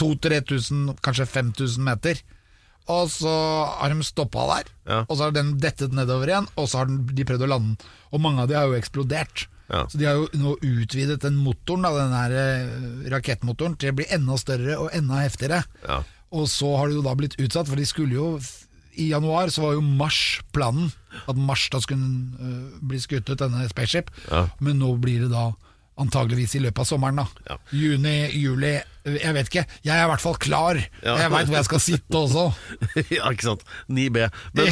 2000-3000, 0.00 0.96
kanskje 1.04 1.26
5000 1.28 1.84
meter. 1.86 2.20
Og 2.90 3.10
så 3.10 3.30
har 3.78 3.92
de 3.92 4.02
stoppa 4.02 4.46
der, 4.56 4.70
Ja. 4.88 5.00
og 5.08 5.16
så 5.16 5.24
har 5.28 5.30
den 5.36 5.58
dettet 5.62 5.92
nedover 5.94 6.26
igjen, 6.26 6.48
og 6.56 6.66
så 6.68 6.78
har 6.82 6.86
de 6.90 7.24
prøvd 7.24 7.44
å 7.46 7.50
lande 7.52 7.76
den. 7.76 7.90
Og 8.12 8.20
mange 8.20 8.42
av 8.42 8.48
de 8.48 8.54
har 8.58 8.66
jo 8.66 8.74
eksplodert. 8.78 9.46
Ja. 9.70 9.86
Så 9.88 9.96
de 10.00 10.04
har 10.04 10.14
jo 10.18 10.26
nå 10.34 10.56
utvidet 10.60 11.20
den 11.22 11.36
motoren, 11.40 11.82
da, 11.86 11.92
den 11.94 12.12
her 12.12 12.32
eh, 12.32 13.10
rakettmotoren, 13.14 13.78
til 13.78 13.92
å 13.92 13.96
bli 13.96 14.08
enda 14.10 14.36
større 14.36 14.76
og 14.82 14.90
enda 14.92 15.22
heftigere. 15.22 15.62
Ja. 15.86 16.02
Og 16.32 16.48
så 16.48 16.76
har 16.76 16.88
det 16.88 16.96
jo 16.98 17.02
da 17.06 17.14
blitt 17.14 17.38
utsatt, 17.40 17.68
for 17.68 17.76
de 17.76 17.86
skulle 17.86 18.14
jo 18.18 18.40
I 18.92 19.06
januar 19.08 19.48
så 19.48 19.62
var 19.62 19.72
jo 19.72 19.80
Mars 19.80 20.42
planen. 20.52 20.90
At 21.26 21.36
Mars 21.36 21.70
da 21.72 21.78
skulle 21.80 22.04
uh, 22.36 22.74
bli 22.84 22.98
skutt 23.00 23.30
ut, 23.30 23.38
denne 23.40 23.64
Spaceship. 23.70 24.10
Men 24.60 24.76
nå 24.82 24.90
blir 25.00 25.22
det 25.24 25.30
da 25.32 25.46
antageligvis 25.96 26.56
i 26.58 26.60
løpet 26.60 26.82
av 26.84 26.88
sommeren, 26.90 27.22
da. 27.22 27.56
Juni, 27.72 28.28
juli, 28.36 28.74
jeg 29.02 29.34
vet 29.34 29.48
ikke. 29.50 29.64
Jeg 29.82 29.96
er 29.96 30.04
i 30.04 30.10
hvert 30.12 30.22
fall 30.22 30.36
klar. 30.38 30.78
Ja. 31.02 31.16
Jeg 31.18 31.32
veit 31.32 31.48
hvor 31.48 31.56
jeg 31.58 31.66
skal 31.66 31.80
sitte 31.82 32.18
også. 32.18 32.44
ja, 33.16 33.30
ikke 33.32 33.48
sant. 33.48 33.64
9B. 33.90 34.28
Men, 34.54 34.70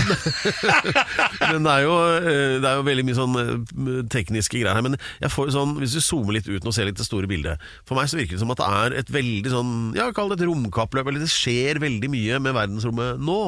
men 1.51 1.67
det, 1.67 1.73
er 1.73 1.83
jo, 1.83 1.97
eh, 2.21 2.55
det 2.63 2.69
er 2.71 2.79
jo 2.79 2.85
veldig 2.87 3.07
mye 3.09 3.19
sånn 3.19 3.41
eh, 3.41 4.05
tekniske 4.13 4.55
greier 4.55 4.77
her. 4.77 4.85
Men 4.87 4.95
jeg 5.19 5.33
får 5.35 5.51
sånn, 5.57 5.75
hvis 5.81 5.97
du 5.99 6.03
zoomer 6.05 6.39
litt 6.39 6.51
ut 6.51 6.63
og 6.63 6.77
ser 6.77 6.87
litt 6.87 7.01
det 7.01 7.09
store 7.09 7.31
bildet 7.31 7.63
For 7.89 7.99
meg 7.99 8.11
så 8.11 8.21
virker 8.21 8.37
det 8.37 8.43
som 8.45 8.53
at 8.55 8.63
det 8.63 8.69
er 8.69 8.97
et 9.01 9.13
veldig 9.15 9.53
sånn 9.53 9.73
Ja, 9.99 10.11
kall 10.15 10.31
det 10.31 10.39
et 10.39 10.47
romkappløp. 10.47 11.11
Eller 11.11 11.25
det 11.25 11.33
skjer 11.33 11.83
veldig 11.83 12.13
mye 12.15 12.39
med 12.45 12.55
verdensrommet 12.55 13.19
nå. 13.27 13.41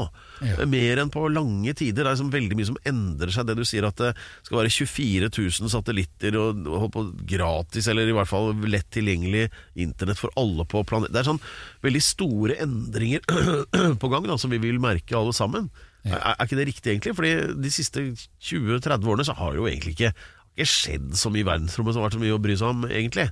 Ja. 0.42 0.66
Mer 0.66 1.04
enn 1.04 1.14
på 1.14 1.28
lange 1.30 1.76
tider. 1.78 2.02
Det 2.02 2.08
er 2.08 2.16
liksom 2.16 2.34
veldig 2.34 2.58
mye 2.58 2.70
som 2.72 2.80
endrer 2.90 3.34
seg. 3.34 3.46
Det 3.46 3.58
du 3.60 3.64
sier 3.68 3.86
at 3.86 4.02
det 4.02 4.12
skal 4.42 4.64
være 4.64 4.74
24 4.74 5.30
000 5.30 5.70
satellitter 5.70 6.40
og, 6.42 6.66
og 6.66 7.14
gratis, 7.28 7.86
eller 7.90 8.10
i 8.10 8.16
hvert 8.16 8.30
fall 8.30 8.50
lett 8.66 8.90
tilgjengelig 8.92 9.46
internett 9.78 10.18
for 10.18 10.34
alle 10.40 10.66
på 10.72 10.82
planeten. 10.88 11.12
Det 11.14 11.20
er 11.22 11.28
sånn 11.30 11.42
veldig 11.84 12.02
store 12.08 12.56
endringer 12.64 13.24
på 14.02 14.10
gang 14.12 14.26
da, 14.30 14.38
som 14.40 14.52
vi 14.52 14.60
vil 14.62 14.80
merke 14.82 15.16
alle 15.18 15.34
sammen. 15.36 15.68
Er, 16.02 16.18
er 16.32 16.40
ikke 16.48 16.58
det 16.58 16.66
riktig, 16.72 16.88
egentlig? 16.96 17.14
Fordi 17.14 17.32
de 17.62 17.70
siste 17.70 18.02
20-30 18.48 19.06
årene 19.12 19.26
så 19.28 19.36
har 19.38 19.54
jo 19.60 19.68
egentlig 19.70 19.94
ikke, 19.94 20.10
ikke 20.56 20.66
skjedd 20.72 21.12
så 21.20 21.30
mye 21.30 21.44
i 21.44 21.48
verdensrommet 21.52 21.94
som 21.94 22.02
har 22.02 22.08
vært 22.10 22.16
så 22.18 22.22
mye 22.24 22.34
å 22.34 22.42
bry 22.42 22.56
seg 22.58 22.72
om, 22.74 22.82
egentlig. 22.90 23.28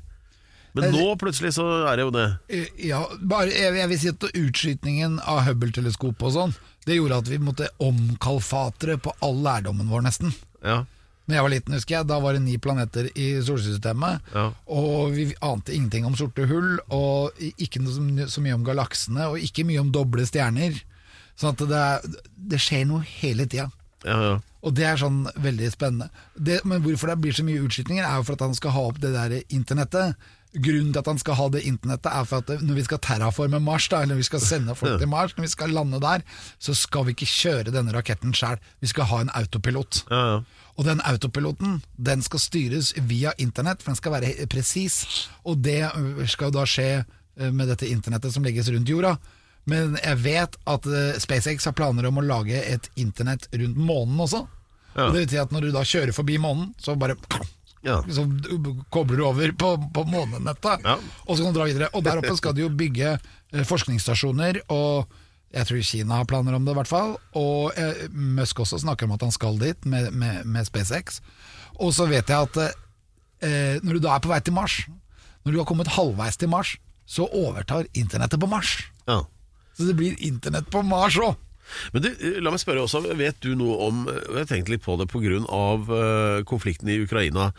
Men 0.78 0.92
nå 0.94 1.06
plutselig 1.18 1.50
så 1.56 1.64
er 1.90 1.98
det 1.98 2.04
jo 2.04 2.12
det. 2.14 2.26
Eh, 2.54 2.68
Ja, 2.92 3.00
bare, 3.26 3.50
jeg, 3.50 3.74
jeg 3.80 3.90
vil 3.90 3.98
si 4.04 4.12
at 4.12 4.26
utskytningen 4.30 5.16
av 5.26 5.40
Hubble-teleskopet 5.48 6.28
og 6.28 6.36
sånn, 6.36 6.54
det 6.86 7.00
gjorde 7.00 7.18
at 7.24 7.30
vi 7.32 7.40
måtte 7.42 7.66
omkalfatre 7.82 8.94
på 9.02 9.12
all 9.26 9.42
lærdommen 9.44 9.90
vår, 9.90 10.04
nesten. 10.06 10.30
Ja, 10.62 10.84
Når 11.30 11.38
jeg 11.38 11.46
var 11.46 11.52
liten, 11.54 11.74
husker 11.78 11.94
jeg, 11.96 12.08
da 12.10 12.18
var 12.20 12.34
det 12.36 12.42
ni 12.44 12.56
planeter 12.58 13.06
i 13.14 13.28
solsystemet. 13.46 14.26
Ja. 14.34 14.48
Og 14.66 15.14
vi 15.14 15.28
ante 15.46 15.72
ingenting 15.76 16.04
om 16.08 16.16
sorte 16.18 16.44
hull, 16.50 16.76
og 16.90 17.38
ikke 17.54 17.80
så, 17.86 18.02
så 18.34 18.42
mye 18.44 18.56
om 18.58 18.66
galaksene, 18.66 19.30
og 19.30 19.38
ikke 19.40 19.64
mye 19.68 19.80
om 19.84 19.92
doble 19.94 20.26
stjerner. 20.28 20.76
Sånn 21.40 21.54
at 21.54 21.62
det, 21.70 21.80
er- 21.80 22.28
det 22.50 22.60
skjer 22.60 22.84
noe 22.90 23.06
hele 23.22 23.46
tida. 23.46 23.70
ja, 24.04 24.20
ja. 24.28 24.38
Og 24.60 24.74
det 24.76 24.84
er 24.84 24.98
sånn 25.00 25.22
veldig 25.40 25.70
spennende. 25.72 26.10
Det, 26.36 26.58
men 26.68 26.82
hvorfor 26.84 27.08
det 27.08 27.14
blir 27.22 27.32
så 27.32 27.40
mye 27.46 27.62
utskytninger, 27.64 28.04
er 28.04 28.18
jo 28.18 28.26
for 28.28 28.36
at 28.36 28.42
han 28.44 28.52
skal 28.58 28.74
ha 28.74 28.82
opp 28.90 28.98
det 29.00 29.14
der 29.14 29.38
internettet. 29.56 30.18
Grunnen 30.50 30.90
til 30.90 30.98
at 30.98 31.06
han 31.06 31.20
skal 31.22 31.36
ha 31.38 31.44
det 31.54 31.60
internettet, 31.68 32.08
er 32.10 32.24
for 32.26 32.42
at 32.42 32.62
når 32.64 32.80
vi 32.80 32.82
skal 32.88 32.98
terraforme 33.04 33.60
Mars, 33.62 33.86
da, 33.92 34.00
eller 34.02 34.18
vi 34.18 34.26
skal 34.26 34.42
sende 34.42 34.74
folk 34.74 34.98
til 34.98 35.10
Mars, 35.10 35.36
når 35.36 35.46
vi 35.46 35.52
skal 35.52 35.70
lande 35.76 36.00
der, 36.02 36.24
så 36.58 36.74
skal 36.74 37.06
vi 37.06 37.14
ikke 37.14 37.28
kjøre 37.30 37.74
denne 37.74 37.94
raketten 37.94 38.34
sjøl. 38.34 38.58
Vi 38.82 38.90
skal 38.90 39.06
ha 39.12 39.20
en 39.22 39.30
autopilot. 39.38 40.04
ja, 40.10 40.24
ja. 40.32 40.40
Og 40.80 40.86
den 40.86 41.00
autopiloten 41.04 41.82
den 42.00 42.22
skal 42.24 42.40
styres 42.40 42.94
via 43.04 43.34
internett, 43.38 43.82
for 43.82 43.92
den 43.92 43.98
skal 43.98 44.14
være 44.14 44.46
presis. 44.48 45.28
Og 45.44 45.58
det 45.60 45.82
skal 46.32 46.48
jo 46.48 46.54
da 46.56 46.64
skje 46.64 47.04
med 47.52 47.68
dette 47.68 47.90
internettet 47.90 48.32
som 48.32 48.46
legges 48.46 48.70
rundt 48.72 48.88
jorda. 48.88 49.18
Men 49.68 49.98
jeg 50.00 50.16
vet 50.24 50.56
at 50.72 50.88
SpaceX 51.20 51.68
har 51.68 51.76
planer 51.76 52.08
om 52.08 52.22
å 52.22 52.24
lage 52.24 52.56
et 52.64 52.88
internett 52.96 53.44
rundt 53.52 53.76
månen 53.76 54.22
også. 54.24 54.46
Ja. 54.94 55.10
Og 55.10 55.18
det 55.18 55.28
si 55.30 55.38
at 55.42 55.52
når 55.52 55.68
du 55.68 55.74
da 55.74 55.84
kjører 55.84 56.16
forbi 56.16 56.38
månen, 56.40 56.72
så 56.80 56.96
bare 56.98 57.18
Ja. 57.82 58.02
så 58.12 58.26
kobler 58.92 59.16
du 59.16 59.24
over 59.24 59.52
på, 59.56 59.70
på 59.94 60.02
månenettet, 60.04 60.82
Ja. 60.84 60.98
og 61.26 61.36
så 61.36 61.44
kan 61.46 61.54
du 61.54 61.58
dra 61.60 61.64
videre. 61.70 61.88
Og 61.94 62.04
der 62.04 62.18
oppe 62.20 62.36
skal 62.36 62.52
de 62.54 62.66
jo 62.66 62.68
bygge 62.68 63.14
eh, 63.16 63.64
forskningsstasjoner, 63.64 64.60
og 64.68 65.08
jeg 65.50 65.66
tror 65.66 65.80
Kina 65.82 66.18
har 66.20 66.28
planer 66.30 66.54
om 66.54 66.64
det, 66.64 66.74
i 66.74 66.78
hvert 66.78 66.90
fall. 66.90 67.16
Og 67.34 67.72
eh, 67.80 68.04
Musk 68.12 68.60
også 68.60 68.78
snakker 68.84 69.08
om 69.08 69.16
at 69.16 69.24
han 69.24 69.32
skal 69.34 69.56
dit 69.58 69.84
med, 69.88 70.12
med, 70.12 70.44
med 70.46 70.68
SpaceX. 70.68 71.20
Og 71.80 71.94
så 71.96 72.06
vet 72.06 72.28
jeg 72.28 72.36
at 72.36 72.60
eh, 73.42 73.80
når 73.82 73.96
du 73.96 74.04
da 74.04 74.14
er 74.18 74.22
på 74.22 74.30
vei 74.30 74.40
til 74.44 74.54
Mars, 74.54 74.76
når 75.44 75.52
du 75.52 75.58
har 75.62 75.66
kommet 75.72 75.88
halvveis 75.96 76.36
til 76.36 76.52
Mars, 76.52 76.76
så 77.08 77.24
overtar 77.32 77.88
internettet 77.96 78.38
på 78.40 78.46
Mars. 78.50 78.76
ja. 79.08 79.22
Så 79.80 79.86
det 79.86 79.94
blir 79.96 80.18
internett 80.20 80.66
på 80.68 80.82
Mars 80.84 81.14
òg. 81.16 81.38
Men 81.94 82.04
du, 82.04 82.10
la 82.40 82.52
meg 82.52 82.62
spørre 82.62 82.84
også, 82.86 83.02
vet 83.18 83.38
du 83.44 83.54
noe 83.58 83.76
om 83.88 84.02
Jeg 84.10 84.36
har 84.36 84.50
tenkt 84.50 84.72
litt 84.72 84.84
på 84.84 84.96
det 85.00 85.08
pga. 85.10 85.38
Uh, 85.50 86.42
konflikten 86.48 86.90
i 86.90 87.00
Ukraina. 87.02 87.50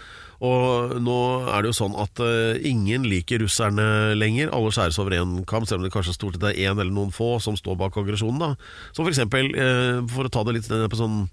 Og 0.42 0.96
nå 1.06 1.18
er 1.54 1.62
det 1.62 1.70
jo 1.70 1.78
sånn 1.78 1.96
at 2.02 2.18
eh, 2.26 2.58
ingen 2.66 3.06
liker 3.06 3.44
russerne 3.44 4.16
lenger. 4.18 4.50
Alle 4.50 4.72
skjæres 4.74 4.98
over 5.02 5.14
én 5.14 5.36
kam, 5.46 5.68
selv 5.70 5.84
om 5.84 5.86
det 5.86 5.94
kanskje 5.94 6.16
stort 6.18 6.40
sett 6.40 6.48
er 6.50 6.58
én 6.58 6.80
eller 6.80 6.90
noen 6.96 7.14
få 7.14 7.36
som 7.44 7.58
står 7.58 7.78
bak 7.78 8.00
aggresjonen. 8.02 8.42
da. 8.42 8.72
Som 8.90 9.06
for 9.06 9.14
eksempel, 9.14 9.52
eh, 9.54 10.02
for 10.10 10.26
å 10.26 10.34
ta 10.34 10.42
det 10.48 10.58
litt 10.58 10.72
ned 10.72 10.90
på 10.90 10.98
sånn 10.98 11.28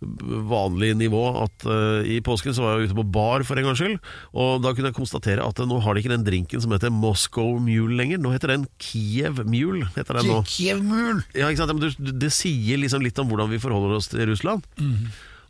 vanlig 0.00 0.94
nivå 0.96 1.22
at 1.42 1.66
uh, 1.68 2.00
i 2.08 2.20
påsken 2.24 2.54
så 2.56 2.64
var 2.64 2.78
jeg 2.80 2.88
ute 2.90 2.96
på 3.00 3.04
bar 3.12 3.44
for 3.44 3.60
en 3.60 3.66
gangs 3.68 3.80
skyld, 3.82 3.98
og 4.32 4.62
da 4.64 4.72
kunne 4.72 4.90
jeg 4.90 4.96
konstatere 4.96 5.44
at 5.44 5.60
uh, 5.60 5.66
nå 5.68 5.80
har 5.84 5.94
de 5.96 6.00
ikke 6.04 6.14
den 6.14 6.24
drinken 6.26 6.62
som 6.64 6.72
heter 6.72 6.92
Moscow 6.94 7.58
Mule 7.60 7.98
lenger. 8.00 8.20
Nå 8.22 8.32
heter 8.34 8.54
den 8.54 8.64
Kiev 8.80 9.42
Mule. 9.44 9.88
heter 9.96 10.20
den 10.20 10.30
nå. 10.32 10.40
Kiev 10.48 10.80
Mule! 10.84 11.24
Ja, 11.36 11.48
ikke 11.52 11.64
sant? 11.64 11.74
Men 11.76 11.90
du- 11.90 12.12
Det 12.20 12.32
sier 12.32 12.80
liksom 12.80 13.02
litt 13.04 13.18
om 13.20 13.28
hvordan 13.28 13.50
vi 13.52 13.60
forholder 13.60 13.96
oss 13.98 14.08
til 14.12 14.24
Russland. 14.30 14.64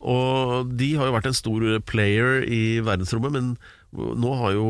Og 0.00 0.70
de 0.80 0.94
har 0.96 1.10
jo 1.10 1.12
vært 1.12 1.28
en 1.28 1.36
stor 1.36 1.64
player 1.84 2.40
i 2.48 2.80
verdensrommet, 2.80 3.34
men 3.36 3.50
nå 3.92 4.30
har 4.38 4.54
jo 4.54 4.66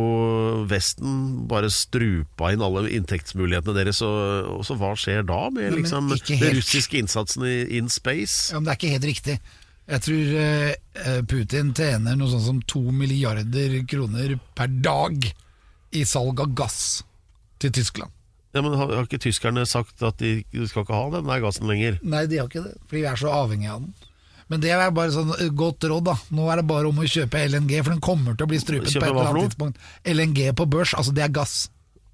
Vesten 0.67 1.45
bare 1.47 1.69
strupa 1.71 2.51
inn 2.55 2.63
alle 2.65 2.87
inntektsmulighetene 2.91 3.77
deres. 3.77 4.01
Og 4.03 4.65
så 4.67 4.75
hva 4.81 4.95
skjer 4.99 5.23
da 5.29 5.45
med 5.55 5.77
liksom, 5.77 6.11
den 6.17 6.55
russiske 6.57 6.99
innsatsen 6.99 7.47
i 7.47 7.57
in 7.79 7.89
space? 7.93 8.51
Ja, 8.51 8.59
men 8.59 8.67
det 8.67 8.75
er 8.75 8.81
ikke 8.81 8.95
helt 8.97 9.09
riktig. 9.13 9.39
Jeg 9.91 10.05
tror 10.07 10.35
eh, 10.39 10.73
eh, 11.03 11.21
Putin 11.27 11.73
tjener 11.75 12.19
noe 12.19 12.31
sånn 12.31 12.45
som 12.45 12.59
to 12.71 12.83
milliarder 12.95 13.81
kroner 13.91 14.37
per 14.55 14.71
dag 14.85 15.27
i 15.91 16.05
salg 16.07 16.43
av 16.45 16.53
gass 16.55 16.81
til 17.61 17.73
Tyskland. 17.75 18.13
Ja, 18.55 18.63
men 18.63 18.75
Har 18.79 18.93
ikke 19.05 19.21
tyskerne 19.23 19.63
sagt 19.67 20.03
at 20.03 20.19
de 20.23 20.43
skal 20.67 20.85
ikke 20.85 20.95
ha 20.95 21.11
den 21.15 21.27
der 21.31 21.43
gassen 21.43 21.69
lenger? 21.71 21.99
Nei, 22.03 22.25
de 22.31 22.39
har 22.41 22.49
ikke 22.51 22.65
det, 22.67 22.77
fordi 22.87 23.03
vi 23.03 23.11
er 23.11 23.19
så 23.19 23.35
avhengige 23.35 23.75
av 23.75 23.85
den. 23.85 23.93
Men 24.51 24.63
det 24.63 24.73
er 24.75 24.95
bare 24.95 25.15
sånn 25.15 25.31
eh, 25.37 25.51
godt 25.55 25.87
råd, 25.87 26.07
da. 26.11 26.17
Nå 26.35 26.47
er 26.51 26.63
det 26.63 26.67
bare 26.71 26.91
om 26.91 26.99
å 26.99 27.07
kjøpe 27.07 27.43
LNG, 27.51 27.77
for 27.83 27.95
den 27.95 28.03
kommer 28.03 28.35
til 28.39 28.47
å 28.47 28.51
bli 28.51 28.63
strupet 28.63 28.91
på 28.95 29.03
et 29.03 29.11
eller 29.11 29.31
annet 29.31 29.53
tidspunkt. 29.53 29.85
LNG 30.11 30.41
på 30.59 30.67
børs, 30.71 30.95
altså 30.99 31.15
det 31.15 31.27
er 31.27 31.35
gass. 31.35 31.69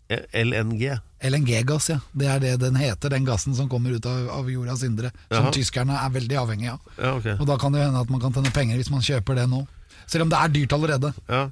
LNG? 0.08 0.98
LNG-gass, 1.26 1.88
ja. 1.90 1.98
Det 2.12 2.28
er 2.30 2.42
det 2.42 2.52
den 2.62 2.76
heter, 2.78 3.10
den 3.10 3.26
gassen 3.26 3.54
som 3.58 3.68
kommer 3.68 3.90
ut 3.96 4.06
av, 4.06 4.28
av 4.38 4.50
jordas 4.50 4.84
indre. 4.86 5.10
Som 5.28 5.48
Jaha. 5.48 5.52
tyskerne 5.56 5.96
er 5.98 6.12
veldig 6.14 6.38
avhengige 6.42 6.74
av. 6.76 6.90
Ja, 7.00 7.14
ok. 7.18 7.28
Og 7.40 7.46
da 7.48 7.56
kan 7.60 7.74
det 7.74 7.82
hende 7.86 8.02
at 8.04 8.12
man 8.12 8.22
kan 8.22 8.34
tjene 8.36 8.52
penger 8.54 8.78
hvis 8.78 8.92
man 8.92 9.04
kjøper 9.04 9.38
det 9.40 9.46
nå. 9.50 9.64
Selv 10.06 10.26
om 10.26 10.30
det 10.30 10.38
er 10.38 10.52
dyrt 10.54 10.76
allerede. 10.76 11.12
Ja. 11.26 11.46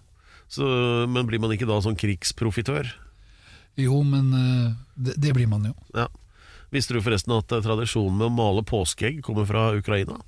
Så, 0.49 0.67
men 1.11 1.27
blir 1.27 1.41
man 1.43 1.55
ikke 1.55 1.67
da 1.67 1.81
sånn 1.83 1.99
krigsprofitør? 1.99 2.93
Jo, 3.81 4.03
men 4.07 4.29
eh, 4.39 4.75
det, 4.95 5.17
det 5.19 5.33
blir 5.35 5.49
man 5.51 5.67
jo. 5.67 5.75
Ja. 5.97 6.07
Visste 6.75 6.95
du 6.95 7.01
forresten 7.03 7.35
at 7.35 7.51
eh, 7.55 7.65
tradisjonen 7.65 8.21
med 8.21 8.29
å 8.29 8.35
male 8.37 8.63
påskeegg 8.67 9.23
kommer 9.27 9.49
fra 9.49 9.73
Ukraina? 9.75 10.21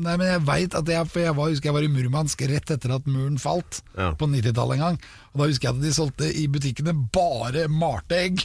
Nei, 0.00 0.14
men 0.16 0.24
jeg 0.24 0.40
veit 0.48 0.74
at 0.78 0.88
jeg, 0.88 1.08
for 1.12 1.20
jeg 1.20 1.34
var, 1.36 1.50
husker 1.52 1.68
jeg 1.68 1.76
var 1.76 1.84
i 1.84 1.90
Murmansk 1.92 2.40
rett 2.48 2.70
etter 2.72 2.94
at 2.96 3.06
muren 3.10 3.36
falt, 3.38 3.82
Ja. 3.98 4.12
på 4.16 4.26
90-tallet 4.30 4.78
en 4.78 4.84
gang. 4.86 4.98
Og 5.34 5.42
da 5.42 5.48
husker 5.50 5.68
jeg 5.68 5.76
at 5.76 5.82
de 5.84 5.92
solgte 5.92 6.30
i 6.32 6.46
butikkene 6.48 6.94
bare 7.12 7.66
malte 7.68 8.16
egg. 8.16 8.44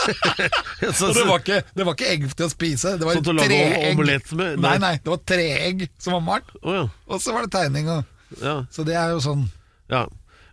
Og 0.00 1.12
det 1.12 1.24
var 1.28 1.42
ikke, 1.42 1.58
det 1.76 1.84
var 1.84 1.96
ikke 1.98 2.08
egg 2.08 2.22
til 2.32 2.46
å 2.46 2.52
spise, 2.52 2.94
det 2.96 3.04
var 3.04 3.18
treegg. 3.20 4.00
Nei, 4.38 4.54
Nei. 4.62 4.76
nei, 4.80 4.94
det 5.02 5.12
var 5.12 5.20
treegg 5.28 5.84
som 6.00 6.16
var 6.16 6.22
malt, 6.24 6.54
oh, 6.62 6.72
ja. 6.78 6.86
og 7.10 7.20
så 7.20 7.34
var 7.36 7.44
det 7.44 7.52
tegning. 7.52 7.90
Og, 7.92 8.38
ja. 8.40 8.54
så 8.72 8.86
det 8.86 8.96
er 8.96 9.12
jo 9.12 9.20
sånn 9.24 9.44
ja. 9.90 10.06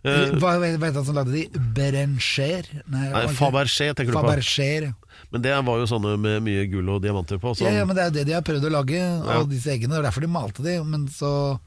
Uh, 0.06 0.36
Hva 0.38 0.54
hva 0.60 0.68
heter 0.68 1.00
han 1.00 1.06
som 1.06 1.16
lagde 1.16 1.32
de? 1.34 1.46
Berencher? 1.74 2.68
Nei, 2.86 3.08
Nei, 3.10 3.24
Fabergé 3.34 3.88
tenker 3.94 4.12
du 4.12 4.18
på. 4.18 4.22
Faberger. 4.22 4.92
Ja. 5.28 5.32
Men 5.32 5.42
det 5.44 5.54
var 5.64 5.78
jo 5.78 5.86
sånne 5.86 6.16
med 6.18 6.42
mye 6.42 6.66
gull 6.72 6.88
og 6.96 7.02
diamanter 7.02 7.38
på. 7.38 7.52
Ja, 7.52 7.60
Sånn. 7.68 7.74
ja, 7.76 7.84
men 7.84 7.94
det 7.96 8.02
er 8.02 8.08
jo 8.10 8.16
det 8.18 8.26
de 8.26 8.32
har 8.38 8.42
prøvd 8.42 8.64
å 8.64 8.70
lage, 8.80 8.96
Ja. 8.96 9.22
alle 9.38 9.48
disse 9.52 9.68
eggene. 9.70 9.92
Det 9.94 9.98
er 10.00 10.08
derfor 10.10 10.20
de 10.24 10.26
malte 10.32 10.62
de. 10.64 10.82
Men 10.84 11.06
så 11.08 11.58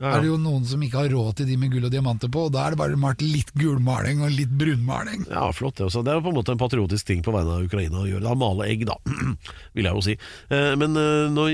Ja, 0.00 0.08
ja. 0.08 0.16
er 0.16 0.20
det 0.22 0.28
jo 0.32 0.36
noen 0.40 0.64
som 0.64 0.80
ikke 0.80 0.96
har 1.02 1.10
råd 1.12 1.34
til 1.36 1.46
de 1.46 1.56
med 1.60 1.70
gull 1.70 1.84
og 1.84 1.90
diamanter 1.92 2.26
på, 2.32 2.46
og 2.46 2.52
da 2.54 2.62
er 2.66 2.70
det 2.72 2.78
bare 2.80 2.96
malt 2.96 3.20
litt 3.20 3.52
gulmaling 3.54 4.22
og 4.24 4.30
litt 4.32 4.48
brunmaling. 4.48 5.26
Ja, 5.28 5.50
flott 5.52 5.76
det 5.76 5.84
også. 5.84 6.02
Det 6.02 6.10
er 6.10 6.16
jo 6.16 6.22
på 6.24 6.32
en 6.32 6.38
måte 6.40 6.50
en 6.56 6.58
patriotisk 6.58 7.04
ting 7.06 7.20
på 7.22 7.30
vegne 7.30 7.52
av 7.58 7.62
Ukraina 7.68 8.00
å 8.00 8.08
gjøre. 8.08 8.22
Da 8.24 8.34
Male 8.34 8.64
egg, 8.72 8.86
da, 8.88 8.96
vil 9.76 9.84
jeg 9.84 9.92
jo 9.94 10.00
si. 10.00 10.16
Eh, 10.48 10.74
Men 10.80 10.96
eh, 10.96 11.28
nå 11.30 11.44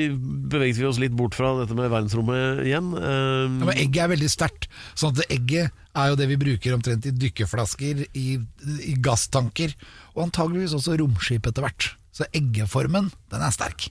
beveget 0.48 0.78
vi 0.78 0.86
oss 0.86 1.00
litt 1.02 1.12
bort 1.18 1.34
fra 1.34 1.50
dette 1.58 1.74
med 1.74 1.90
verdensrommet 1.90 2.62
igjen. 2.64 2.94
Eh, 2.94 3.58
Ja, 3.58 3.64
men 3.66 3.74
egget 3.74 4.04
er 4.06 4.14
veldig 4.14 4.30
sterkt. 4.30 4.68
Sånn 4.94 5.18
at 5.18 5.26
egget 5.28 5.72
er 5.98 6.08
jo 6.12 6.16
det 6.16 6.28
vi 6.30 6.36
bruker 6.38 6.74
omtrent 6.78 7.04
i 7.10 7.10
dykkerflasker, 7.10 8.06
i, 8.14 8.38
i 8.86 8.94
gasstanker, 9.02 9.74
og 10.18 10.26
antageligvis 10.26 10.74
også 10.76 10.98
romskip 10.98 11.46
etter 11.48 11.64
hvert. 11.64 11.92
Så 12.14 12.26
eggeformen, 12.34 13.12
den 13.30 13.44
er 13.44 13.54
sterk. 13.54 13.88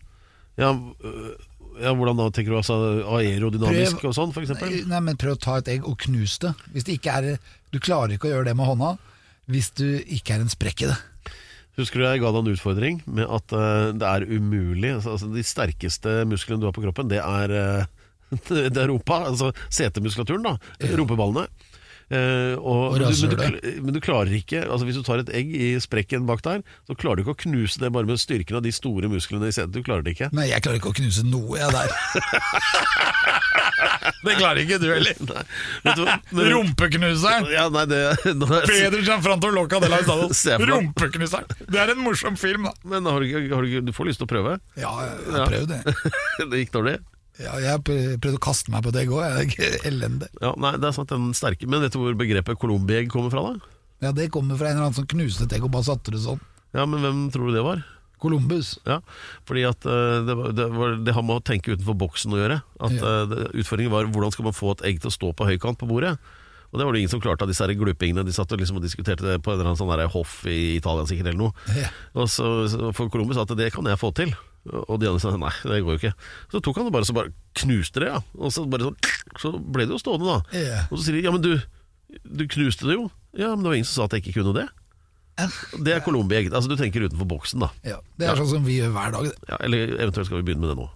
Ja, 0.60 0.74
øh, 0.76 1.36
ja, 1.78 1.94
hvordan 1.94 2.18
da 2.18 2.30
tenker 2.34 2.52
du? 2.52 2.58
Altså 2.60 2.78
aerodynamisk 3.18 4.02
Prøv- 4.02 4.12
og 4.12 4.18
sånn, 4.18 4.34
eksempel? 4.42 4.80
Nei, 4.90 5.02
men 5.06 5.20
prøv 5.20 5.38
å 5.38 5.42
ta 5.42 5.60
et 5.62 5.70
egg 5.76 5.86
og 5.88 6.00
knus 6.08 6.40
det. 6.44 6.56
Hvis 6.74 6.88
det 6.88 6.98
ikke 6.98 7.20
er 7.20 7.38
Du 7.72 7.80
klarer 7.84 8.16
ikke 8.16 8.30
å 8.30 8.32
gjøre 8.32 8.50
det 8.50 8.58
med 8.58 8.68
hånda 8.70 8.96
hvis 9.48 9.70
du 9.80 9.86
ikke 10.04 10.36
er 10.36 10.44
en 10.44 10.52
sprekk 10.52 10.84
i 10.84 10.90
det. 10.92 10.98
Husker 11.78 12.02
du 12.02 12.08
jeg 12.08 12.20
ga 12.24 12.32
deg 12.34 12.42
en 12.42 12.56
utfordring 12.56 12.98
med 13.06 13.30
at 13.32 13.54
uh, 13.56 13.94
det 13.96 14.08
er 14.08 14.26
umulig 14.28 14.90
altså, 14.96 15.14
altså, 15.14 15.30
De 15.32 15.44
sterkeste 15.46 16.16
musklene 16.28 16.60
du 16.60 16.68
har 16.68 16.76
på 16.76 16.84
kroppen, 16.84 17.08
det 17.12 17.22
er, 17.22 17.54
uh, 17.54 18.34
det 18.74 18.82
er 18.82 18.90
rumpa. 18.92 19.22
Altså 19.30 19.54
setemuskulaturen, 19.70 20.44
da. 20.44 20.58
Rumpeballene. 20.98 21.46
Eh, 22.08 22.54
og, 22.56 22.94
Og 22.94 23.02
men, 23.02 23.12
du, 23.12 23.36
men, 23.36 23.56
du, 23.60 23.82
men 23.84 23.96
du 23.98 24.00
klarer 24.00 24.32
ikke 24.32 24.62
altså 24.64 24.86
Hvis 24.88 24.96
du 24.96 25.04
tar 25.04 25.20
et 25.20 25.32
egg 25.36 25.50
i 25.52 25.74
sprekken 25.84 26.24
bak 26.30 26.40
der, 26.46 26.62
så 26.88 26.96
klarer 26.96 27.20
du 27.20 27.26
ikke 27.26 27.34
å 27.36 27.40
knuse 27.42 27.82
det 27.82 27.90
bare 27.92 28.08
med 28.08 28.22
styrken 28.22 28.56
av 28.62 28.64
de 28.64 28.72
store 28.72 29.10
musklene 29.12 29.50
i 29.50 29.56
setet. 29.56 29.76
Du 29.76 29.84
klarer 29.84 30.06
det 30.06 30.14
ikke. 30.16 30.30
Nei, 30.38 30.46
jeg 30.48 30.64
klarer 30.64 30.80
ikke 30.80 30.94
å 30.94 30.96
knuse 30.96 31.26
noe, 31.28 31.60
jeg 31.60 31.68
der. 31.76 31.92
det 34.28 34.38
klarer 34.40 34.62
ikke 34.64 34.80
du 34.80 34.88
heller. 34.88 35.20
Rumpeknuseren! 36.54 37.52
Ja, 37.52 37.68
nei, 37.76 37.84
det 37.92 38.02
nå 38.40 38.48
er- 38.56 38.98
Gianfranto 39.04 39.52
Loca 39.52 39.82
de 39.84 39.92
la. 39.92 40.00
Rumpeknuseren! 40.64 41.52
Det 41.68 41.84
er 41.84 41.92
en 41.92 42.02
morsom 42.06 42.40
film, 42.40 42.70
da. 42.70 42.74
Men 42.88 43.12
har 43.12 43.20
du, 43.20 43.36
har 43.52 43.68
du, 43.68 43.78
du 43.90 43.94
får 43.96 44.14
lyst 44.14 44.24
til 44.24 44.30
å 44.30 44.32
prøve? 44.32 44.58
Ja, 44.80 44.96
jeg 45.04 45.36
har 45.36 45.52
prøvd 45.52 45.76
det. 45.76 45.84
det 46.54 46.64
gikk 46.64 46.76
dårlig? 46.80 46.98
Ja, 47.38 47.58
jeg 47.62 47.70
har 47.70 47.82
prøvd 47.86 48.18
prøvd 48.24 48.38
å 48.40 48.44
kaste 48.48 48.74
meg 48.74 48.86
på 48.86 48.94
det 48.96 49.06
i 49.06 49.10
går. 49.10 49.26
Er 49.28 49.82
elendig. 49.90 50.30
Ja, 50.42 50.54
nei, 50.58 50.74
det 50.82 50.90
er 50.90 50.96
sant, 50.96 51.12
den 51.14 51.34
sterke 51.38 51.70
Men 51.70 51.84
vet 51.86 51.94
du 51.94 52.00
hvor 52.02 52.16
begrepet 52.18 52.58
colombiegg 52.62 53.12
kommer 53.14 53.34
fra, 53.34 53.44
da? 53.52 53.74
Ja, 54.08 54.14
Det 54.14 54.30
kommer 54.34 54.58
fra 54.58 54.70
en 54.72 54.78
eller 54.78 54.90
annen 54.90 54.98
som 54.98 55.08
knuste 55.10 55.46
et 55.46 55.54
egg 55.58 55.66
og 55.66 55.74
bare 55.74 55.88
satte 55.88 56.14
det 56.14 56.22
sånn. 56.22 56.42
Ja, 56.76 56.86
men 56.86 57.02
hvem 57.02 57.22
tror 57.34 57.50
du 57.50 57.58
det 57.58 57.66
var? 57.66 57.86
Columbus. 58.22 58.80
Ja, 58.86 59.00
fordi 59.46 59.64
at 59.70 59.86
uh, 59.86 60.26
det, 60.26 60.34
var, 60.38 60.52
det, 60.58 60.66
var, 60.74 60.98
det 61.06 61.14
har 61.14 61.26
med 61.26 61.38
å 61.38 61.46
tenke 61.46 61.76
utenfor 61.76 61.98
boksen 62.02 62.34
å 62.34 62.42
gjøre. 62.42 62.60
At 62.82 62.98
Ja. 62.98 63.14
uh, 63.30 63.54
Utfordringen 63.54 63.94
var 63.94 64.10
hvordan 64.10 64.34
skal 64.34 64.50
man 64.50 64.58
få 64.58 64.74
et 64.74 64.86
egg 64.90 65.02
til 65.04 65.12
å 65.12 65.18
stå 65.18 65.32
på 65.38 65.50
høykant 65.50 65.78
på 65.82 65.90
bordet. 65.90 66.16
Og 66.74 66.80
det 66.80 66.86
var 66.86 66.94
det 66.94 67.00
ingen 67.04 67.14
som 67.14 67.22
klarte 67.24 67.46
av 67.46 67.52
disse 67.52 67.64
her 67.64 67.72
glupingene. 67.78 68.26
De 68.28 68.34
satt 68.36 68.52
liksom 68.52 68.82
og 68.82 68.84
diskuterte 68.84 69.24
det 69.24 69.38
på 69.46 69.54
en 69.54 69.60
eller 69.60 69.70
annen 69.72 69.80
sånn 69.80 70.12
hoff 70.12 70.42
i 70.50 70.76
Italia 70.76 71.06
sikkert 71.08 71.30
eller 71.32 71.46
noe. 71.46 71.54
Ja. 71.78 71.88
Og 72.18 72.28
så, 72.28 72.50
For 72.92 73.08
Columbus 73.14 73.40
at 73.40 73.54
det 73.56 73.72
kan 73.76 73.88
jeg 73.88 74.02
få 74.02 74.12
til. 74.18 74.34
Og 74.88 74.98
de 75.02 75.10
andre 75.10 75.22
sa 75.24 75.34
nei, 75.38 75.54
det 75.64 75.82
går 75.86 75.96
jo 75.96 76.00
ikke. 76.02 76.14
Så 76.54 76.62
tok 76.64 76.80
han 76.80 76.90
det 76.90 76.96
bare 76.96 77.08
så 77.08 77.16
bare 77.16 77.34
knuste 77.62 78.04
det, 78.04 78.10
ja. 78.12 78.22
Og 78.38 78.54
så 78.54 78.66
bare 78.70 78.90
sånn 78.90 78.98
Så 79.42 79.54
ble 79.60 79.86
det 79.88 79.96
jo 79.96 80.02
stående, 80.02 80.28
da. 80.28 80.58
Yeah. 80.58 80.90
Og 80.90 80.98
så 80.98 81.08
sier 81.08 81.20
de 81.20 81.24
ja, 81.28 81.34
men 81.36 81.46
du, 81.46 81.54
du 82.24 82.44
knuste 82.52 82.90
det 82.90 82.98
jo. 82.98 83.08
Ja, 83.38 83.54
men 83.54 83.64
det 83.64 83.72
var 83.72 83.80
ingen 83.80 83.90
som 83.90 84.02
sa 84.02 84.10
at 84.10 84.18
jeg 84.18 84.26
ikke 84.26 84.42
kunne 84.42 84.56
det. 84.58 84.68
Det 85.86 85.94
er 85.94 86.02
colombiegg. 86.02 86.50
Altså 86.50 86.72
du 86.72 86.78
tenker 86.80 87.06
utenfor 87.06 87.30
boksen, 87.30 87.62
da. 87.62 87.70
Ja, 87.86 88.00
det 88.18 88.26
er 88.30 88.40
sånn 88.40 88.56
som 88.56 88.66
vi 88.66 88.80
gjør 88.80 88.96
hver 88.96 89.14
dag. 89.14 89.30
Ja, 89.52 89.60
eller 89.68 89.94
eventuelt 90.00 90.30
skal 90.30 90.42
vi 90.42 90.48
begynne 90.50 90.66
med 90.66 90.74
det 90.74 90.80
nå. 90.82 90.88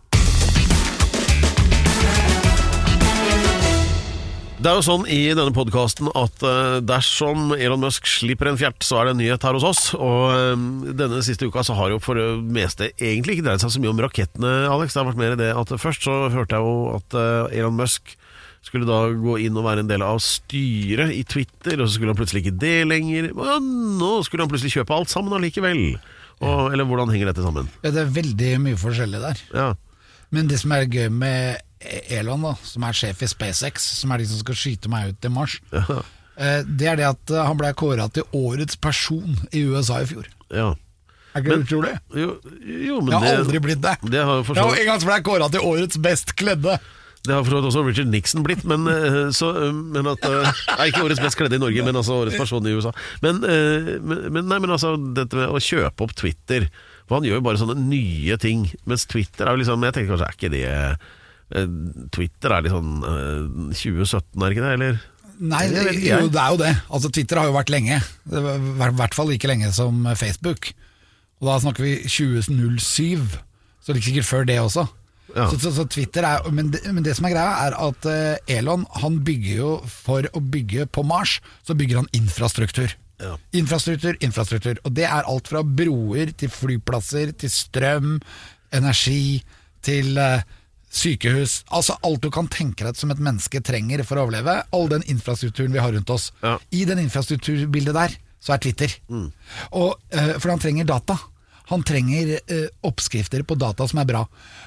Det 4.62 4.70
er 4.70 4.76
jo 4.78 4.84
sånn 4.86 5.08
i 5.10 5.32
denne 5.34 5.50
podkasten 5.58 6.12
at 6.14 6.44
eh, 6.46 6.76
dersom 6.86 7.50
Elon 7.56 7.82
Musk 7.82 8.06
slipper 8.06 8.52
en 8.52 8.60
fjert, 8.60 8.84
så 8.86 9.00
er 9.00 9.08
det 9.08 9.14
en 9.16 9.20
nyhet 9.24 9.46
her 9.48 9.56
hos 9.58 9.64
oss. 9.66 9.80
Og 9.98 10.36
eh, 10.36 10.66
denne 11.00 11.22
siste 11.26 11.48
uka 11.50 11.64
så 11.66 11.74
har 11.80 11.90
jo 11.90 11.98
for 11.98 12.20
det 12.20 12.28
meste 12.46 12.92
egentlig 12.94 13.40
ikke 13.40 13.48
dreid 13.48 13.64
seg 13.64 13.72
så 13.74 13.82
mye 13.82 13.90
om 13.90 14.04
rakettene, 14.06 14.52
Alex. 14.70 14.94
Det 14.94 15.02
har 15.02 15.08
vært 15.08 15.22
mer 15.24 15.34
det 15.40 15.48
at 15.58 15.74
først 15.82 16.06
så 16.06 16.18
hørte 16.30 16.60
jeg 16.60 16.62
jo 16.62 16.76
at 16.94 17.18
eh, 17.18 17.56
Elon 17.58 17.80
Musk 17.80 18.14
skulle 18.62 18.86
da 18.86 19.00
gå 19.18 19.40
inn 19.42 19.58
og 19.58 19.66
være 19.66 19.82
en 19.82 19.90
del 19.90 20.06
av 20.06 20.22
styret 20.22 21.16
i 21.18 21.26
Twitter, 21.26 21.82
og 21.82 21.90
så 21.90 21.98
skulle 21.98 22.14
han 22.14 22.22
plutselig 22.22 22.44
ikke 22.46 22.62
det 22.62 22.76
lenger. 22.92 23.32
Og 23.34 23.66
nå 23.66 24.12
skulle 24.28 24.46
han 24.46 24.54
plutselig 24.54 24.76
kjøpe 24.76 24.94
alt 24.94 25.10
sammen 25.10 25.34
allikevel. 25.40 25.82
Og, 26.38 26.68
eller 26.70 26.86
hvordan 26.86 27.10
henger 27.10 27.34
dette 27.34 27.42
sammen? 27.42 27.74
Ja, 27.82 27.90
det 27.98 28.06
er 28.06 28.14
veldig 28.14 28.54
mye 28.68 28.78
forskjellig 28.78 29.26
der. 29.26 29.44
Ja, 29.58 29.68
Men 30.30 30.54
det 30.54 30.62
som 30.62 30.78
er 30.78 30.86
gøy 30.86 31.10
med 31.10 31.66
Elon, 32.14 32.42
da, 32.46 32.54
som 32.68 32.84
er 32.88 32.94
sjef 32.98 33.22
i 33.26 33.30
SpaceX, 33.32 33.86
som 34.02 34.12
er 34.14 34.22
de 34.22 34.30
som 34.30 34.40
skal 34.44 34.58
skyte 34.60 34.92
meg 34.92 35.14
ut 35.14 35.20
til 35.24 35.34
Mars, 35.34 35.58
ja. 35.74 36.02
det 36.66 36.88
er 36.92 36.96
det 37.02 37.08
at 37.10 37.34
eh, 37.34 37.42
han 37.48 37.58
ble 37.60 37.74
kåra 37.78 38.08
til 38.14 38.24
årets 38.38 38.78
person 38.82 39.36
i 39.52 39.64
USA 39.68 40.02
i 40.04 40.10
fjor. 40.10 40.30
ja. 40.54 40.72
Er 41.32 41.40
ikke 41.40 41.48
Men- 41.54 41.62
det 41.62 41.68
utrolig? 41.70 41.92
Jo, 42.12 42.32
jo 42.60 42.96
men 43.02 43.14
Jeg 43.14 43.20
har 43.22 43.28
det, 43.30 43.38
aldri 43.46 43.60
blitt 43.64 43.80
det. 43.82 43.94
det 44.12 44.20
har 44.28 44.42
jo 44.42 44.54
jeg 44.54 44.64
har 44.66 44.80
en 44.82 44.86
gang 44.90 45.06
ble 45.06 45.14
jeg 45.16 45.24
kåra 45.24 45.46
til 45.54 45.62
årets 45.64 45.98
best 46.04 46.34
kledde. 46.36 46.74
Det 47.24 47.32
har 47.32 47.44
for 47.46 47.52
så 47.54 47.60
vidt 47.62 47.68
også 47.70 47.84
Richard 47.88 48.10
Nixon 48.12 48.44
blitt, 48.44 48.66
men, 48.68 48.84
eh, 48.92 49.30
så, 49.32 49.52
eh, 49.56 49.72
men 49.72 50.08
at 50.12 50.26
eh, 50.28 50.52
Nei, 50.76 50.88
ikke 50.92 51.06
årets 51.06 51.22
best 51.24 51.38
kledde 51.40 51.56
i 51.56 51.62
Norge, 51.62 51.86
men 51.86 51.96
altså 51.96 52.18
årets 52.26 52.36
person 52.36 52.68
i 52.68 52.74
USA. 52.76 52.92
Men, 53.24 53.40
eh, 53.48 53.94
men, 54.04 54.44
nei, 54.50 54.60
men 54.60 54.72
altså, 54.76 54.98
dette 55.16 55.38
med 55.40 55.48
å 55.56 55.62
kjøpe 55.64 56.04
opp 56.04 56.16
Twitter 56.20 56.68
For 57.08 57.16
han 57.22 57.24
gjør 57.30 57.40
jo 57.40 57.46
bare 57.48 57.62
sånne 57.64 57.78
nye 57.80 58.36
ting, 58.42 58.68
mens 58.86 59.06
Twitter 59.08 59.46
er 59.48 59.56
jo 59.56 59.62
liksom 59.64 59.84
Jeg 59.88 59.94
tenker 59.94 60.12
kanskje 60.18 60.28
er 60.28 60.36
ikke 60.36 60.52
det 60.52 60.66
eh, 60.68 60.96
Twitter 62.16 62.56
er 62.56 62.66
litt 62.66 62.76
sånn 62.76 63.02
eh, 63.08 63.74
2017, 63.76 64.46
er 64.46 64.56
ikke 64.56 64.66
det, 64.66 64.76
eller? 64.78 65.02
Nei, 65.42 65.64
Det 65.74 65.96
jo, 66.06 66.28
det 66.30 66.38
er 66.38 66.54
jo 66.54 66.60
det. 66.62 66.72
Altså, 66.94 67.10
Twitter 67.10 67.40
har 67.42 67.50
jo 67.50 67.56
vært 67.56 67.72
lenge. 67.74 67.98
I 68.30 68.42
hvert 69.00 69.16
fall 69.18 69.32
like 69.32 69.50
lenge 69.50 69.72
som 69.74 70.04
Facebook. 70.14 70.70
Og 71.42 71.50
da 71.50 71.56
snakker 71.64 71.86
vi 71.88 71.94
2007, 72.06 73.24
så 73.82 73.96
like 73.96 74.06
sikkert 74.06 74.30
før 74.30 74.46
det 74.46 74.60
også. 74.62 74.86
Ja. 75.34 75.48
Så, 75.50 75.58
så, 75.64 75.72
så 75.74 75.86
Twitter 75.90 76.26
er, 76.28 76.44
men, 76.52 76.70
det, 76.74 76.84
men 76.92 77.06
det 77.06 77.16
som 77.18 77.26
er 77.26 77.34
greia, 77.34 77.66
er 77.66 77.78
at 77.80 78.08
eh, 78.12 78.58
Elon 78.58 78.84
han 79.00 79.22
bygger 79.24 79.62
jo 79.62 79.70
For 79.88 80.28
å 80.36 80.42
bygge 80.44 80.90
på 80.92 81.06
Mars, 81.08 81.38
så 81.64 81.76
bygger 81.78 82.02
han 82.02 82.10
infrastruktur. 82.18 82.94
Ja. 83.22 83.36
Infrastruktur, 83.56 84.18
infrastruktur. 84.26 84.82
Og 84.86 84.94
det 84.98 85.08
er 85.08 85.30
alt 85.30 85.50
fra 85.52 85.64
broer 85.64 86.34
til 86.38 86.52
flyplasser, 86.52 87.32
til 87.38 87.54
strøm, 87.54 88.18
energi, 88.76 89.42
til 89.86 90.20
eh, 90.22 90.44
sykehus. 90.92 91.62
Altså 91.72 91.96
alt 92.06 92.24
du 92.24 92.30
kan 92.34 92.50
tenke 92.52 92.86
deg 92.86 93.00
som 93.00 93.14
et 93.14 93.22
menneske 93.24 93.64
trenger 93.64 94.04
for 94.08 94.20
å 94.20 94.28
overleve. 94.28 94.62
All 94.76 94.90
den 94.92 95.06
infrastrukturen 95.12 95.74
vi 95.74 95.82
har 95.84 95.94
rundt 95.96 96.12
oss. 96.14 96.32
Ja. 96.44 96.58
I 96.70 96.86
den 96.90 97.02
infrastrukturbildet 97.06 97.98
der, 97.98 98.18
så 98.42 98.56
er 98.56 98.64
Twitter. 98.64 98.94
Og, 99.72 99.96
uh, 100.16 100.34
for 100.38 100.52
han 100.52 100.62
trenger 100.62 100.90
data. 100.90 101.18
Han 101.72 101.86
trenger 101.88 102.34
uh, 102.52 102.68
oppskrifter 102.90 103.46
på 103.48 103.56
data 103.56 103.88
som 103.88 104.02
er 104.02 104.10
bra. 104.10 104.26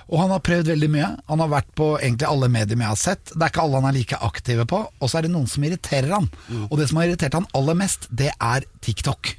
Og 0.09 0.19
han 0.23 0.33
har 0.33 0.45
prøvd 0.47 0.73
veldig 0.73 0.91
mye. 0.95 1.13
Han 1.29 1.45
har 1.45 1.53
vært 1.53 1.73
på 1.77 1.95
egentlig 1.99 2.31
alle 2.31 2.51
medier 2.53 2.79
jeg 2.79 2.93
har 2.95 3.01
sett. 3.01 3.35
Det 3.35 3.43
er 3.43 3.53
ikke 3.53 3.65
alle 3.67 3.83
han 3.83 3.91
er 3.91 3.99
like 3.99 4.21
aktive 4.31 4.69
på. 4.71 4.85
Og 5.01 5.11
så 5.11 5.21
er 5.21 5.27
det 5.27 5.35
noen 5.35 5.51
som 5.51 5.67
irriterer 5.67 6.15
han. 6.17 6.31
Og 6.71 6.79
det 6.81 6.89
som 6.91 7.03
har 7.03 7.11
irritert 7.11 7.37
han 7.37 7.51
aller 7.59 7.83
mest, 7.85 8.09
det 8.15 8.33
er 8.39 8.69
TikTok. 8.85 9.35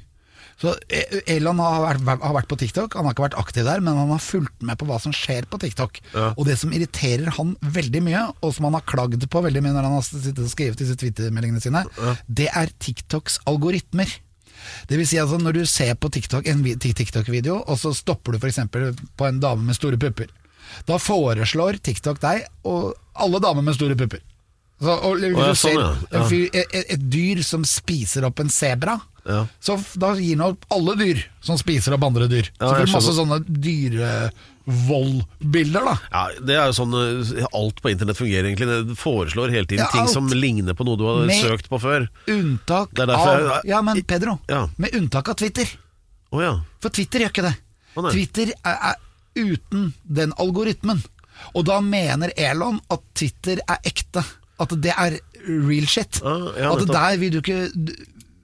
Så 0.56 0.72
eh, 0.88 1.18
Elon 1.34 1.58
har 1.60 1.82
vært, 1.84 2.04
har 2.22 2.34
vært 2.38 2.48
på 2.48 2.56
TikTok, 2.62 2.94
han 2.96 3.04
har 3.04 3.12
ikke 3.12 3.26
vært 3.26 3.38
aktiv 3.40 3.66
der, 3.68 3.82
men 3.84 3.98
han 3.98 4.12
har 4.14 4.22
fulgt 4.24 4.62
med 4.64 4.78
på 4.80 4.88
hva 4.88 4.96
som 5.02 5.12
skjer 5.12 5.48
på 5.50 5.60
TikTok. 5.60 6.00
Ja. 6.14 6.30
Og 6.32 6.46
det 6.48 6.56
som 6.60 6.72
irriterer 6.72 7.28
han 7.36 7.52
veldig 7.60 8.02
mye, 8.06 8.22
og 8.40 8.54
som 8.56 8.68
han 8.68 8.78
har 8.78 8.86
klagd 8.88 9.26
på 9.32 9.42
veldig 9.44 9.62
mye 9.64 9.74
når 9.76 9.88
han 9.88 9.98
har 9.98 10.06
sittet 10.06 10.40
og 10.40 10.52
skrevet 10.52 10.80
disse 10.80 10.96
Twitter-meldingene 11.00 11.60
sine, 11.60 11.84
det 12.26 12.48
er 12.56 12.72
TikToks 12.72 13.42
algoritmer. 13.52 14.08
Det 14.88 14.96
vil 14.98 15.06
si 15.06 15.18
altså 15.20 15.36
Når 15.38 15.58
du 15.58 15.66
ser 15.68 15.92
på 16.00 16.08
TikTok, 16.10 16.46
en 16.48 16.64
TikTok-video, 16.64 17.60
og 17.68 17.76
så 17.78 17.92
stopper 17.94 18.34
du 18.34 18.40
f.eks. 18.40 18.62
på 18.72 19.28
en 19.28 19.42
dame 19.42 19.68
med 19.68 19.76
store 19.76 20.00
pupper, 20.00 20.32
da 20.88 20.96
foreslår 20.98 21.78
TikTok 21.84 22.18
deg 22.24 22.46
og 22.66 22.96
alle 23.22 23.38
damer 23.44 23.62
med 23.62 23.76
store 23.76 23.94
pupper. 23.98 24.24
Så, 24.80 24.92
og, 24.92 25.20
og, 25.20 25.36
ja, 25.40 25.52
ser 25.56 25.76
sånn, 25.78 26.02
ja. 26.12 26.24
Ja. 26.24 26.64
et, 26.64 26.90
et 26.96 27.04
dyr 27.12 27.40
som 27.46 27.62
spiser 27.64 28.26
opp 28.28 28.42
en 28.42 28.50
sebra, 28.52 28.98
Ja. 29.26 29.46
så 29.60 29.74
da 29.98 30.14
gir 30.14 30.36
han 30.38 30.52
opp 30.52 30.64
alle 30.70 30.94
dyr 30.96 31.24
som 31.42 31.58
spiser 31.58 31.94
opp 31.96 32.04
andre 32.06 32.28
dyr. 32.30 32.46
Så 32.58 32.68
får 32.70 32.86
du 32.86 32.92
masse 32.92 33.14
sånne 33.16 33.38
sånne 33.40 33.60
dyrevoldbilder, 34.66 35.84
da. 35.86 35.94
Ja, 36.12 36.22
Det 36.46 36.54
er 36.56 36.66
jo 36.70 36.76
sånn 36.78 36.94
eh, 36.98 37.46
alt 37.54 37.80
på 37.82 37.90
internett 37.92 38.18
fungerer 38.18 38.44
egentlig. 38.50 38.68
Det 38.90 38.96
foreslår 39.00 39.50
hele 39.54 39.66
tiden 39.66 39.84
Ja, 39.84 39.90
ting 39.92 40.02
alt. 40.06 40.10
som 40.14 40.28
ligner 40.28 40.74
på 40.78 40.84
noe 40.86 40.96
du 41.00 41.04
har 41.06 41.26
Med- 41.26 41.42
søkt 41.44 41.68
på 41.70 41.78
før. 41.82 42.08
Unntak 42.30 42.88
Det 42.94 43.02
er 43.02 43.06
derfor 43.12 43.34
av 43.34 43.40
jeg- 43.62 43.70
Ja, 43.70 43.82
men 43.82 44.02
Pedro, 44.02 44.38
Ja. 44.48 44.68
med 44.78 44.90
unntak 44.94 45.28
av 45.28 45.34
Twitter. 45.36 45.66
Å 46.32 46.40
ja. 46.42 46.60
For 46.80 46.90
Twitter 46.90 47.20
gjør 47.20 47.30
ikke 47.32 47.42
det. 47.50 47.56
Å, 47.96 48.02
nei. 48.02 48.10
Twitter 48.12 48.52
er, 48.64 48.78
er 48.82 48.94
uten 49.36 49.92
den 50.06 50.32
algoritmen. 50.38 51.02
Og 51.54 51.64
da 51.66 51.80
mener 51.80 52.30
Elon 52.36 52.80
at 52.90 53.00
Twitter 53.14 53.58
er 53.68 53.78
ekte. 53.84 54.24
At 54.58 54.68
det 54.80 54.92
er 54.96 55.18
real 55.46 55.84
shit. 55.86 56.20
Ah, 56.24 56.52
ja, 56.56 56.72
at 56.72 56.78
nettopp. 56.80 56.92
der 56.92 57.16
vil 57.18 57.30
du 57.30 57.40
ikke 57.40 57.70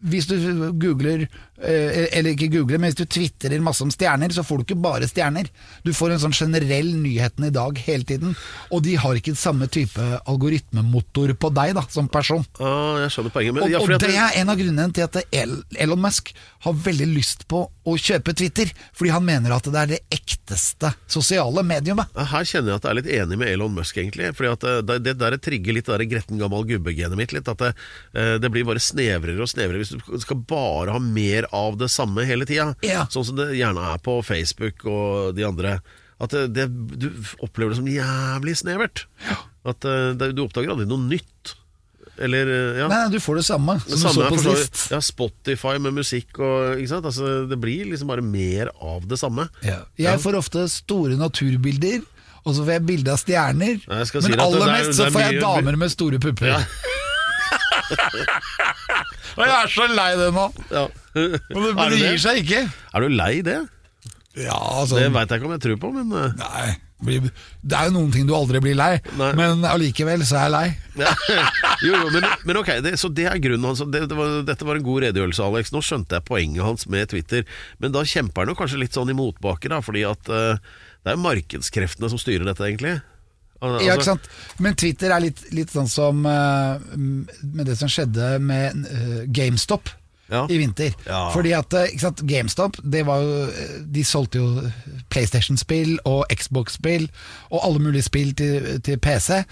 Hvis 0.03 0.27
du 0.27 0.37
googler, 0.81 1.27
eller 1.63 2.33
ikke 2.33 2.51
google, 2.53 2.79
men 2.81 2.91
hvis 2.91 2.99
du 2.99 3.07
twitterer 3.07 3.63
masse 3.63 3.85
om 3.85 3.91
stjerner, 3.93 4.33
så 4.35 4.45
får 4.47 4.61
du 4.61 4.67
ikke 4.67 4.81
bare 4.83 5.09
stjerner. 5.11 5.49
Du 5.87 5.93
får 5.95 6.15
en 6.15 6.23
sånn 6.25 6.37
generell 6.37 6.93
nyheten 6.99 7.47
i 7.47 7.53
dag 7.55 7.79
hele 7.87 8.07
tiden. 8.09 8.37
Og 8.75 8.83
de 8.87 8.97
har 8.99 9.19
ikke 9.19 9.35
samme 9.39 9.69
type 9.73 10.03
algoritmemotor 10.29 11.35
på 11.39 11.53
deg 11.55 11.75
da, 11.79 11.85
som 11.93 12.09
person. 12.13 12.45
Ah, 12.59 12.99
jeg 13.05 13.15
skjønner 13.15 13.35
poenget. 13.35 13.57
Men, 13.57 13.67
Og, 13.67 13.73
ja, 13.73 13.83
og 13.83 14.03
det 14.03 14.11
er 14.13 14.41
en 14.41 14.53
av 14.53 14.59
grunnene 14.59 14.97
til 14.97 15.07
at 15.07 15.21
Elon 15.33 16.03
Musk 16.03 16.33
har 16.63 16.77
veldig 16.79 17.09
lyst 17.11 17.47
på 17.51 17.65
å 17.67 17.97
kjøpe 17.99 18.35
Twitter, 18.39 18.71
fordi 18.95 19.11
han 19.11 19.25
mener 19.27 19.55
at 19.55 19.67
det 19.67 19.81
er 19.81 19.91
det 19.91 20.01
ekteste 20.15 20.93
sosiale 21.11 21.65
mediumet. 21.67 22.13
Her 22.15 22.47
kjenner 22.47 22.75
jeg 22.75 22.81
at 22.81 22.87
jeg 22.87 22.93
er 22.93 22.99
litt 23.01 23.11
enig 23.17 23.39
med 23.41 23.51
Elon 23.51 23.75
Musk, 23.75 23.99
egentlig. 23.99 24.31
Fordi 24.39 24.53
eh, 24.55 24.83
det, 24.87 24.99
det 25.09 25.17
der 25.23 25.39
trigger 25.43 25.77
litt 25.77 25.89
det 25.91 25.99
der 25.99 26.11
gretten 26.11 26.41
gammel 26.41 26.67
gubbe-genet 26.69 27.19
mitt 27.19 27.35
litt. 27.35 27.51
At 27.51 27.63
det, 27.63 27.73
eh, 28.15 28.37
det 28.43 28.53
blir 28.55 28.67
bare 28.69 28.83
snevrere 28.83 29.43
og 29.43 29.51
snevrere 29.51 29.83
hvis 29.83 29.95
du 29.97 30.23
skal 30.23 30.43
bare 30.49 30.95
ha 30.95 31.03
mer 31.03 31.49
av 31.53 31.77
det 31.81 31.89
samme 31.93 32.25
hele 32.29 32.47
tida. 32.49 32.73
Ja. 32.87 33.07
Sånn 33.13 33.27
som 33.29 33.37
det 33.39 33.51
gjerne 33.59 33.85
er 33.95 33.99
på 34.05 34.19
Facebook 34.27 34.85
og 34.89 35.35
de 35.37 35.45
andre. 35.49 35.79
At 36.23 36.31
det, 36.35 36.47
det, 36.55 36.69
du 37.03 37.09
opplever 37.43 37.73
det 37.75 37.81
som 37.81 37.89
jævlig 37.91 38.55
snevert. 38.61 39.07
At 39.67 39.85
eh, 39.89 40.13
det, 40.19 40.33
du 40.37 40.45
oppdager 40.45 40.71
aldri 40.75 40.87
noe 40.91 41.03
nytt. 41.11 41.57
Eller 42.23 42.47
eh, 42.53 42.79
ja. 42.83 42.87
Nei, 42.93 43.01
du 43.11 43.19
får 43.25 43.41
det 43.41 43.45
samme 43.49 43.75
som 43.81 43.97
Det 43.97 43.97
du 43.97 44.15
så 44.15 44.29
på 44.31 44.39
sist. 44.45 44.83
ja, 44.93 45.01
Spotify 45.03 45.79
med 45.83 45.97
musikk 45.97 46.39
og 46.45 46.77
ikke 46.79 46.91
sant? 46.93 47.09
Altså, 47.09 47.33
Det 47.51 47.59
blir 47.59 47.89
liksom 47.91 48.13
bare 48.13 48.23
mer 48.23 48.71
av 48.85 49.07
det 49.11 49.19
samme. 49.19 49.49
Ja. 49.67 49.81
Jeg 49.99 50.21
får 50.23 50.39
ofte 50.39 50.67
store 50.71 51.17
naturbilder, 51.19 52.03
og 52.45 52.55
så 52.55 52.63
får 52.67 52.73
jeg 52.77 52.87
bilde 52.93 53.15
av 53.15 53.23
stjerner. 53.23 53.81
Nei, 53.89 54.03
si 54.07 54.23
Men 54.29 54.45
aller 54.45 54.67
er- 54.69 54.75
mest 54.79 54.99
så 55.01 55.09
får 55.11 55.25
jeg 55.27 55.39
mye- 55.41 55.47
damer 55.47 55.81
med 55.85 55.95
store 55.95 56.19
pupper. 56.23 56.53
Ja. 56.53 56.63
og 59.37 59.43
jeg 59.47 59.55
er 59.59 59.71
så 59.73 59.87
lei 59.91 60.11
det 60.21 60.31
nå! 60.37 60.47
Ja. 60.73 60.87
Det, 61.17 61.41
er, 61.53 61.91
det 61.93 61.99
gir 62.01 62.19
seg 62.23 62.43
ikke. 62.45 62.63
er 62.95 63.05
du 63.07 63.13
lei 63.13 63.35
det? 63.45 63.59
Ja, 64.39 64.57
altså 64.81 64.97
Det 64.97 65.11
veit 65.13 65.29
jeg 65.29 65.43
ikke 65.43 65.49
om 65.51 65.53
jeg 65.59 65.61
tror 65.67 65.79
på, 65.83 65.91
men 65.93 66.13
eh, 66.17 66.39
Nei, 66.41 66.71
det 67.03 67.75
er 67.77 67.89
jo 67.89 67.95
noen 67.97 68.13
ting 68.15 68.25
du 68.29 68.33
aldri 68.37 68.61
blir 68.63 68.77
lei, 68.79 68.95
Nei. 69.19 69.33
men 69.37 69.65
allikevel 69.67 70.23
så 70.25 70.39
er 70.39 70.45
jeg 70.47 70.53
lei. 70.55 70.67
ja. 71.03 71.13
Jo, 71.83 71.97
jo, 71.99 72.11
men, 72.15 72.25
men 72.47 72.59
ok, 72.61 72.69
det, 72.85 72.93
så 73.01 73.09
det 73.11 73.25
er 73.27 73.41
grunnen 73.43 73.67
hans. 73.67 73.81
Det, 73.91 74.05
det 74.07 74.15
var, 74.17 74.37
dette 74.47 74.67
var 74.69 74.79
en 74.79 74.85
god 74.87 75.01
redegjørelse, 75.09 75.43
Alex. 75.43 75.73
Nå 75.75 75.81
skjønte 75.83 76.15
jeg 76.21 76.25
poenget 76.29 76.63
hans 76.63 76.87
med 76.95 77.11
Twitter, 77.11 77.43
men 77.83 77.91
da 77.93 78.05
kjemper 78.07 78.45
han 78.47 78.53
jo 78.55 78.59
kanskje 78.61 78.79
litt 78.85 78.95
sånn 78.95 79.11
i 79.11 79.17
motbakke, 79.19 79.67
da, 79.73 79.81
fordi 79.83 80.05
at 80.07 80.31
uh, 80.31 80.55
det 81.03 81.11
er 81.11 81.17
jo 81.19 81.25
markedskreftene 81.25 82.13
som 82.13 82.21
styrer 82.23 82.47
dette, 82.47 82.63
egentlig. 82.71 82.95
Al- 83.59 83.81
Ja, 83.83 83.97
ikke 83.97 83.97
altså- 83.99 84.15
sant? 84.15 84.31
Men 84.63 84.79
Twitter 84.79 85.11
er 85.17 85.25
litt, 85.27 85.43
litt 85.59 85.75
sånn 85.75 85.91
som 85.91 86.23
uh, 86.23 86.79
med 86.95 87.67
det 87.67 87.75
som 87.83 87.91
skjedde 87.91 88.37
med 88.47 88.79
uh, 88.87 89.19
GameStop 89.27 89.91
Ja. 90.33 90.47
i 90.49 90.57
vinter. 90.59 90.95
Ja. 91.07 91.27
Fordi 91.35 91.53
at 91.53 91.75
eh, 91.77 91.93
sant? 92.01 92.23
GameStop 92.29 92.79
det 92.83 93.05
var 93.07 93.21
jo, 93.21 93.47
eh, 93.53 93.75
De 93.95 94.05
solgte 94.05 94.41
jo 94.41 94.71
PlayStation-spill 95.13 95.99
og 96.09 96.25
Xbox-spill 96.33 97.09
og 97.51 97.59
alle 97.67 97.83
mulige 97.85 98.07
spill 98.09 98.33
til, 98.39 98.81
til 98.81 98.99
PC. 98.99 99.43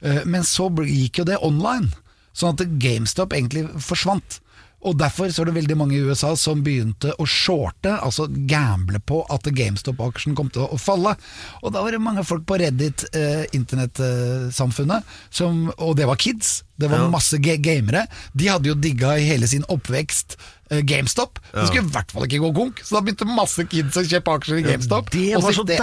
eh, 0.00 0.22
men 0.24 0.46
så 0.48 0.70
gikk 0.86 1.20
jo 1.20 1.28
det 1.28 1.40
online, 1.44 1.90
sånn 2.32 2.56
at 2.56 2.78
GameStop 2.80 3.36
egentlig 3.36 3.66
forsvant. 3.84 4.40
Og 4.82 4.96
Derfor 4.96 5.28
så 5.28 5.42
er 5.42 5.50
det 5.50 5.56
veldig 5.58 5.76
mange 5.76 5.96
i 5.98 6.00
USA 6.08 6.30
som 6.40 6.62
begynte 6.64 7.12
å 7.20 7.26
shorte, 7.28 7.92
altså 8.00 8.24
gamble 8.48 9.00
på 9.04 9.18
at 9.28 9.42
GameStop-aksjen 9.44 10.34
kom 10.38 10.48
til 10.52 10.62
å 10.64 10.78
falle. 10.80 11.16
Og 11.62 11.72
da 11.74 11.82
var 11.84 11.92
det 11.92 12.00
mange 12.00 12.24
folk 12.24 12.46
på 12.48 12.56
Reddit, 12.62 13.04
eh, 13.12 13.44
internettsamfunnet, 13.52 15.04
eh, 15.40 15.68
og 15.84 15.96
det 15.96 16.06
var 16.08 16.16
kids. 16.16 16.62
Det 16.80 16.88
var 16.88 16.98
Ja. 17.04 17.08
masse 17.08 17.36
gamere. 17.38 18.06
De 18.34 18.46
hadde 18.48 18.64
jo 18.66 18.74
digga 18.74 19.18
i 19.18 19.26
hele 19.28 19.46
sin 19.46 19.62
oppvekst 19.68 20.36
eh, 20.70 20.80
GameStop. 20.80 21.38
Det 21.52 21.66
skulle 21.66 21.84
i 21.84 21.90
hvert 21.92 22.10
fall 22.10 22.22
ikke 22.24 22.40
gå 22.40 22.54
konk, 22.54 22.80
så 22.80 22.94
da 22.96 23.00
begynte 23.02 23.26
masse 23.26 23.64
kids 23.68 23.96
å 23.96 24.04
kjøpe 24.06 24.32
aksjer 24.38 24.58
i 24.60 24.62
GameStop. 24.62 25.10
Det 25.10 25.34
var, 25.34 25.52
det 25.52 25.76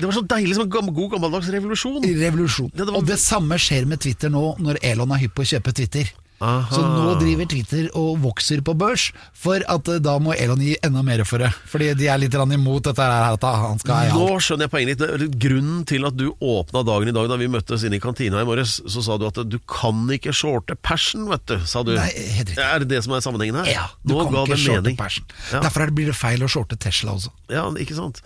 det 0.00 0.02
var 0.02 0.12
så 0.12 0.26
deilig 0.26 0.54
som 0.56 0.62
en 0.64 0.94
god 0.94 1.10
gammeldags 1.12 1.46
revolusjon. 1.54 2.02
revolusjon. 2.02 2.70
Ja, 2.74 2.84
det 2.84 2.92
var- 2.92 2.96
Og 2.98 3.06
det 3.06 3.18
samme 3.18 3.54
skjer 3.58 3.86
med 3.86 4.00
Twitter 4.00 4.28
nå, 4.28 4.58
når 4.58 4.78
Elon 4.82 5.12
er 5.12 5.18
hypp 5.18 5.34
på 5.34 5.42
å 5.42 5.60
kjøpe 5.60 5.72
Twitter. 5.72 6.10
Aha. 6.40 6.72
Så 6.72 6.80
nå 6.80 7.14
driver 7.20 7.44
Twitter 7.52 7.88
og 8.00 8.22
vokser 8.22 8.62
på 8.64 8.72
børs, 8.80 9.10
for 9.36 9.60
at 9.68 9.88
eh, 9.92 9.98
da 10.00 10.14
må 10.24 10.32
Elon 10.32 10.62
gi 10.64 10.72
enda 10.86 11.02
mer 11.04 11.20
for 11.28 11.42
det. 11.42 11.50
Fordi 11.68 11.90
de 11.98 12.08
er 12.08 12.20
litt 12.22 12.32
imot 12.32 12.86
dette 12.88 13.04
her, 13.04 13.34
at 13.36 13.44
han 13.44 13.80
skal 13.82 14.08
ha 14.08 14.16
Nå 14.16 14.38
skjønner 14.40 14.64
jeg 14.64 14.72
poenget 14.72 15.02
ditt. 15.02 15.34
Grunnen 15.42 15.82
til 15.88 16.08
at 16.08 16.16
du 16.16 16.30
åpna 16.32 16.80
dagen 16.88 17.12
i 17.12 17.14
dag 17.16 17.28
da 17.28 17.36
vi 17.40 17.50
møttes 17.52 17.84
inne 17.84 17.98
i 17.98 18.02
kantina 18.02 18.40
i 18.40 18.48
morges, 18.48 18.78
så 18.88 19.04
sa 19.04 19.18
du 19.20 19.26
at 19.28 19.42
du 19.44 19.58
kan 19.68 20.06
ikke 20.16 20.32
shorte 20.32 20.78
passion, 20.80 21.28
vet 21.28 21.44
du. 21.50 21.58
Sa 21.68 21.84
du. 21.84 21.92
Nei, 21.98 22.08
helt 22.08 22.54
riktig. 22.54 22.64
Er 22.64 22.80
det 22.80 22.88
det 22.94 23.02
som 23.04 23.16
er 23.18 23.24
sammenhengen 23.24 23.60
her? 23.60 23.68
Ja, 23.68 23.86
du 24.00 24.14
Nå 24.14 24.24
kan 24.24 24.40
ikke 24.46 24.60
shorte 24.62 24.86
mening. 24.88 25.26
Ja. 25.52 25.60
Derfor 25.60 25.84
er 25.84 25.92
blir 25.92 26.08
det 26.08 26.16
feil 26.16 26.40
å 26.46 26.48
shorte 26.48 26.78
Tesla 26.80 27.18
også. 27.18 27.34
Ja, 27.52 27.66
ikke 27.76 27.98
sant. 27.98 28.22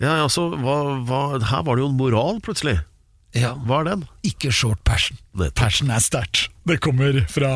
Ja, 0.00 0.14
ja, 0.22 0.30
så 0.32 0.46
hva, 0.54 0.78
hva, 1.04 1.20
Her 1.50 1.66
var 1.66 1.76
det 1.76 1.84
jo 1.84 1.90
en 1.90 1.98
moral, 2.00 2.40
plutselig. 2.40 2.78
Ja. 3.36 3.52
Hva 3.68 3.82
er 3.82 3.92
den? 3.92 4.06
Ikke 4.26 4.48
short 4.54 4.80
passion. 4.88 5.20
Persen 5.36 5.60
Passion 5.60 5.92
er 5.92 6.00
sterkt. 6.02 6.48
Det 6.62 6.76
kommer 6.76 7.24
fra 7.32 7.50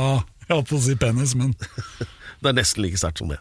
Jeg 0.49 0.55
holdt 0.55 0.71
på 0.71 0.79
å 0.79 0.85
si 0.85 0.97
penis, 0.97 1.35
men 1.37 1.53
Det 2.45 2.51
er 2.51 2.57
nesten 2.57 2.85
like 2.85 3.01
sterkt 3.01 3.21
som 3.23 3.31
det. 3.33 3.39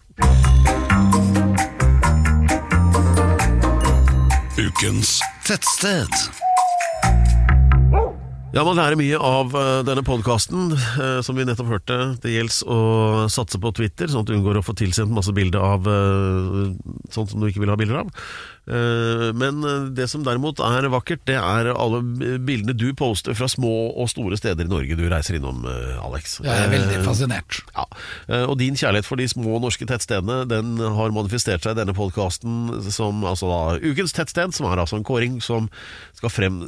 Ukens 4.60 5.18
tettsted. 5.48 6.14
Ja, 8.54 8.62
man 8.62 8.78
lærer 8.78 8.96
mye 9.00 9.18
av 9.18 9.56
eh, 9.58 9.80
denne 9.88 10.04
podkasten, 10.06 10.76
som 11.26 11.36
vi 11.36 11.44
nettopp 11.48 11.72
hørte. 11.74 11.98
Det 12.22 12.36
gjelder 12.36 12.70
å 12.70 12.80
satse 13.34 13.58
på 13.60 13.72
Twitter, 13.76 14.08
sånn 14.08 14.24
at 14.24 14.30
du 14.30 14.36
unngår 14.38 14.60
å 14.62 14.64
få 14.64 14.76
tilsendt 14.78 15.12
masse 15.12 15.34
bilder 15.36 15.64
av 15.66 15.90
eh, 15.90 16.68
sånt 17.12 17.34
som 17.34 17.42
du 17.42 17.50
ikke 17.50 17.64
vil 17.66 17.74
ha 17.74 17.80
bilder 17.82 18.04
av. 18.04 18.14
Eh, 18.64 19.30
men 19.36 19.64
eh, 19.68 19.88
det 19.92 20.06
som 20.08 20.24
derimot 20.24 20.62
er 20.64 20.88
vakkert, 20.92 21.26
det 21.28 21.36
er 21.36 21.72
alle 21.74 22.00
bildene 22.44 22.76
du 22.78 22.88
poster 22.96 23.36
fra 23.36 23.50
små 23.52 23.92
og 23.92 24.08
store 24.12 24.40
steder 24.40 24.64
i 24.64 24.72
Norge 24.72 24.96
du 24.96 25.04
reiser 25.12 25.38
innom, 25.38 25.66
eh, 25.68 25.98
Alex. 26.00 26.38
Jeg 26.46 26.68
er 26.68 26.72
veldig 26.72 27.02
fascinert. 27.04 27.60
Ja, 27.76 27.88
og 28.48 28.56
din 28.62 28.78
kjærlighet 28.80 29.08
for 29.08 29.20
de 29.20 29.28
små 29.30 29.60
norske 29.62 29.86
tettstedene 29.88 30.44
Den 30.50 30.78
har 30.80 31.14
manifestert 31.16 31.66
seg 31.66 31.76
i 31.76 31.82
denne 31.82 31.96
podkasten 31.98 32.80
som 32.94 33.24
altså 33.28 33.50
da 33.52 33.62
ukens 33.84 34.16
tettsted, 34.16 34.56
som 34.56 34.70
er 34.70 34.82
altså 34.84 35.00
en 35.00 35.08
kåring 35.08 35.40
som 35.44 35.68
skal 36.16 36.32
frem, 36.32 36.62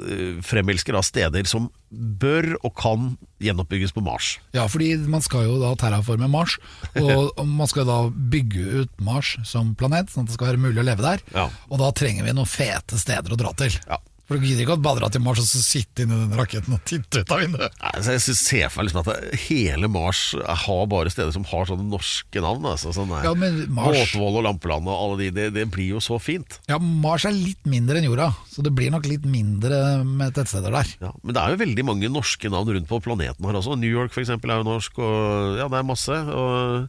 fremelske 0.46 0.94
da 0.96 1.04
steder 1.06 1.48
som 1.50 1.70
bør 1.96 2.52
og 2.62 2.74
kan 2.80 3.12
gjenoppbygges 3.44 3.94
på 3.96 4.04
Mars. 4.06 4.36
Ja, 4.56 4.68
fordi 4.72 4.94
man 5.12 5.24
skal 5.26 5.48
jo 5.48 5.60
da 5.62 5.74
terraforme 5.80 6.30
Mars, 6.32 6.58
og 7.00 7.34
og 7.36 7.48
man 7.48 7.70
skal 7.70 7.88
da 7.88 8.00
bygge 8.10 8.66
ut 8.82 9.02
Mars 9.04 9.36
som 9.48 9.74
planet, 9.80 10.12
sånn 10.12 10.26
at 10.26 10.32
det 10.32 10.38
skal 10.38 10.54
være 10.54 10.64
mulig 10.68 10.82
å 10.82 10.88
leve 10.88 11.06
der. 11.06 11.24
Ja. 11.36 11.48
Og 11.70 11.82
da 11.82 11.92
trenger 11.96 12.28
vi 12.28 12.36
noen 12.36 12.50
fete 12.50 13.00
steder 13.00 13.36
å 13.36 13.40
dra 13.40 13.54
til. 13.58 13.76
Ja. 13.90 14.00
For 14.26 14.40
du 14.42 14.46
gidder 14.48 14.64
ikke 14.66 14.76
å 14.80 14.82
badere 14.82 15.08
til 15.14 15.22
Mars 15.22 15.38
og 15.44 15.46
så 15.46 15.60
sitte 15.62 16.02
inni 16.02 16.16
den 16.18 16.32
raketten 16.34 16.74
og 16.74 16.82
titte 16.90 17.22
ut 17.22 17.34
av 17.36 17.44
vinduet. 17.44 17.76
Nei, 17.78 17.92
så 18.02 18.16
Jeg 18.16 18.24
ser 18.40 18.72
for 18.74 18.82
meg 18.82 18.88
liksom 18.88 19.02
at 19.04 19.36
hele 19.46 19.90
Mars 19.94 20.22
har 20.66 20.88
bare 20.90 21.12
steder 21.14 21.36
som 21.36 21.46
har 21.46 21.68
sånne 21.70 21.86
norske 21.92 22.42
navn. 22.42 22.66
Altså, 22.72 22.90
sånne 22.96 23.22
Ja, 23.22 23.36
men 23.38 23.60
Mars- 23.70 24.00
Båtvoll 24.16 24.40
og 24.42 24.48
Lampeland 24.48 24.90
og 24.90 24.98
alle 24.98 25.20
de, 25.22 25.30
det, 25.36 25.46
det 25.60 25.68
blir 25.70 25.94
jo 25.94 26.02
så 26.02 26.18
fint. 26.18 26.58
Ja, 26.72 26.80
Mars 26.82 27.28
er 27.30 27.38
litt 27.38 27.62
mindre 27.70 28.02
enn 28.02 28.10
jorda, 28.10 28.32
så 28.50 28.66
det 28.66 28.74
blir 28.74 28.90
nok 28.96 29.06
litt 29.06 29.30
mindre 29.30 30.02
med 30.02 30.34
tettsteder 30.34 30.74
der. 30.74 30.90
Ja, 31.06 31.14
men 31.22 31.38
det 31.38 31.44
er 31.46 31.54
jo 31.54 31.62
veldig 31.62 31.86
mange 31.94 32.10
norske 32.10 32.50
navn 32.50 32.74
rundt 32.74 32.90
på 32.90 33.02
planeten 33.06 33.46
her 33.46 33.62
også. 33.62 33.78
New 33.78 33.94
York 33.94 34.18
eksempel 34.18 34.50
er 34.56 34.64
jo 34.64 34.70
norsk, 34.72 34.98
og 35.06 35.60
ja, 35.62 35.70
det 35.70 35.82
er 35.84 35.92
masse. 35.94 36.22
Og 36.34 36.88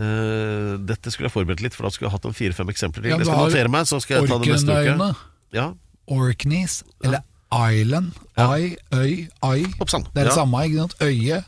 Uh, 0.00 0.78
dette 0.88 1.10
skulle 1.12 1.26
jeg 1.28 1.34
forberedt 1.34 1.60
litt, 1.60 1.74
for 1.76 1.84
da 1.84 1.90
skulle 1.92 2.08
jeg 2.08 2.14
hatt 2.14 2.24
en 2.30 2.32
fire-fem 2.32 2.70
eksempler 2.72 3.04
til. 3.04 3.10
Ja, 3.10 3.18
jeg 3.20 3.26
skal 3.28 3.42
notere 3.50 3.68
meg, 3.74 3.88
så 3.90 3.98
skal 4.00 4.16
jeg 4.22 4.30
ta 4.30 4.38
det 4.40 4.48
neste 4.54 4.76
uke. 4.86 5.08
Ja, 5.52 5.64
Orkneys, 6.10 6.82
eller 7.04 7.22
Island. 7.50 8.12
Ai, 8.38 8.76
øy, 8.94 9.28
ai. 9.42 9.64
Oppsann. 9.80 10.06
Det 10.14 10.22
er 10.22 10.30
det 10.30 10.36
samme, 10.36 10.64
ikke 10.66 10.84
sant? 10.84 10.94
Øye, 11.02 11.40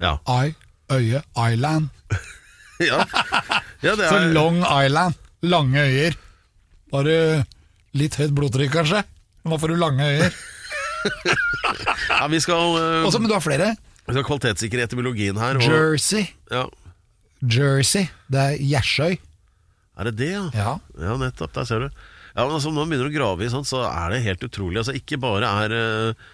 ja. 0.00 0.16
ai, 0.26 0.54
øye, 0.92 1.22
island. 1.52 1.88
ja. 2.90 3.04
ja 3.82 3.94
det 3.96 4.08
Så 4.08 4.16
er, 4.16 4.32
Long 4.32 4.60
Island. 4.64 5.14
Lange 5.42 5.80
øyer. 5.80 6.16
Bare 6.92 7.44
litt 7.96 8.16
høyt 8.20 8.34
blodtrykk, 8.36 8.72
kanskje. 8.80 9.04
Nå 9.48 9.56
får 9.60 9.72
du 9.72 9.80
lange 9.80 10.04
øyer. 10.04 10.36
ja, 12.10 12.26
vi 12.28 12.40
skal, 12.44 12.76
uh... 12.76 13.06
Også, 13.08 13.22
men 13.22 13.30
du 13.30 13.36
har 13.36 13.44
flere. 13.44 13.72
vi 14.06 14.16
skal 14.16 14.26
kvalitetssikre 14.28 14.84
etymologien 14.84 15.40
her. 15.40 15.56
Og, 15.56 15.64
Jersey. 15.64 16.26
ja. 16.52 16.66
Jersey. 17.40 18.10
Det 18.28 18.40
er 18.40 18.56
Gjersøy. 18.60 19.16
Er 19.96 20.08
det 20.08 20.18
det, 20.18 20.32
ja? 20.32 20.44
Ja. 20.54 20.74
Ja, 21.00 21.16
nettopp. 21.20 21.54
Der 21.56 21.64
ser 21.68 21.86
du. 21.86 22.02
Ja, 22.36 22.44
men 22.46 22.54
altså, 22.56 22.70
Når 22.70 22.84
man 22.84 22.92
begynner 22.94 23.10
å 23.10 23.16
grave 23.16 23.46
i 23.46 23.50
sånt, 23.52 23.68
så 23.70 23.82
er 23.88 24.14
det 24.14 24.22
helt 24.26 24.44
utrolig. 24.46 24.78
Altså, 24.82 24.94
Ikke 24.98 25.18
bare 25.22 25.50
er 25.64 25.74
eh, 25.80 26.30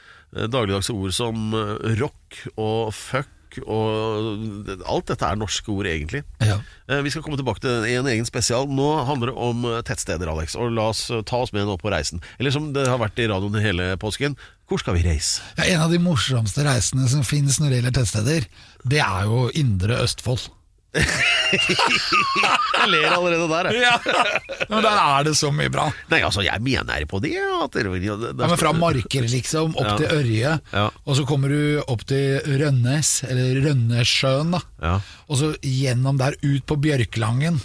dagligdagse 0.52 0.92
ord 0.94 1.14
som 1.16 1.48
eh, 1.56 1.96
rock 2.02 2.42
og 2.56 2.92
fuck 2.96 3.32
og 3.64 4.74
Alt 4.84 5.06
dette 5.08 5.24
er 5.24 5.38
norske 5.40 5.70
ord, 5.72 5.86
egentlig. 5.88 6.20
Ja. 6.44 6.58
Eh, 6.90 6.98
Vi 7.06 7.12
skal 7.14 7.22
komme 7.24 7.38
tilbake 7.40 7.62
til 7.64 7.86
en 7.88 8.08
egen 8.10 8.26
spesial. 8.28 8.66
Nå 8.68 8.88
handler 9.08 9.30
det 9.32 9.36
om 9.40 9.64
eh, 9.70 9.78
tettsteder, 9.86 10.28
Alex. 10.28 10.56
Og 10.60 10.74
la 10.76 10.90
oss 10.90 11.06
eh, 11.08 11.22
ta 11.24 11.40
oss 11.40 11.54
med 11.56 11.64
nå 11.64 11.78
på 11.80 11.88
reisen. 11.94 12.20
Eller 12.36 12.52
som 12.52 12.72
det 12.76 12.84
har 12.90 13.00
vært 13.00 13.22
i 13.22 13.28
radioen 13.30 13.56
hele 13.64 13.94
påsken, 14.02 14.36
Hvor 14.68 14.82
skal 14.82 14.98
vi 14.98 15.06
reise? 15.06 15.40
Ja, 15.56 15.64
en 15.76 15.86
av 15.86 15.92
de 15.94 16.00
morsomste 16.02 16.66
reisene 16.66 17.06
som 17.08 17.22
finnes 17.24 17.56
når 17.62 17.70
det 17.70 17.78
gjelder 17.80 17.96
tettsteder, 18.00 18.48
det 18.84 19.00
er 19.00 19.24
jo 19.30 19.46
Indre 19.54 20.02
Østfold. 20.02 20.50
Jeg 22.76 22.88
ler 22.92 23.06
allerede 23.16 23.46
der, 23.50 23.68
jeg. 23.74 24.00
Men 24.70 24.82
der 24.84 24.98
er 25.00 25.26
det 25.26 25.34
så 25.38 25.50
mye 25.54 25.70
bra. 25.72 25.86
Nei, 26.10 26.20
altså, 26.26 26.42
jeg 26.46 26.62
mener 26.64 27.06
på 27.10 27.20
det. 27.22 27.34
At 27.62 27.76
det, 27.76 27.84
det, 27.86 28.00
det, 28.02 28.32
Ja, 28.32 28.48
men 28.50 28.58
Fra 28.60 28.72
Marker 28.76 29.26
liksom, 29.30 29.74
opp 29.78 29.86
Ja. 29.86 29.96
til 30.00 30.12
Ørje, 30.16 30.52
Ja. 30.72 30.86
og 31.04 31.16
så 31.18 31.24
kommer 31.28 31.52
du 31.52 31.82
opp 31.86 32.04
til 32.08 32.40
Rønnes, 32.46 33.12
eller 33.28 33.60
Rønnesjøen, 33.64 34.52
da. 34.56 34.60
Ja. 34.82 34.94
Og 35.28 35.40
så 35.40 35.52
gjennom 35.62 36.18
der 36.20 36.36
ut 36.42 36.66
på 36.68 36.76
Bjørklangen, 36.82 37.60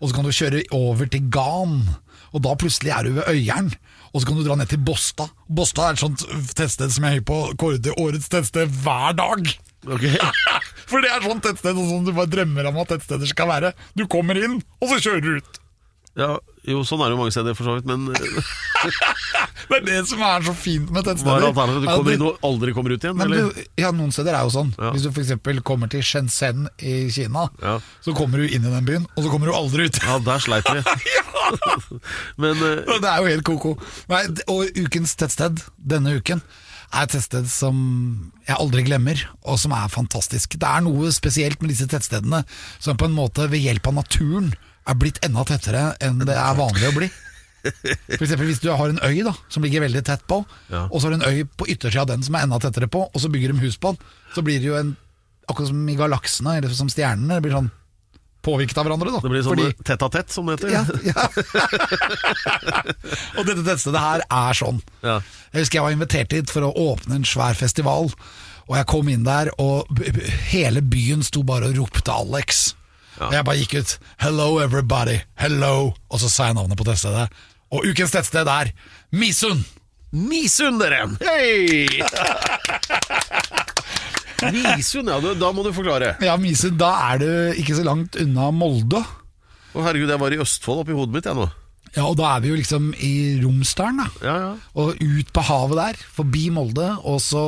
og 0.00 0.08
så 0.10 0.14
kan 0.16 0.24
du 0.26 0.32
kjøre 0.34 0.64
over 0.74 1.06
til 1.10 1.28
Gan. 1.32 1.76
Og 2.34 2.42
da 2.42 2.54
plutselig 2.58 2.90
er 2.94 3.06
du 3.06 3.12
ved 3.20 3.28
Øyeren, 3.30 3.72
og 4.12 4.20
så 4.22 4.26
kan 4.28 4.38
du 4.38 4.44
dra 4.46 4.56
ned 4.58 4.68
til 4.70 4.78
Båstad. 4.82 5.30
Båstad 5.50 5.88
er 5.88 5.96
et 5.96 6.02
sånt 6.02 6.24
tettsted 6.54 6.90
som 6.94 7.06
jeg 7.08 7.22
er 7.22 7.26
på 7.26 7.38
kårer 7.58 7.80
til 7.82 7.94
årets 7.98 8.28
tettsted 8.32 8.70
hver 8.84 9.14
dag. 9.18 9.54
Ok. 9.86 10.06
For 10.90 11.04
det 11.04 11.10
er 11.12 11.24
sånn 11.24 11.42
tettsted 11.44 11.78
som 11.78 12.06
du 12.06 12.12
bare 12.14 12.30
drømmer 12.30 12.70
om 12.70 12.80
at 12.82 12.94
tettsteder 12.94 13.30
skal 13.30 13.50
være. 13.50 13.74
Du 13.98 14.06
kommer 14.10 14.38
inn, 14.40 14.60
og 14.80 14.90
så 14.92 15.00
kjører 15.00 15.24
du 15.24 15.30
ut. 15.38 15.60
Ja, 16.14 16.36
jo, 16.70 16.84
sånn 16.86 17.00
er 17.02 17.10
det 17.10 17.16
jo 17.16 17.18
mange 17.24 17.32
steder 17.34 17.56
for 17.58 17.66
så 17.66 17.72
vidt, 17.74 17.88
men 17.90 18.06
Det 19.68 19.78
er 19.80 19.84
det 19.88 19.96
som 20.06 20.20
er 20.22 20.44
så 20.46 20.52
fint 20.54 20.90
med 20.92 21.06
hva 21.08 21.14
er 21.40 21.46
alternativet? 21.48 21.82
Du 21.82 21.88
kommer 21.90 22.14
inn 22.14 22.24
og 22.28 22.44
aldri 22.46 22.74
kommer 22.76 22.94
ut 22.94 23.02
igjen? 23.06 23.16
Men 23.18 23.32
Eller? 23.32 23.64
ja, 23.80 23.90
Noen 23.96 24.12
steder 24.14 24.36
er 24.36 24.44
jo 24.46 24.52
sånn. 24.54 24.70
Ja. 24.78 24.92
Hvis 24.94 25.06
du 25.06 25.10
f.eks. 25.10 25.32
kommer 25.66 25.90
til 25.90 26.04
Shenzhen 26.06 26.68
i 26.84 26.94
Kina, 27.14 27.48
Ja. 27.64 27.78
så 28.04 28.14
kommer 28.14 28.38
du 28.44 28.46
inn 28.46 28.62
i 28.62 28.72
den 28.76 28.86
byen, 28.86 29.08
og 29.16 29.24
så 29.26 29.32
kommer 29.32 29.50
du 29.50 29.56
aldri 29.56 29.88
ut. 29.88 29.98
Ja, 30.04 30.20
der 30.22 30.44
sleit 30.44 30.68
vi. 30.70 30.84
Men 32.44 32.60
uh... 32.62 32.94
Det 33.00 33.10
er 33.10 33.18
jo 33.18 33.32
helt 33.32 33.46
ko-ko. 33.48 33.74
Nei, 34.12 34.22
Og 34.52 34.78
ukens 34.84 35.16
tettsted 35.18 35.64
denne 35.76 36.14
uken 36.20 36.44
er 36.92 37.06
et 37.06 37.12
tettsted 37.14 37.48
som 37.50 38.32
jeg 38.46 38.56
aldri 38.58 38.84
glemmer, 38.86 39.20
og 39.42 39.58
som 39.62 39.72
er 39.76 39.88
fantastisk. 39.92 40.56
Det 40.60 40.68
er 40.68 40.84
noe 40.84 41.10
spesielt 41.14 41.60
med 41.62 41.72
disse 41.72 41.86
tettstedene 41.90 42.42
som 42.78 42.98
på 43.00 43.08
en 43.08 43.16
måte 43.16 43.46
ved 43.50 43.62
hjelp 43.64 43.86
av 43.90 43.94
naturen 44.02 44.52
er 44.84 44.98
blitt 45.00 45.20
enda 45.24 45.44
tettere 45.48 45.94
enn 46.04 46.20
det 46.26 46.36
er 46.36 46.58
vanlig 46.58 46.90
å 46.90 46.96
bli. 46.98 47.08
For 47.64 48.26
eksempel 48.26 48.50
hvis 48.50 48.60
du 48.60 48.68
har 48.76 48.90
en 48.92 49.00
øy 49.00 49.22
da, 49.24 49.32
som 49.48 49.64
ligger 49.64 49.80
veldig 49.86 50.02
tett 50.04 50.26
på, 50.28 50.42
Ja. 50.68 50.84
og 50.90 51.00
så 51.00 51.08
har 51.08 51.14
du 51.14 51.22
en 51.24 51.30
øy 51.32 51.44
på 51.56 51.68
yttersida 51.72 52.02
av 52.04 52.10
den 52.12 52.22
som 52.26 52.34
er 52.36 52.44
enda 52.44 52.58
tettere 52.60 52.90
på, 52.92 53.06
og 53.08 53.16
så 53.22 53.30
bygger 53.32 53.54
de 53.54 53.64
hus 53.64 53.78
på 53.80 53.94
den, 53.94 54.04
så 54.34 54.44
blir 54.44 54.60
det 54.60 54.68
jo 54.68 54.76
en 54.80 54.96
Akkurat 55.44 55.68
som 55.68 55.88
i 55.92 55.94
galaksene, 55.94 56.54
eller 56.56 56.72
som 56.72 56.88
stjernene. 56.88 57.34
Det 57.36 57.42
blir 57.44 57.52
sånn 57.52 57.66
påvirket 58.44 58.78
av 58.78 58.86
hverandre. 58.86 59.10
da 59.14 59.20
det 59.24 59.32
blir 59.32 59.42
sånn 59.46 59.56
Fordi- 59.58 59.84
tett 59.88 60.02
a 60.04 60.08
tett, 60.12 60.30
som 60.32 60.46
det 60.46 60.58
heter. 60.58 60.70
ja, 60.72 60.84
ja. 61.08 61.28
og 63.38 63.46
dette 63.48 63.64
tettstedet 63.66 64.00
her 64.04 64.24
er 64.28 64.52
sånn. 64.58 64.80
Ja. 65.02 65.18
Jeg 65.54 65.64
husker 65.64 65.78
jeg 65.80 65.86
var 65.86 65.96
invitert 65.96 66.32
hit 66.36 66.52
for 66.52 66.66
å 66.68 66.72
åpne 66.92 67.20
en 67.20 67.28
svær 67.28 67.56
festival. 67.58 68.10
Og 68.64 68.76
jeg 68.78 68.86
kom 68.88 69.08
inn 69.12 69.24
der, 69.26 69.50
og 69.60 69.90
hele 70.48 70.80
byen 70.80 71.22
sto 71.26 71.42
bare 71.44 71.68
og 71.68 71.76
ropte 71.82 72.12
Alex. 72.14 72.74
Og 73.20 73.32
jeg 73.36 73.44
bare 73.46 73.60
gikk 73.60 73.74
ut 73.78 73.98
'Hello 74.18 74.58
everybody', 74.58 75.20
hello 75.38 75.94
Og 76.10 76.18
så 76.18 76.28
sa 76.28 76.46
jeg 76.48 76.56
navnet 76.56 76.76
på 76.76 76.84
tettstedet. 76.84 77.28
Og 77.70 77.84
ukens 77.86 78.10
tettsted 78.10 78.48
er 78.48 78.72
Misund! 79.12 79.64
Misund, 80.12 80.80
dere! 80.80 81.08
Hei! 81.22 81.86
Misund, 84.52 85.08
ja. 85.08 85.34
Da 85.40 85.50
må 85.54 85.64
du 85.64 85.72
forklare. 85.76 86.14
Ja, 86.24 86.36
Misund, 86.40 86.78
da 86.80 86.92
er 87.12 87.22
du 87.22 87.28
ikke 87.60 87.76
så 87.78 87.84
langt 87.86 88.18
unna 88.20 88.50
Molde. 88.54 89.02
Å 89.74 89.82
herregud, 89.82 90.10
jeg 90.12 90.22
var 90.22 90.34
i 90.34 90.40
Østfold 90.44 90.84
oppi 90.84 90.94
hodet 90.96 91.16
mitt, 91.16 91.28
jeg 91.28 91.38
nå. 91.38 91.48
Ja, 91.96 92.04
og 92.10 92.16
da 92.18 92.34
er 92.36 92.40
vi 92.44 92.50
jo 92.50 92.56
liksom 92.58 92.90
i 92.98 93.12
Romsdalen, 93.42 94.00
da. 94.02 94.06
Ja, 94.26 94.34
ja. 94.42 94.52
Og 94.82 94.96
ut 95.00 95.28
på 95.34 95.44
havet 95.46 95.78
der, 95.78 96.00
forbi 96.16 96.48
Molde, 96.54 96.88
og 97.06 97.20
så 97.22 97.44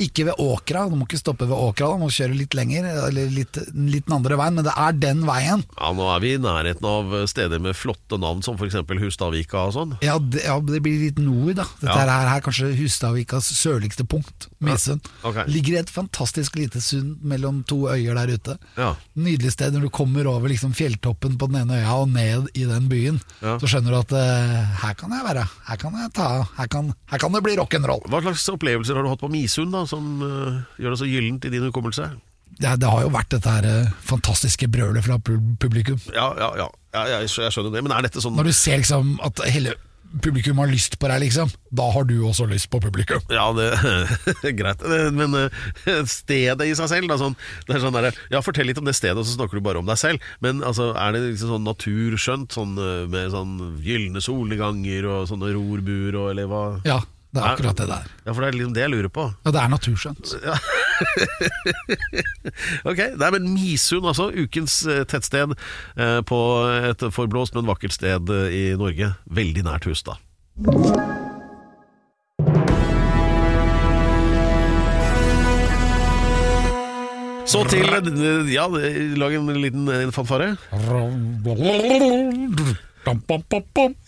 ikke 0.00 0.28
ved 0.30 0.40
Åkra. 0.40 0.86
Du 0.90 0.96
må 0.96 1.06
ikke 1.08 1.20
stoppe 1.20 1.46
ved 1.48 1.56
Åkra, 1.56 1.90
da 1.92 2.00
må 2.00 2.08
kjøre 2.12 2.36
litt 2.38 2.54
lenger, 2.56 2.88
eller 3.08 3.28
litt, 3.34 3.58
litt 3.74 4.06
den 4.08 4.16
andre 4.16 4.38
veien, 4.40 4.56
men 4.56 4.66
det 4.66 4.72
er 4.76 4.96
den 5.02 5.24
veien. 5.28 5.64
Ja, 5.76 5.92
Nå 6.00 6.06
er 6.14 6.22
vi 6.24 6.34
i 6.36 6.40
nærheten 6.40 6.86
av 6.88 7.12
steder 7.30 7.60
med 7.62 7.76
flotte 7.76 8.18
navn, 8.20 8.40
som 8.46 8.56
f.eks. 8.56 8.78
Hustadvika 9.00 9.66
og 9.68 9.74
sånn. 9.76 9.96
Ja 10.04 10.16
ja, 10.40 10.56
det 10.64 10.80
blir 10.84 10.98
litt 11.06 11.18
nord, 11.20 11.54
da. 11.60 11.64
Dette 11.80 11.96
Ja. 11.96 12.06
her 12.08 12.30
er 12.36 12.42
kanskje 12.44 12.72
Hustadvikas 12.78 13.50
sørligste 13.56 14.04
punkt, 14.08 14.48
Misund. 14.60 15.04
Okay. 15.24 15.44
Ligger 15.50 15.76
i 15.76 15.80
et 15.82 15.90
fantastisk 15.92 16.56
lite 16.56 16.80
sund 16.84 17.18
mellom 17.26 17.62
to 17.68 17.82
øyer 17.90 18.14
der 18.18 18.32
ute. 18.36 18.56
Ja. 18.76 18.94
Nydelig 19.16 19.52
sted 19.56 19.72
når 19.76 19.86
du 19.86 19.90
kommer 19.94 20.26
over 20.30 20.48
liksom 20.52 20.72
fjelltoppen 20.76 21.36
på 21.40 21.48
den 21.50 21.62
ene 21.62 21.80
øya 21.82 21.94
og 22.02 22.08
ned 22.12 22.48
i 22.54 22.64
den 22.68 22.88
byen. 22.90 23.20
Så 23.40 23.68
skjønner 23.70 23.89
du 23.92 23.98
at 24.00 24.14
uh, 24.16 24.56
her 24.84 24.96
kan 24.98 25.12
jeg 25.14 25.26
være, 25.26 25.44
her 25.68 25.78
kan 25.80 26.00
jeg 26.00 26.12
ta 26.16 26.30
her 26.56 26.70
kan, 26.72 26.90
her 27.12 27.22
kan 27.22 27.36
det 27.36 27.42
bli 27.46 27.58
rock'n'roll. 27.58 28.02
Hva 28.10 28.22
slags 28.24 28.48
opplevelser 28.52 28.98
har 28.98 29.06
du 29.06 29.12
hatt 29.12 29.22
på 29.22 29.30
Misund 29.32 29.74
da, 29.76 29.84
som 29.90 30.24
uh, 30.24 30.60
gjør 30.80 30.94
det 30.94 31.00
så 31.02 31.08
gyllent 31.10 31.46
i 31.46 31.52
din 31.52 31.68
hukommelse? 31.68 32.10
Det, 32.60 32.72
det 32.82 32.88
har 32.90 33.04
jo 33.04 33.12
vært 33.14 33.30
dette 33.32 33.52
her 33.54 33.66
eh, 33.68 33.92
fantastiske 34.04 34.66
brølet 34.68 35.06
fra 35.06 35.16
publikum. 35.22 36.00
Ja, 36.12 36.26
ja, 36.36 36.50
ja, 36.58 36.66
ja 36.92 37.20
jeg 37.22 37.30
skjønner 37.30 37.70
det. 37.72 37.84
Men 37.86 37.94
er 37.94 38.04
dette 38.04 38.20
sånn 38.20 38.34
Når 38.36 38.50
du 38.50 38.56
ser 38.56 38.82
liksom 38.82 39.14
at 39.24 39.40
hele 39.48 39.76
publikum 40.24 40.58
har 40.58 40.70
lyst 40.70 40.96
på 41.00 41.08
deg, 41.10 41.22
liksom, 41.24 41.50
da 41.70 41.86
har 41.94 42.06
du 42.08 42.16
også 42.26 42.46
lyst 42.50 42.70
på 42.72 42.80
publikum. 42.82 43.22
Ja, 43.32 43.46
det 43.56 43.68
er 44.48 44.56
greit. 44.58 44.82
Men 45.14 45.36
eh, 45.38 46.02
stedet 46.10 46.66
i 46.66 46.74
seg 46.78 46.90
selv, 46.90 47.10
da, 47.10 47.18
sånn, 47.20 47.36
det 47.68 47.76
er 47.76 47.84
sånn 47.84 47.96
der, 47.96 48.10
Ja, 48.32 48.42
fortell 48.44 48.68
litt 48.70 48.80
om 48.80 48.88
det 48.88 48.96
stedet, 48.98 49.18
og 49.20 49.28
så 49.28 49.36
snakker 49.36 49.60
du 49.60 49.64
bare 49.64 49.82
om 49.82 49.88
deg 49.88 50.00
selv. 50.00 50.26
Men 50.44 50.64
altså, 50.66 50.90
er 50.98 51.14
det 51.14 51.22
liksom 51.28 51.54
sånn 51.54 51.68
naturskjønt, 51.68 52.58
sånn 52.58 52.74
eh, 52.80 53.06
med 53.10 53.30
sånn 53.34 53.56
gylne 53.84 54.22
solnedganger 54.24 55.08
og 55.10 55.30
sånne 55.30 55.54
rorbuer, 55.54 56.18
og 56.18 56.34
eller 56.34 56.50
hva? 56.50 56.64
Ja, 56.88 57.00
det 57.30 57.38
er 57.38 57.46
akkurat 57.52 57.78
det 57.78 57.86
der. 57.86 58.06
Ja, 58.26 58.32
for 58.34 58.42
det 58.42 58.48
er 58.48 58.56
liksom 58.58 58.72
det 58.74 58.82
jeg 58.82 58.90
lurer 58.90 59.12
på. 59.14 59.24
Ja, 59.46 59.52
det 59.54 59.60
er 59.62 59.68
naturskjønt. 59.70 60.34
Ok, 62.90 62.98
det 63.16 63.24
er 63.24 63.32
men 63.32 63.46
Misund, 63.54 64.04
altså. 64.04 64.26
Ukens 64.34 64.80
eh, 64.90 65.04
tettsted 65.08 65.54
eh, 65.54 66.18
på 66.26 66.40
et 66.90 67.04
forblåst, 67.14 67.54
men 67.56 67.70
vakkert 67.70 67.94
sted 67.94 68.28
eh, 68.34 68.50
i 68.52 68.62
Norge. 68.76 69.14
Veldig 69.30 69.64
nært 69.64 69.86
Hustad. 69.88 70.18
Så 77.50 77.64
til 77.70 77.86
Ja, 78.52 78.66
lag 79.22 79.38
en 79.38 79.48
liten 79.62 80.12
fanfare. 80.12 80.56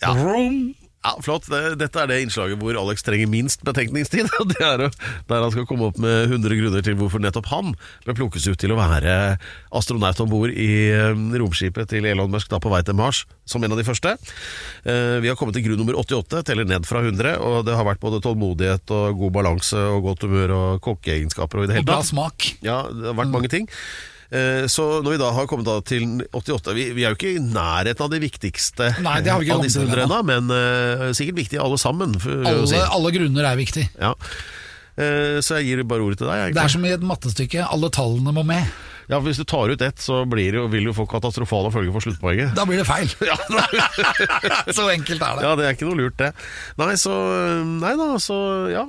Ja. 0.03 0.13
Ja, 1.03 1.17
Flott. 1.19 1.49
Dette 1.51 1.99
er 1.99 2.07
det 2.07 2.21
innslaget 2.23 2.55
hvor 2.61 2.77
Alex 2.79 3.03
trenger 3.03 3.27
minst 3.27 3.59
betenkningstid. 3.67 4.29
og 4.39 4.53
Det 4.53 4.61
er 4.63 4.85
der 4.85 5.41
han 5.43 5.51
skal 5.51 5.65
komme 5.67 5.89
opp 5.89 5.97
med 5.99 6.29
100 6.31 6.55
grunner 6.61 6.85
til 6.85 6.95
hvorfor 6.99 7.19
nettopp 7.19 7.49
han 7.51 7.73
ble 8.05 8.15
plukkes 8.15 8.45
ut 8.47 8.59
til 8.61 8.71
å 8.71 8.77
være 8.79 9.15
astronaut 9.75 10.21
om 10.23 10.31
bord 10.31 10.53
i 10.55 10.69
eh, 10.95 11.11
romskipet 11.41 11.91
til 11.91 12.07
Elon 12.07 12.31
Musk 12.31 12.47
da 12.53 12.61
på 12.63 12.71
vei 12.71 12.79
til 12.87 12.95
Mars, 12.95 13.25
som 13.49 13.63
en 13.67 13.75
av 13.75 13.81
de 13.81 13.85
første. 13.87 14.15
Eh, 14.87 15.17
Vi 15.23 15.27
har 15.27 15.35
kommet 15.39 15.57
til 15.59 15.65
grunn 15.67 15.81
nummer 15.83 15.99
88, 15.99 16.39
teller 16.47 16.69
ned 16.71 16.87
fra 16.87 17.03
100, 17.03 17.35
og 17.43 17.65
det 17.67 17.75
har 17.75 17.87
vært 17.89 17.99
både 18.03 18.21
tålmodighet 18.23 18.95
og 18.95 19.19
god 19.25 19.35
balanse 19.41 19.83
og 19.91 20.07
godt 20.07 20.23
humør 20.29 20.55
og 20.55 20.81
kokkeegenskaper 20.87 21.59
og 21.59 21.67
i 21.67 21.71
det 21.73 21.79
hele 21.81 21.87
Og 21.87 21.91
bra 21.91 21.99
tatt. 21.99 22.11
smak. 22.13 22.49
Ja, 22.63 22.79
det 22.87 23.11
har 23.11 23.19
vært 23.19 23.35
mange 23.35 23.51
ting. 23.51 23.67
Eh, 24.33 24.65
Så 24.71 24.85
når 25.05 25.13
vi 25.13 25.19
da 25.21 25.29
har 25.35 25.45
kommet 25.49 25.67
da 25.67 25.75
til 25.85 26.23
88 26.33 26.73
vi, 26.73 26.87
vi 26.97 27.05
er 27.05 27.13
jo 27.13 27.19
ikke 27.19 27.35
i 27.35 27.41
nærheten 27.43 28.01
av 28.05 28.09
de 28.13 28.21
viktigste 28.23 28.89
Nei, 29.05 29.19
det 29.21 29.29
har 29.29 29.43
av 29.43 29.61
disse 29.61 29.77
kommet 29.77 29.93
hundre 29.93 30.07
ennå, 30.07 30.21
men 30.25 30.49
uh, 30.49 31.11
sikkert 31.13 31.37
viktige 31.43 31.61
alle 31.61 31.77
sammen. 31.81 32.15
Alle, 32.17 32.63
si. 32.69 32.79
alle 32.81 33.11
grunner 33.13 33.51
er 33.51 33.59
viktig. 33.59 33.85
Ja. 33.99 34.15
Uh, 34.97 35.37
Så 35.43 35.59
jeg 35.61 35.69
gir 35.69 35.83
bare 35.85 36.05
ordet 36.05 36.21
til 36.23 36.31
deg. 36.31 36.55
Det 36.57 36.65
er 36.65 36.73
som 36.73 36.87
i 36.87 36.95
et 36.95 37.05
mattestykke. 37.05 37.67
Alle 37.69 37.91
tallene 37.93 38.33
må 38.33 38.45
med. 38.47 38.73
Ja, 39.11 39.19
Hvis 39.19 39.37
du 39.37 39.43
tar 39.43 39.69
ut 39.69 39.81
ett, 39.83 39.99
så 39.99 40.21
blir 40.29 40.55
det 40.55 40.61
vil 40.71 40.87
du 40.87 40.93
få 40.95 41.05
katastrofale 41.11 41.69
følger 41.73 41.93
for 41.93 42.05
sluttpoenget. 42.05 42.53
Da 42.57 42.65
blir 42.65 42.79
det 42.81 42.87
feil. 42.87 43.09
Ja, 43.29 43.35
Så 44.77 44.87
enkelt 44.93 45.21
er 45.21 45.37
det. 45.37 45.43
ja, 45.45 45.55
det 45.59 45.65
er 45.67 45.75
ikke 45.75 45.89
noe 45.89 45.99
lurt, 45.99 46.17
det. 46.21 46.31
Nei, 46.79 46.93
så 46.97 47.13
Nei 47.83 47.93
da, 47.99 48.13
så 48.23 48.37
ja. 48.71 48.87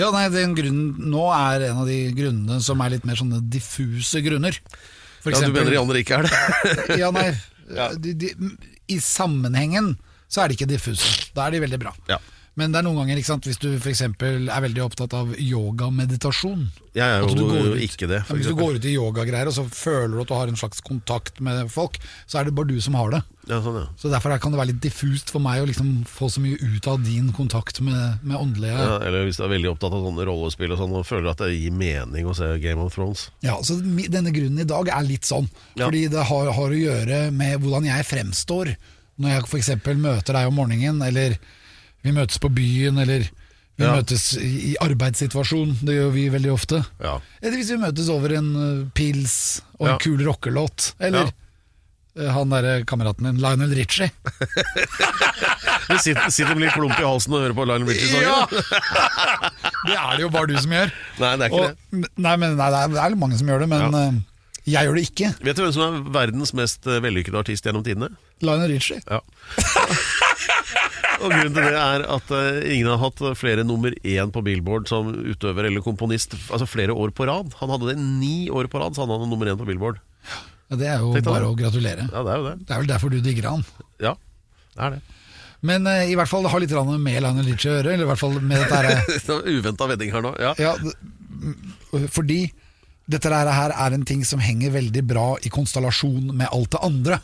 Ja, 0.00 0.10
nei, 0.14 0.26
den 0.34 0.56
grunnen 0.58 1.10
nå 1.12 1.28
er 1.34 1.68
en 1.70 1.82
av 1.84 1.88
de 1.90 1.98
grunnene 2.16 2.58
som 2.64 2.82
er 2.82 2.96
litt 2.96 3.06
mer 3.06 3.18
sånne 3.20 3.40
diffuse 3.52 4.22
grunner. 4.24 4.58
For 5.24 5.34
ja. 5.34 5.40
Du 5.44 5.54
mener 5.54 5.72
de 5.72 5.80
andre 5.80 6.02
ikke 6.02 6.18
er 6.18 6.28
det? 6.28 6.40
ja, 7.02 7.10
nei, 7.14 7.28
de, 8.02 8.14
de, 8.20 8.32
I 8.92 8.98
sammenhengen 9.00 9.94
så 10.28 10.42
er 10.42 10.50
de 10.50 10.58
ikke 10.58 10.68
diffuse. 10.68 11.30
Da 11.36 11.46
er 11.46 11.56
de 11.56 11.62
veldig 11.64 11.80
bra. 11.80 11.94
Ja. 12.10 12.18
Men 12.56 12.70
det 12.70 12.78
er 12.78 12.84
noen 12.86 13.00
ganger, 13.00 13.18
ikke 13.18 13.26
sant, 13.32 13.46
hvis 13.48 13.58
du 13.58 13.72
f.eks. 13.80 14.00
er 14.06 14.62
veldig 14.62 14.82
opptatt 14.84 15.14
av 15.18 15.32
yogameditasjon 15.42 16.68
Jeg 16.94 17.02
er 17.02 17.24
jo 17.24 17.74
ikke 17.82 18.06
det. 18.06 18.20
Ja, 18.28 18.34
Hvis 18.36 18.46
du 18.46 18.54
går 18.54 18.76
ut 18.78 18.84
i 18.86 18.92
yogagreier 18.94 19.48
og 19.50 19.56
så 19.56 19.64
føler 19.66 20.12
du 20.14 20.20
at 20.22 20.30
du 20.30 20.34
har 20.36 20.50
en 20.52 20.58
slags 20.60 20.78
kontakt 20.84 21.40
med 21.42 21.66
folk, 21.74 21.98
så 22.30 22.38
er 22.38 22.46
det 22.46 22.54
bare 22.54 22.70
du 22.70 22.78
som 22.84 22.94
har 22.94 23.10
det. 23.10 23.20
ja, 23.50 23.58
sånn, 23.64 23.80
ja. 23.80 23.86
Så 23.98 24.10
Derfor 24.12 24.30
er- 24.30 24.38
kan 24.38 24.52
det 24.54 24.60
være 24.60 24.70
litt 24.70 24.80
diffust 24.84 25.30
for 25.34 25.42
meg 25.42 25.62
å 25.62 25.66
liksom 25.66 26.04
få 26.06 26.30
så 26.30 26.40
mye 26.44 26.54
ut 26.62 26.86
av 26.86 27.02
din 27.02 27.32
kontakt 27.32 27.80
med, 27.80 28.22
med 28.22 28.38
åndelige 28.38 28.78
Ja, 28.78 28.98
eller 29.02 29.26
hvis 29.26 29.36
du 29.36 29.44
er 29.44 29.52
veldig 29.56 29.72
opptatt 29.74 29.92
av 29.92 30.06
sånne 30.06 30.24
rollespill 30.30 30.72
og 30.72 30.78
sånn, 30.78 30.94
og 30.94 31.06
føler 31.06 31.30
at 31.34 31.38
det 31.42 31.50
gir 31.58 31.72
mening 31.74 32.24
å 32.30 32.36
se 32.38 32.52
Game 32.62 32.80
of 32.80 32.94
Thrones. 32.94 33.30
Ja, 33.42 33.58
så 33.62 33.80
Denne 33.82 34.30
grunnen 34.30 34.60
i 34.60 34.64
dag 34.68 34.88
er 34.88 35.02
litt 35.02 35.26
sånn, 35.26 35.50
fordi 35.76 36.06
det 36.08 36.22
har, 36.30 36.52
har 36.52 36.70
å 36.70 36.78
gjøre 36.78 37.32
med 37.34 37.58
hvordan 37.60 37.84
jeg 37.90 38.06
fremstår. 38.06 38.76
Når 39.18 39.30
jeg 39.30 39.42
f.eks. 39.50 39.70
møter 39.98 40.32
deg 40.34 40.46
om 40.48 40.54
morgenen, 40.54 41.02
eller 41.02 41.36
vi 42.04 42.12
møtes 42.12 42.38
på 42.42 42.50
byen, 42.52 42.98
eller 43.04 43.26
Vi 43.74 43.82
Ja. 43.82 43.96
møtes 43.96 44.36
i 44.38 44.76
arbeidssituasjon, 44.78 45.72
det 45.82 45.96
gjør 45.96 46.12
vi 46.14 46.28
veldig 46.30 46.50
ofte. 46.54 46.78
Ja. 47.02 47.16
Eller 47.42 47.56
hvis 47.58 47.72
vi 47.72 47.78
møtes 47.82 48.06
over 48.08 48.30
en 48.36 48.52
uh, 48.54 48.84
pils 48.94 49.62
og 49.80 49.88
en 49.88 49.92
Ja. 49.96 49.98
kul 49.98 50.22
rockelåt. 50.22 50.92
Eller 51.02 51.26
uh, 51.26 52.28
han 52.36 52.50
derre 52.54 52.84
kameraten 52.86 53.26
din, 53.26 53.40
Lionel 53.42 53.74
Richie. 53.74 54.12
Du 55.84 55.98
sitter, 55.98 56.30
sitter 56.32 56.54
med 56.54 56.62
litt 56.68 56.72
klump 56.78 56.94
i 56.96 57.04
halsen 57.04 57.34
og 57.34 57.42
hører 57.42 57.56
på 57.58 57.64
Lionel 57.66 57.90
Richie-sangen? 57.90 58.46
Det 59.90 59.96
er 59.98 60.14
det 60.16 60.22
jo 60.22 60.30
bare 60.32 60.48
du 60.48 60.54
som 60.56 60.70
gjør. 60.72 60.94
Nei, 61.20 61.32
det 61.36 61.44
er 61.44 61.50
ikke 61.50 61.66
Og, 61.66 62.06
nei, 62.16 62.36
men, 62.40 62.54
nei, 62.56 62.70
det 62.72 62.78
er- 63.02 63.10
det 63.10 63.18
mange 63.20 63.36
som 63.42 63.50
gjør 63.50 63.66
det, 63.66 63.68
men 63.74 63.98
uh, 63.98 64.20
jeg 64.64 64.86
gjør 64.86 64.94
det 64.96 65.04
ikke. 65.10 65.32
Vet 65.44 65.58
du 65.58 65.64
hvem 65.66 65.74
som 65.76 65.82
er 65.98 66.06
verdens 66.14 66.54
mest 66.56 66.86
eh, 66.88 67.02
vellykkede 67.04 67.36
artist 67.42 67.66
gjennom 67.66 67.82
tidene? 67.84 68.08
Lionel 68.40 68.70
Richie. 68.70 69.02
Ja. 69.10 69.18
Og 71.22 71.30
grunnen 71.30 71.54
til 71.54 71.62
det 71.62 71.78
er 71.78 72.04
at 72.16 72.32
eh, 72.34 72.58
ingen 72.74 72.90
har 72.90 73.00
hatt 73.02 73.20
flere 73.38 73.64
nummer 73.66 73.94
én 74.02 74.32
på 74.34 74.42
Billboard 74.44 74.88
som 74.90 75.12
utøver 75.14 75.68
eller 75.68 75.84
komponist 75.84 76.34
altså 76.50 76.66
flere 76.68 76.96
år 76.96 77.14
på 77.16 77.28
rad. 77.30 77.54
Han 77.60 77.72
hadde 77.74 77.92
det 77.92 77.98
ni 78.02 78.50
år 78.50 78.68
på 78.72 78.82
rad, 78.82 78.96
så 78.96 79.04
han 79.06 79.14
hadde 79.14 79.30
nummer 79.30 79.50
én 79.50 79.60
på 79.60 79.68
Billboard. 79.68 80.00
Ja, 80.70 80.78
det 80.80 80.88
er 80.90 81.02
jo 81.04 81.12
Tenkte 81.14 81.30
bare 81.30 81.44
det. 81.44 81.50
å 81.52 81.58
gratulere. 81.58 82.06
Ja, 82.10 82.22
det 82.26 82.32
er 82.34 82.40
jo 82.40 82.48
det. 82.48 82.54
Det 82.64 82.74
er 82.74 82.82
vel 82.82 82.90
derfor 82.90 83.12
du 83.12 83.18
digger 83.24 83.50
han. 83.52 83.64
Ja, 84.02 84.14
det 84.74 84.86
er 84.88 84.96
det. 84.96 85.02
Men 85.64 85.86
uh, 85.88 86.02
i 86.04 86.16
hvert 86.18 86.28
fall 86.28 86.44
det 86.44 86.50
har 86.52 86.60
litt 86.60 86.72
grann 86.74 86.90
med 87.00 87.22
Lionel 87.24 87.46
Richie 87.48 87.70
å 87.72 87.78
gjøre. 87.78 87.94
Eller 87.94 88.04
i 88.04 88.10
hvert 88.10 88.20
fall 88.20 88.34
med 88.36 88.60
dette 88.60 88.80
her 88.80 89.46
Uventa 89.54 89.88
vending 89.88 90.12
her 90.12 90.24
nå. 90.24 90.34
Ja. 90.42 90.52
Ja, 90.60 90.74
fordi 92.12 92.42
dette 93.10 93.30
her 93.32 93.72
er 93.72 93.96
en 93.96 94.04
ting 94.08 94.24
som 94.28 94.42
henger 94.44 94.74
veldig 94.76 95.04
bra 95.08 95.26
i 95.44 95.52
konstellasjon 95.52 96.32
med 96.36 96.48
alt 96.50 96.72
det 96.74 96.82
andre. 96.84 97.20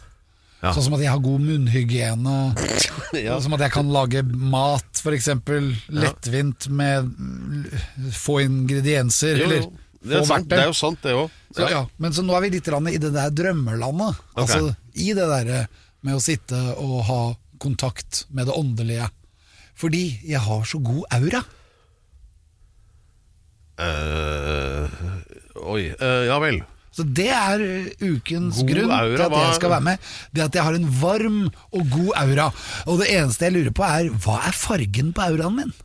Ja. 0.60 0.74
Sånn 0.76 0.84
som 0.90 0.94
at 0.98 1.00
jeg 1.00 1.08
har 1.08 1.20
god 1.24 1.40
munnhygiene, 1.40 2.38
Ja. 3.26 3.38
som 3.40 3.54
at 3.56 3.62
jeg 3.64 3.72
kan 3.72 3.88
lage 3.92 4.20
mat 4.28 5.00
f.eks. 5.00 5.30
lettvint 5.88 6.68
med 6.68 7.08
få 8.12 8.42
ingredienser, 8.44 9.40
Jo, 9.40 9.46
eller. 9.48 9.70
Det 10.00 10.16
er, 10.16 10.22
få 10.22 10.28
sant, 10.30 10.48
det 10.48 10.58
er 10.62 10.68
jo 10.70 10.76
sant, 10.76 11.00
det 11.04 11.12
òg. 11.12 11.32
Ja, 11.60 11.82
men 12.00 12.14
så 12.16 12.22
nå 12.24 12.32
er 12.36 12.44
vi 12.46 12.52
litt 12.54 12.68
i 12.68 13.00
det 13.02 13.10
der 13.12 13.32
drømmelandet. 13.36 14.20
Okay. 14.32 14.44
Altså 14.44 14.74
i 14.96 15.10
det 15.16 15.26
derre 15.28 15.64
med 16.00 16.16
å 16.16 16.22
sitte 16.24 16.60
og 16.80 17.02
ha 17.08 17.20
kontakt 17.60 18.24
med 18.32 18.48
det 18.48 18.56
åndelige. 18.56 19.10
Fordi 19.76 20.04
jeg 20.24 20.40
har 20.40 20.64
så 20.68 20.80
god 20.84 21.04
aura. 21.12 21.42
oi. 25.68 25.84
Uh, 26.00 26.22
ja 26.28 26.38
vel. 26.42 26.60
Så 27.00 27.06
det 27.16 27.30
er 27.32 27.64
uh, 27.64 28.06
ukens 28.12 28.60
God 28.60 28.72
grunn 28.74 28.94
aura, 28.94 29.16
til 29.16 29.26
at 29.26 29.36
jeg 29.38 29.58
skal 29.58 29.74
være 29.74 29.86
med. 29.88 30.08
Det 30.36 30.46
at 30.46 30.60
jeg 30.60 30.68
har 30.68 30.78
en 30.78 30.88
varm 31.00 31.42
og 31.48 31.82
god 31.96 32.12
aura. 32.22 32.48
Og 32.86 33.00
det 33.00 33.10
eneste 33.16 33.48
jeg 33.48 33.56
lurer 33.56 33.76
på 33.76 33.86
er, 33.88 34.10
hva 34.24 34.40
er 34.50 34.56
fargen 34.56 35.14
på 35.16 35.26
auraen 35.26 35.56
min? 35.56 35.76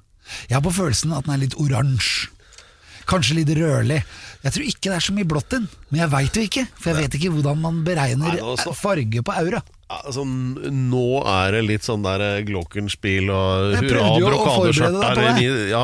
Jeg 0.50 0.58
har 0.58 0.66
på 0.66 0.74
følelsen 0.74 1.14
at 1.16 1.28
den 1.28 1.36
er 1.36 1.44
litt 1.46 1.60
oransje. 1.62 2.32
Kanskje 3.06 3.36
litt 3.38 3.52
rødlig. 3.54 4.00
Jeg 4.46 4.54
tror 4.54 4.66
ikke 4.66 4.90
det 4.90 4.96
er 4.98 5.04
så 5.06 5.14
mye 5.14 5.28
blått 5.30 5.54
inn, 5.58 5.68
men 5.92 6.00
jeg 6.02 6.10
veit 6.10 6.38
jo 6.38 6.44
ikke. 6.48 6.64
For 6.74 6.92
jeg 6.92 7.06
vet 7.06 7.18
ikke 7.20 7.32
hvordan 7.36 7.62
man 7.62 7.80
beregner 7.86 8.34
Nei, 8.34 8.42
nå 8.42 8.74
farge 8.78 9.22
på 9.26 9.36
aura. 9.38 9.62
Altså, 9.94 10.24
nå 10.26 11.06
er 11.30 11.54
det 11.54 11.62
litt 11.68 11.86
sånn 11.86 12.06
der 12.06 12.24
eh, 12.26 12.44
glockenspiel 12.48 13.30
og 13.30 13.76
Jeg 13.76 13.92
hurra 13.92 14.08
brokadeskjørt 14.18 14.98
på 14.98 15.12
det. 15.20 15.50
Ja. 15.70 15.84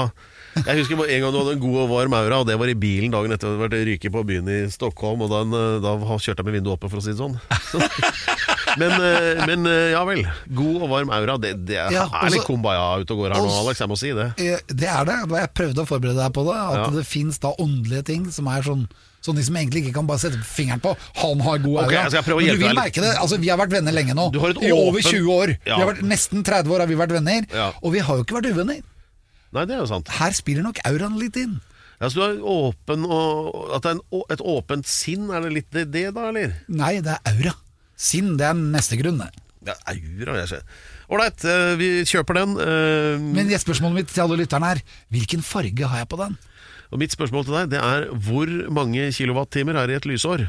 Jeg 0.56 0.82
husker 0.82 1.00
bare 1.00 1.14
en 1.16 1.22
gang 1.26 1.34
du 1.34 1.40
hadde 1.42 1.56
en 1.58 1.64
god 1.64 1.78
og 1.86 1.90
varm 1.94 2.14
aura, 2.18 2.42
og 2.44 2.48
det 2.50 2.58
var 2.60 2.72
i 2.72 2.78
bilen 2.78 3.14
dagen 3.14 3.32
etter 3.32 3.48
at 3.48 3.58
du 3.58 3.64
hadde 3.66 3.84
vært 3.86 4.08
på 4.12 4.24
byen 4.28 4.50
i 4.52 4.60
Stockholm, 4.74 5.24
og 5.26 5.32
den, 5.32 5.56
da 5.84 5.96
kjørte 6.00 6.42
jeg 6.42 6.48
med 6.50 6.58
vinduet 6.60 6.76
oppe, 6.78 6.92
for 6.92 7.00
å 7.00 7.06
si 7.06 7.14
det 7.14 7.22
sånn. 7.22 7.38
Men, 8.80 8.92
eh, 9.04 9.42
men 9.48 9.66
eh, 9.68 9.92
ja 9.92 10.02
vel. 10.08 10.22
God 10.56 10.86
og 10.86 10.90
varm 10.92 11.12
aura, 11.12 11.38
det, 11.42 11.54
det 11.68 11.76
er 11.82 11.92
Ja, 11.92 12.06
litt 12.24 12.40
også- 12.40 12.48
kumbaya 12.48 13.02
ute 13.02 13.12
og 13.16 13.24
går 13.24 13.36
her 13.36 13.44
nå, 13.44 13.54
Alex. 13.66 13.82
Jeg 13.84 13.92
må 13.92 13.98
si 14.00 14.12
det. 14.16 14.30
Det 14.38 14.88
er 14.88 15.06
det. 15.08 15.18
Jeg 15.28 15.54
prøvde 15.58 15.84
å 15.84 15.88
forberede 15.90 16.22
deg 16.22 16.34
på 16.36 16.46
det. 16.48 16.58
At 16.58 16.78
Ja. 16.80 16.90
det 16.96 17.06
fins 17.08 17.40
da 17.40 17.52
åndelige 17.60 18.06
ting 18.06 18.30
som 18.32 18.48
er 18.48 18.62
sånn 18.62 18.88
Sånn 19.22 19.36
de 19.38 19.44
som 19.46 19.54
egentlig 19.54 19.84
ikke 19.86 19.94
kan 20.00 20.08
bare 20.10 20.18
sette 20.18 20.40
fingeren 20.42 20.82
på. 20.82 20.96
Han 21.22 21.40
har 21.46 21.60
god 21.60 21.84
aura. 21.84 21.86
Okay, 22.10 22.34
Men 22.34 22.58
du 22.58 22.58
vil 22.58 22.74
merke 22.74 23.02
det. 23.04 23.12
Altså, 23.22 23.38
vi 23.38 23.50
har 23.50 23.58
vært 23.60 23.70
venner 23.70 23.94
lenge 23.94 24.16
nå. 24.18 24.32
Du 24.34 24.40
har 24.40 24.50
et 24.50 24.64
I 24.66 24.72
over 24.74 24.98
20 25.00 25.30
år. 25.30 25.52
Ja. 25.64 25.76
Vi 25.78 25.84
har 25.84 25.94
vært, 25.94 26.02
nesten 26.02 26.42
30 26.42 26.74
år 26.74 26.80
har 26.80 26.88
vi 26.90 26.96
vært 26.98 27.14
venner. 27.14 27.46
Ja. 27.54 27.68
Og 27.84 27.94
vi 27.94 28.00
har 28.00 28.18
jo 28.18 28.24
ikke 28.26 28.40
vært 28.42 28.50
uvenner. 28.50 28.82
Nei, 29.52 29.66
det 29.68 29.76
er 29.76 29.82
jo 29.84 29.90
sant. 29.90 30.08
Her 30.20 30.32
spiller 30.36 30.64
nok 30.64 30.80
auraen 30.88 31.18
litt 31.20 31.36
inn. 31.42 31.58
Ja, 32.02 32.10
så 32.10 32.18
du 32.18 32.22
er 32.26 32.40
åpen 32.50 33.04
og 33.06 33.76
At 33.76 33.84
det 33.86 33.92
er 33.92 33.98
en, 34.00 34.24
et 34.34 34.42
åpent 34.42 34.88
sinn, 34.90 35.28
er 35.30 35.44
det 35.46 35.52
litt 35.54 35.70
det, 35.76 35.84
det 35.94 36.08
da, 36.16 36.30
eller? 36.32 36.56
Nei, 36.72 36.96
det 37.06 37.14
er 37.18 37.34
aura. 37.36 37.54
Sinn, 38.02 38.34
det 38.40 38.48
er 38.48 38.58
neste 38.58 38.98
grunn. 38.98 39.20
det. 39.22 39.30
Ja, 39.68 39.76
aura, 39.92 40.40
jeg 40.40 40.50
ser. 40.50 40.64
Ålreit, 41.12 41.44
eh, 41.46 41.76
vi 41.78 41.90
kjøper 42.10 42.40
den. 42.40 42.56
eh, 42.58 43.20
Men 43.22 43.52
spørsmålet 43.62 44.00
mitt 44.00 44.10
til 44.16 44.24
alle 44.24 44.40
lytterne 44.40 44.72
er 44.74 44.82
hvilken 45.14 45.44
farge 45.46 45.86
har 45.92 46.02
jeg 46.02 46.10
på 46.10 46.18
den? 46.24 46.38
Og 46.92 47.00
mitt 47.00 47.14
spørsmål 47.14 47.46
til 47.46 47.54
deg 47.60 47.70
det 47.76 47.80
er 47.80 48.08
hvor 48.26 48.50
mange 48.74 49.12
kilowattimer 49.16 49.78
er 49.80 49.92
i 49.94 50.00
et 50.00 50.08
lysår? 50.10 50.48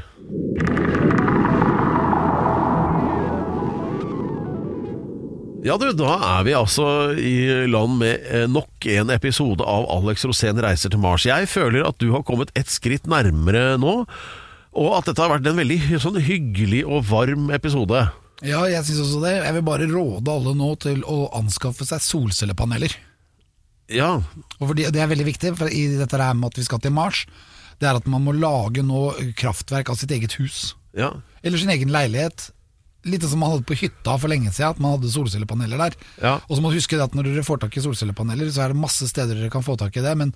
Ja 5.63 5.77
du, 5.79 5.85
da 5.95 6.15
er 6.19 6.41
vi 6.43 6.53
altså 6.57 6.85
i 7.15 7.33
land 7.71 7.95
med 8.01 8.25
eh, 8.27 8.47
nok 8.51 8.83
en 8.97 9.13
episode 9.13 9.63
av 9.63 9.85
Alex 9.93 10.25
Rosén 10.27 10.59
reiser 10.59 10.91
til 10.91 10.99
Mars. 10.99 11.23
Jeg 11.23 11.47
føler 11.47 11.85
at 11.87 11.95
du 12.03 12.09
har 12.11 12.25
kommet 12.27 12.51
et 12.59 12.67
skritt 12.71 13.07
nærmere 13.07 13.77
nå, 13.79 13.93
og 14.73 14.89
at 14.97 15.07
dette 15.07 15.23
har 15.23 15.31
vært 15.31 15.47
en 15.47 15.61
veldig 15.61 16.01
sånn 16.03 16.19
hyggelig 16.19 16.81
og 16.83 17.05
varm 17.07 17.47
episode. 17.55 18.01
Ja, 18.43 18.65
jeg 18.67 18.83
syns 18.83 19.05
også 19.05 19.21
det. 19.23 19.37
Jeg 19.45 19.55
vil 19.55 19.63
bare 19.69 19.87
råde 19.87 20.33
alle 20.33 20.51
nå 20.59 20.73
til 20.83 20.99
å 21.07 21.29
anskaffe 21.39 21.87
seg 21.87 22.03
solcellepaneler. 22.03 22.97
Ja, 23.93 24.17
Og 24.59 24.69
fordi 24.71 24.89
Det 24.91 24.99
er 24.99 25.11
veldig 25.11 25.27
viktig 25.27 25.53
for 25.59 25.71
i 25.71 25.85
dette 25.99 26.19
her 26.19 26.35
med 26.35 26.51
at 26.51 26.59
vi 26.59 26.65
skal 26.67 26.81
til 26.83 26.91
Mars. 26.95 27.23
Det 27.79 27.87
er 27.87 27.99
at 27.99 28.07
man 28.09 28.23
må 28.25 28.35
lage 28.35 28.83
nå 28.83 29.13
kraftverk 29.39 29.91
av 29.91 29.99
sitt 29.99 30.11
eget 30.11 30.35
hus. 30.39 30.73
ja, 30.95 31.13
Eller 31.43 31.57
sin 31.57 31.71
egen 31.71 31.91
leilighet. 31.91 32.49
Litt 33.09 33.25
som 33.27 33.41
man 33.43 33.51
hadde 33.51 33.67
på 33.67 33.77
hytta 33.77 34.15
for 34.15 34.31
lenge 34.31 34.51
siden, 34.53 34.75
at 34.75 34.81
man 34.83 34.95
hadde 34.95 35.11
solcellepaneler 35.11 35.81
der. 35.85 35.95
Ja. 36.23 36.35
Og 36.47 36.55
så 36.55 36.63
må 36.63 36.71
du 36.71 36.77
huske 36.79 36.99
det 36.99 37.05
at 37.05 37.15
når 37.17 37.29
dere 37.29 37.45
får 37.45 37.63
tak 37.63 37.77
i 37.77 37.83
solcellepaneler, 37.83 38.51
så 38.53 38.63
er 38.63 38.73
det 38.73 38.79
masse 38.79 39.07
steder 39.09 39.39
dere 39.39 39.51
kan 39.53 39.65
få 39.65 39.75
tak 39.79 39.97
i 39.99 40.05
det. 40.05 40.13
Men 40.19 40.31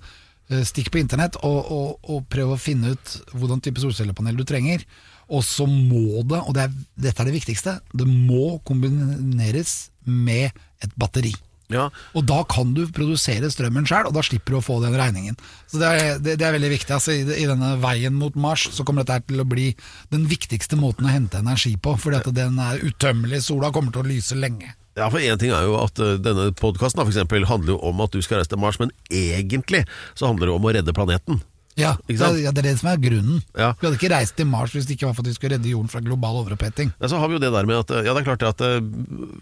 eh, 0.50 0.64
stikk 0.68 0.92
på 0.92 1.00
internett 1.00 1.38
og, 1.40 1.58
og, 1.72 1.96
og 2.04 2.26
prøv 2.32 2.54
å 2.54 2.60
finne 2.60 2.92
ut 2.96 3.14
hvordan 3.32 3.64
type 3.64 3.80
solcellepanel 3.84 4.36
du 4.36 4.44
trenger. 4.48 4.84
Og 5.28 5.44
så 5.44 5.66
må 5.68 6.22
det, 6.24 6.40
og 6.40 6.54
det 6.56 6.64
er, 6.66 6.78
dette 7.08 7.24
er 7.24 7.28
det 7.28 7.36
viktigste, 7.36 7.78
det 7.92 8.08
må 8.08 8.58
kombineres 8.68 9.90
med 10.04 10.52
et 10.84 10.94
batteri. 11.00 11.34
Ja. 11.72 11.88
Og 12.16 12.24
da 12.28 12.40
kan 12.48 12.70
du 12.76 12.86
produsere 12.94 13.50
strømmen 13.52 13.86
sjøl, 13.88 14.08
og 14.08 14.16
da 14.16 14.24
slipper 14.24 14.54
du 14.54 14.58
å 14.60 14.64
få 14.64 14.78
den 14.80 14.96
regningen. 14.96 15.36
Så 15.68 15.82
Det 15.82 15.88
er, 15.88 16.20
det, 16.24 16.38
det 16.40 16.46
er 16.48 16.56
veldig 16.56 16.70
viktig. 16.72 16.94
Altså, 16.96 17.12
i, 17.12 17.24
I 17.24 17.48
denne 17.50 17.74
veien 17.82 18.16
mot 18.16 18.36
Mars 18.40 18.68
så 18.72 18.86
kommer 18.88 19.04
dette 19.04 19.28
til 19.28 19.44
å 19.44 19.48
bli 19.48 19.70
den 20.14 20.24
viktigste 20.30 20.78
måten 20.80 21.08
å 21.08 21.12
hente 21.12 21.42
energi 21.42 21.74
på. 21.76 21.96
Fordi 22.00 22.22
at 22.22 22.30
den 22.36 22.56
er 22.62 22.80
utømmelig. 22.80 23.42
Sola 23.44 23.72
kommer 23.74 23.92
til 23.92 24.06
å 24.06 24.08
lyse 24.08 24.38
lenge. 24.38 24.72
Ja, 24.98 25.10
for 25.12 25.22
Én 25.22 25.38
ting 25.38 25.52
er 25.54 25.68
jo 25.68 25.76
at 25.78 26.00
uh, 26.02 26.16
denne 26.18 26.48
podkasten 26.58 27.04
handler 27.04 27.76
jo 27.76 27.78
om 27.86 28.00
at 28.02 28.16
du 28.16 28.24
skal 28.24 28.40
reise 28.40 28.50
til 28.50 28.58
Mars, 28.58 28.80
men 28.80 28.90
egentlig 29.12 29.84
så 30.18 30.26
handler 30.26 30.48
det 30.48 30.56
om 30.56 30.66
å 30.66 30.74
redde 30.74 30.96
planeten. 30.96 31.44
Ja, 31.78 31.94
det, 32.08 32.18
ja, 32.42 32.52
det 32.52 32.62
er 32.62 32.68
det 32.70 32.76
som 32.80 32.90
er 32.92 33.00
grunnen. 33.02 33.42
Ja. 33.56 33.72
Vi 33.78 33.86
hadde 33.86 33.98
ikke 33.98 34.10
reist 34.12 34.36
til 34.38 34.48
Mars 34.50 34.74
hvis 34.74 34.88
det 34.88 34.96
ikke 34.96 35.08
var 35.08 35.16
for 35.16 35.24
at 35.24 35.30
vi 35.30 35.36
skulle 35.36 35.56
redde 35.56 35.70
jorden 35.70 35.90
fra 35.92 36.02
global 36.04 36.40
overoppheting. 36.42 36.92
Ja, 36.98 37.10
så 37.10 37.20
har 37.22 37.30
vi 37.30 37.38
jo 37.38 37.42
det 37.42 37.52
der 37.54 37.68
med 37.68 37.82
at 37.82 37.92
uh, 37.94 38.02
Ja, 38.02 38.14
det 38.16 38.22
er 38.24 38.28
klart 38.28 38.46
at 38.48 38.64
uh, 38.64 38.78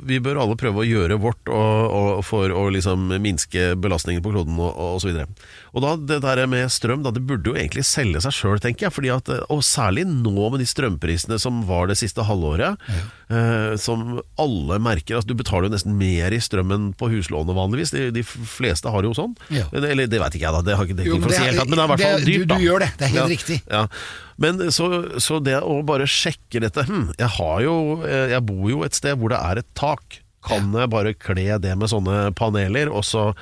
vi 0.06 0.20
bør 0.22 0.42
alle 0.44 0.58
prøve 0.60 0.82
å 0.82 0.86
gjøre 0.86 1.18
vårt 1.22 1.52
og, 1.52 1.96
og 1.96 2.24
for 2.26 2.52
å 2.52 2.66
liksom 2.74 3.08
minske 3.22 3.72
belastningen 3.80 4.24
på 4.24 4.34
kloden 4.34 4.58
og, 4.60 4.70
og 4.72 5.00
så 5.02 5.10
videre. 5.10 5.28
Og 5.76 5.84
da 5.84 5.94
det 5.96 6.20
der 6.24 6.44
med 6.50 6.72
strøm, 6.72 7.02
da, 7.04 7.12
det 7.14 7.24
burde 7.26 7.52
jo 7.52 7.56
egentlig 7.56 7.86
selge 7.88 8.22
seg 8.24 8.36
sjøl, 8.36 8.60
tenker 8.62 8.88
jeg. 8.88 8.96
Fordi 8.96 9.12
at, 9.16 9.32
uh, 9.32 9.44
og 9.52 9.64
særlig 9.66 10.06
nå 10.10 10.50
med 10.52 10.60
de 10.62 10.68
strømprisene 10.68 11.40
som 11.42 11.64
var 11.68 11.90
det 11.90 11.98
siste 12.00 12.24
halvåret, 12.26 12.80
eh, 13.28 13.76
som 13.80 14.20
alle 14.40 14.78
merker. 14.82 15.16
Altså, 15.16 15.30
du 15.30 15.38
betaler 15.38 15.68
jo 15.68 15.74
nesten 15.74 15.96
mer 15.98 16.34
i 16.34 16.40
strøm 16.42 16.72
enn 16.74 16.88
på 16.98 17.08
huslånet 17.12 17.56
vanligvis. 17.56 17.92
De, 17.94 18.08
de 18.14 18.24
fleste 18.26 18.90
har 18.92 19.06
jo 19.06 19.14
sånn. 19.16 19.36
Ja. 19.54 19.66
Eller 19.72 20.08
det 20.10 20.20
veit 20.22 20.36
ikke 20.36 20.46
jeg, 20.46 20.54
da. 20.56 20.62
Det 20.66 20.78
har 20.78 20.88
ikke 20.88 20.98
dekning 21.00 21.24
for 21.24 21.32
å 21.32 21.36
si 21.36 21.44
helt 21.46 21.64
men 21.66 21.74
det 21.74 21.82
er 21.82 21.88
i 21.88 21.92
hvert 21.92 22.04
fall 22.04 22.25
dyrt. 22.26 22.44
du- 22.44 22.46
da. 22.52 22.58
du 22.58 22.64
gjør 22.66 22.78
det. 22.84 22.90
Det 22.98 23.06
er 23.08 23.14
helt 23.14 23.22
Ja. 23.22 23.26
riktig. 23.36 23.58
Ja. 23.70 23.86
Men 24.38 24.58
så, 24.70 24.90
så 25.22 25.38
det 25.42 25.56
å 25.62 25.78
bare 25.86 26.04
sjekke 26.10 26.60
dette 26.60 26.84
hm, 26.84 27.12
jeg, 27.18 27.28
har 27.38 27.60
jo, 27.64 27.76
eh, 28.04 28.28
jeg 28.34 28.44
bor 28.46 28.68
jo 28.70 28.82
et 28.84 28.94
sted 28.94 29.16
hvor 29.18 29.30
det 29.32 29.38
er 29.40 29.62
et 29.62 29.70
tak. 29.74 30.20
Kan 30.46 30.68
jeg 30.78 30.90
bare 30.92 31.10
kle 31.18 31.56
det 31.58 31.72
med 31.74 31.88
sånne 31.90 32.30
paneler, 32.38 32.86
og 32.92 33.02
så 33.02 33.32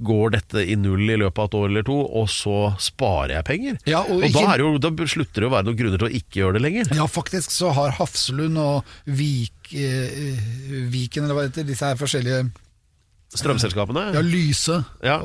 går 0.00 0.30
dette 0.32 0.62
i 0.64 0.74
null 0.80 1.02
i 1.12 1.16
løpet 1.20 1.36
av 1.38 1.44
et 1.50 1.56
år 1.58 1.66
eller 1.68 1.84
to, 1.84 1.96
og 2.08 2.24
så 2.32 2.54
sparer 2.80 3.34
jeg 3.36 3.44
penger? 3.44 3.76
Ja, 3.84 4.00
og 4.00 4.22
da, 4.22 4.26
ikke- 4.30 4.54
er 4.54 4.58
jo, 4.64 4.70
da 4.78 4.88
slutter 5.04 5.44
det 5.44 5.50
å 5.50 5.52
være 5.52 5.66
noen 5.68 5.76
grunner 5.76 5.98
til 6.00 6.08
å 6.08 6.14
ikke 6.22 6.40
gjøre 6.40 6.56
det 6.56 6.62
lenger. 6.64 6.94
Ja, 6.96 7.04
faktisk 7.06 7.52
så 7.52 7.70
har 7.76 7.92
Hafslund 7.98 8.56
og 8.56 8.84
Vik, 9.04 9.74
eh, 9.76 10.40
Viken, 10.88 11.24
eller 11.24 11.34
hva 11.36 11.44
heter, 11.50 11.64
disse 11.68 11.84
her 11.84 11.96
forskjellige 12.00 12.50
Strømselskapene? 13.34 14.08
Ja, 14.14 14.22
Lyse. 14.22 14.80
Ja. 15.02 15.18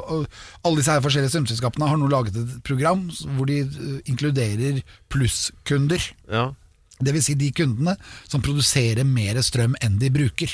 Alle 0.66 0.80
disse 0.80 0.96
her 0.96 1.04
forskjellige 1.04 1.34
strømselskapene 1.34 1.90
har 1.92 2.00
nå 2.00 2.10
laget 2.10 2.40
et 2.42 2.56
program 2.66 3.06
hvor 3.38 3.50
de 3.50 3.62
eh, 3.66 4.00
inkluderer 4.10 4.82
plusskunder. 5.14 6.10
Ja. 6.32 6.50
Det 7.00 7.14
vil 7.16 7.24
si 7.24 7.36
de 7.40 7.52
kundene 7.56 7.96
som 8.28 8.44
produserer 8.44 9.08
mer 9.08 9.40
strøm 9.46 9.78
enn 9.84 10.00
de 10.02 10.10
bruker. 10.12 10.52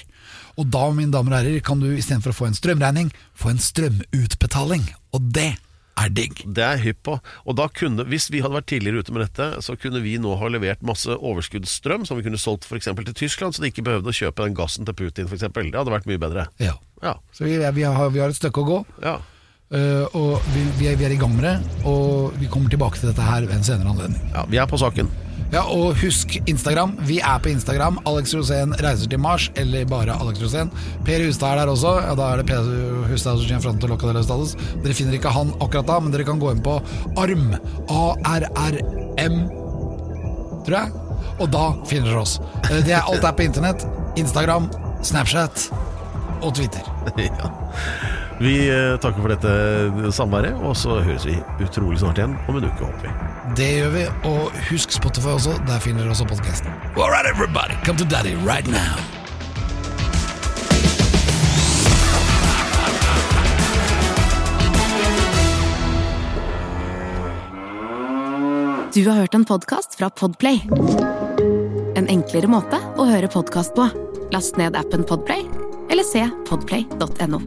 Og 0.59 0.67
da, 0.71 0.83
mine 0.93 1.13
damer 1.13 1.33
og 1.33 1.39
herrer, 1.41 1.63
kan 1.65 1.81
du 1.81 1.89
istedenfor 1.89 2.31
å 2.31 2.37
få 2.37 2.49
en 2.49 2.57
strømregning, 2.57 3.09
få 3.33 3.53
en 3.53 3.61
strømutbetaling. 3.61 4.85
Og 5.15 5.31
det 5.35 5.55
er 5.99 6.11
digg. 6.11 6.41
Det 6.45 6.63
er 6.63 6.81
hypp 6.83 7.03
på. 7.07 7.17
Og 7.45 7.57
da 7.57 7.67
kunne, 7.71 8.05
Hvis 8.09 8.27
vi 8.31 8.41
hadde 8.43 8.57
vært 8.57 8.67
tidligere 8.71 9.03
ute 9.03 9.13
med 9.15 9.25
dette, 9.25 9.61
så 9.65 9.75
kunne 9.79 10.01
vi 10.03 10.17
nå 10.21 10.35
ha 10.39 10.49
levert 10.51 10.83
masse 10.85 11.09
overskuddsstrøm 11.09 12.05
som 12.05 12.19
vi 12.19 12.25
kunne 12.27 12.41
solgt 12.41 12.67
f.eks. 12.67 12.91
til 12.91 13.13
Tyskland, 13.13 13.55
så 13.55 13.63
de 13.63 13.71
ikke 13.71 13.85
behøvde 13.85 14.11
å 14.11 14.15
kjøpe 14.15 14.43
den 14.43 14.57
gassen 14.57 14.87
til 14.87 14.97
Putin 14.97 15.29
f.eks. 15.29 15.47
Det 15.47 15.77
hadde 15.77 15.93
vært 15.93 16.09
mye 16.09 16.21
bedre. 16.21 16.49
Ja. 16.59 16.75
Ja. 17.03 17.17
Så 17.31 17.47
vi, 17.47 17.57
vi, 17.59 17.83
har, 17.83 18.09
vi 18.11 18.23
har 18.23 18.33
et 18.33 18.37
stykke 18.39 18.63
å 18.63 18.69
gå, 18.69 18.81
ja. 19.05 19.19
Uh, 19.73 20.05
og 20.13 20.45
vi, 20.53 20.61
vi, 20.77 20.87
er, 20.91 20.97
vi 20.99 21.07
er 21.07 21.15
i 21.15 21.17
gang 21.19 21.33
med 21.33 21.47
det. 21.47 21.55
Og 21.89 22.35
vi 22.37 22.49
kommer 22.51 22.69
tilbake 22.69 23.01
til 23.01 23.09
dette 23.09 23.25
her 23.25 23.47
ved 23.47 23.55
en 23.57 23.65
senere 23.65 23.95
anledning. 23.95 24.21
ja 24.35 24.45
vi 24.49 24.61
er 24.61 24.69
på 24.69 24.77
saken. 24.79 25.09
Ja, 25.55 25.61
og 25.71 25.93
husk 26.01 26.33
Instagram. 26.51 26.97
Vi 27.07 27.21
er 27.23 27.37
på 27.39 27.47
Instagram. 27.47 28.01
Alex 28.09 28.33
Rosén 28.35 28.73
reiser 28.83 29.07
til 29.07 29.21
Mars, 29.23 29.45
eller 29.55 29.85
bare 29.87 30.17
Alex 30.19 30.41
Rosén. 30.43 30.67
Per 31.07 31.21
Hustad 31.23 31.53
er 31.53 31.61
der 31.61 31.71
også. 31.71 31.93
Ja, 32.03 32.15
Da 32.19 32.25
er 32.33 32.41
det 32.41 32.47
Per 32.49 32.65
Hustad 33.07 33.39
som 33.39 33.47
kommer 33.47 33.63
fram 33.63 33.79
til 33.79 33.89
Locca 33.89 34.07
de 34.07 34.13
los. 34.27 34.55
Dere 34.83 34.93
finner 34.93 35.15
ikke 35.15 35.31
han 35.31 35.53
akkurat 35.61 35.87
da, 35.87 35.99
men 35.99 36.11
dere 36.11 36.25
kan 36.27 36.39
gå 36.39 36.51
inn 36.51 36.59
på 36.61 36.75
ARM. 37.15 37.55
A-R-R-M, 37.87 39.37
tror 40.65 40.75
jeg. 40.75 40.91
Og 41.39 41.47
da 41.51 41.63
finner 41.87 42.11
dere 42.11 42.25
oss. 42.25 42.35
Eh, 42.69 42.83
er 42.91 43.07
alt 43.07 43.23
er 43.23 43.31
på 43.31 43.47
internett. 43.47 43.87
Instagram, 44.17 44.67
Snapchat 45.03 45.69
og 46.41 46.51
Twitter. 46.53 46.83
ja. 47.31 47.49
Vi 48.43 48.57
eh, 48.67 48.99
takker 48.99 49.23
for 49.23 49.31
dette 49.31 50.11
samværet, 50.11 50.59
og 50.59 50.75
så 50.75 50.99
høres 50.99 51.25
vi 51.25 51.39
utrolig 51.63 52.03
snart 52.03 52.19
igjen 52.19 52.35
om 52.49 52.59
en 52.59 52.67
uke, 52.67 52.83
håper 52.83 53.07
vi. 53.07 53.34
Det 53.55 53.67
gjør 53.77 53.91
vi. 53.93 54.05
Og 54.27 54.55
husk 54.69 54.91
Spotify 54.91 55.35
også. 55.37 55.55
Der 55.67 55.79
finner 55.79 56.03
dere 56.03 56.15
også 56.15 56.27
podkasten. 56.27 56.71
All 56.95 57.11
right, 57.11 57.25
everybody, 57.25 57.75
come 57.85 57.97
to 57.97 58.05
daddy 58.05 58.35
right 58.47 58.67
now. 58.67 58.95
Du 68.95 69.09
har 69.09 69.15
hørt 69.15 69.33
en 69.33 69.45
podkast 69.45 69.95
fra 69.95 70.09
Podplay. 70.09 70.61
En 71.95 72.07
enklere 72.07 72.47
måte 72.47 72.79
å 72.95 73.07
høre 73.09 73.27
podkast 73.27 73.75
på. 73.75 73.89
Last 74.31 74.55
ned 74.59 74.75
appen 74.79 75.03
Podplay, 75.03 75.43
eller 75.91 76.07
se 76.07 76.23
podplay.no. 76.47 77.43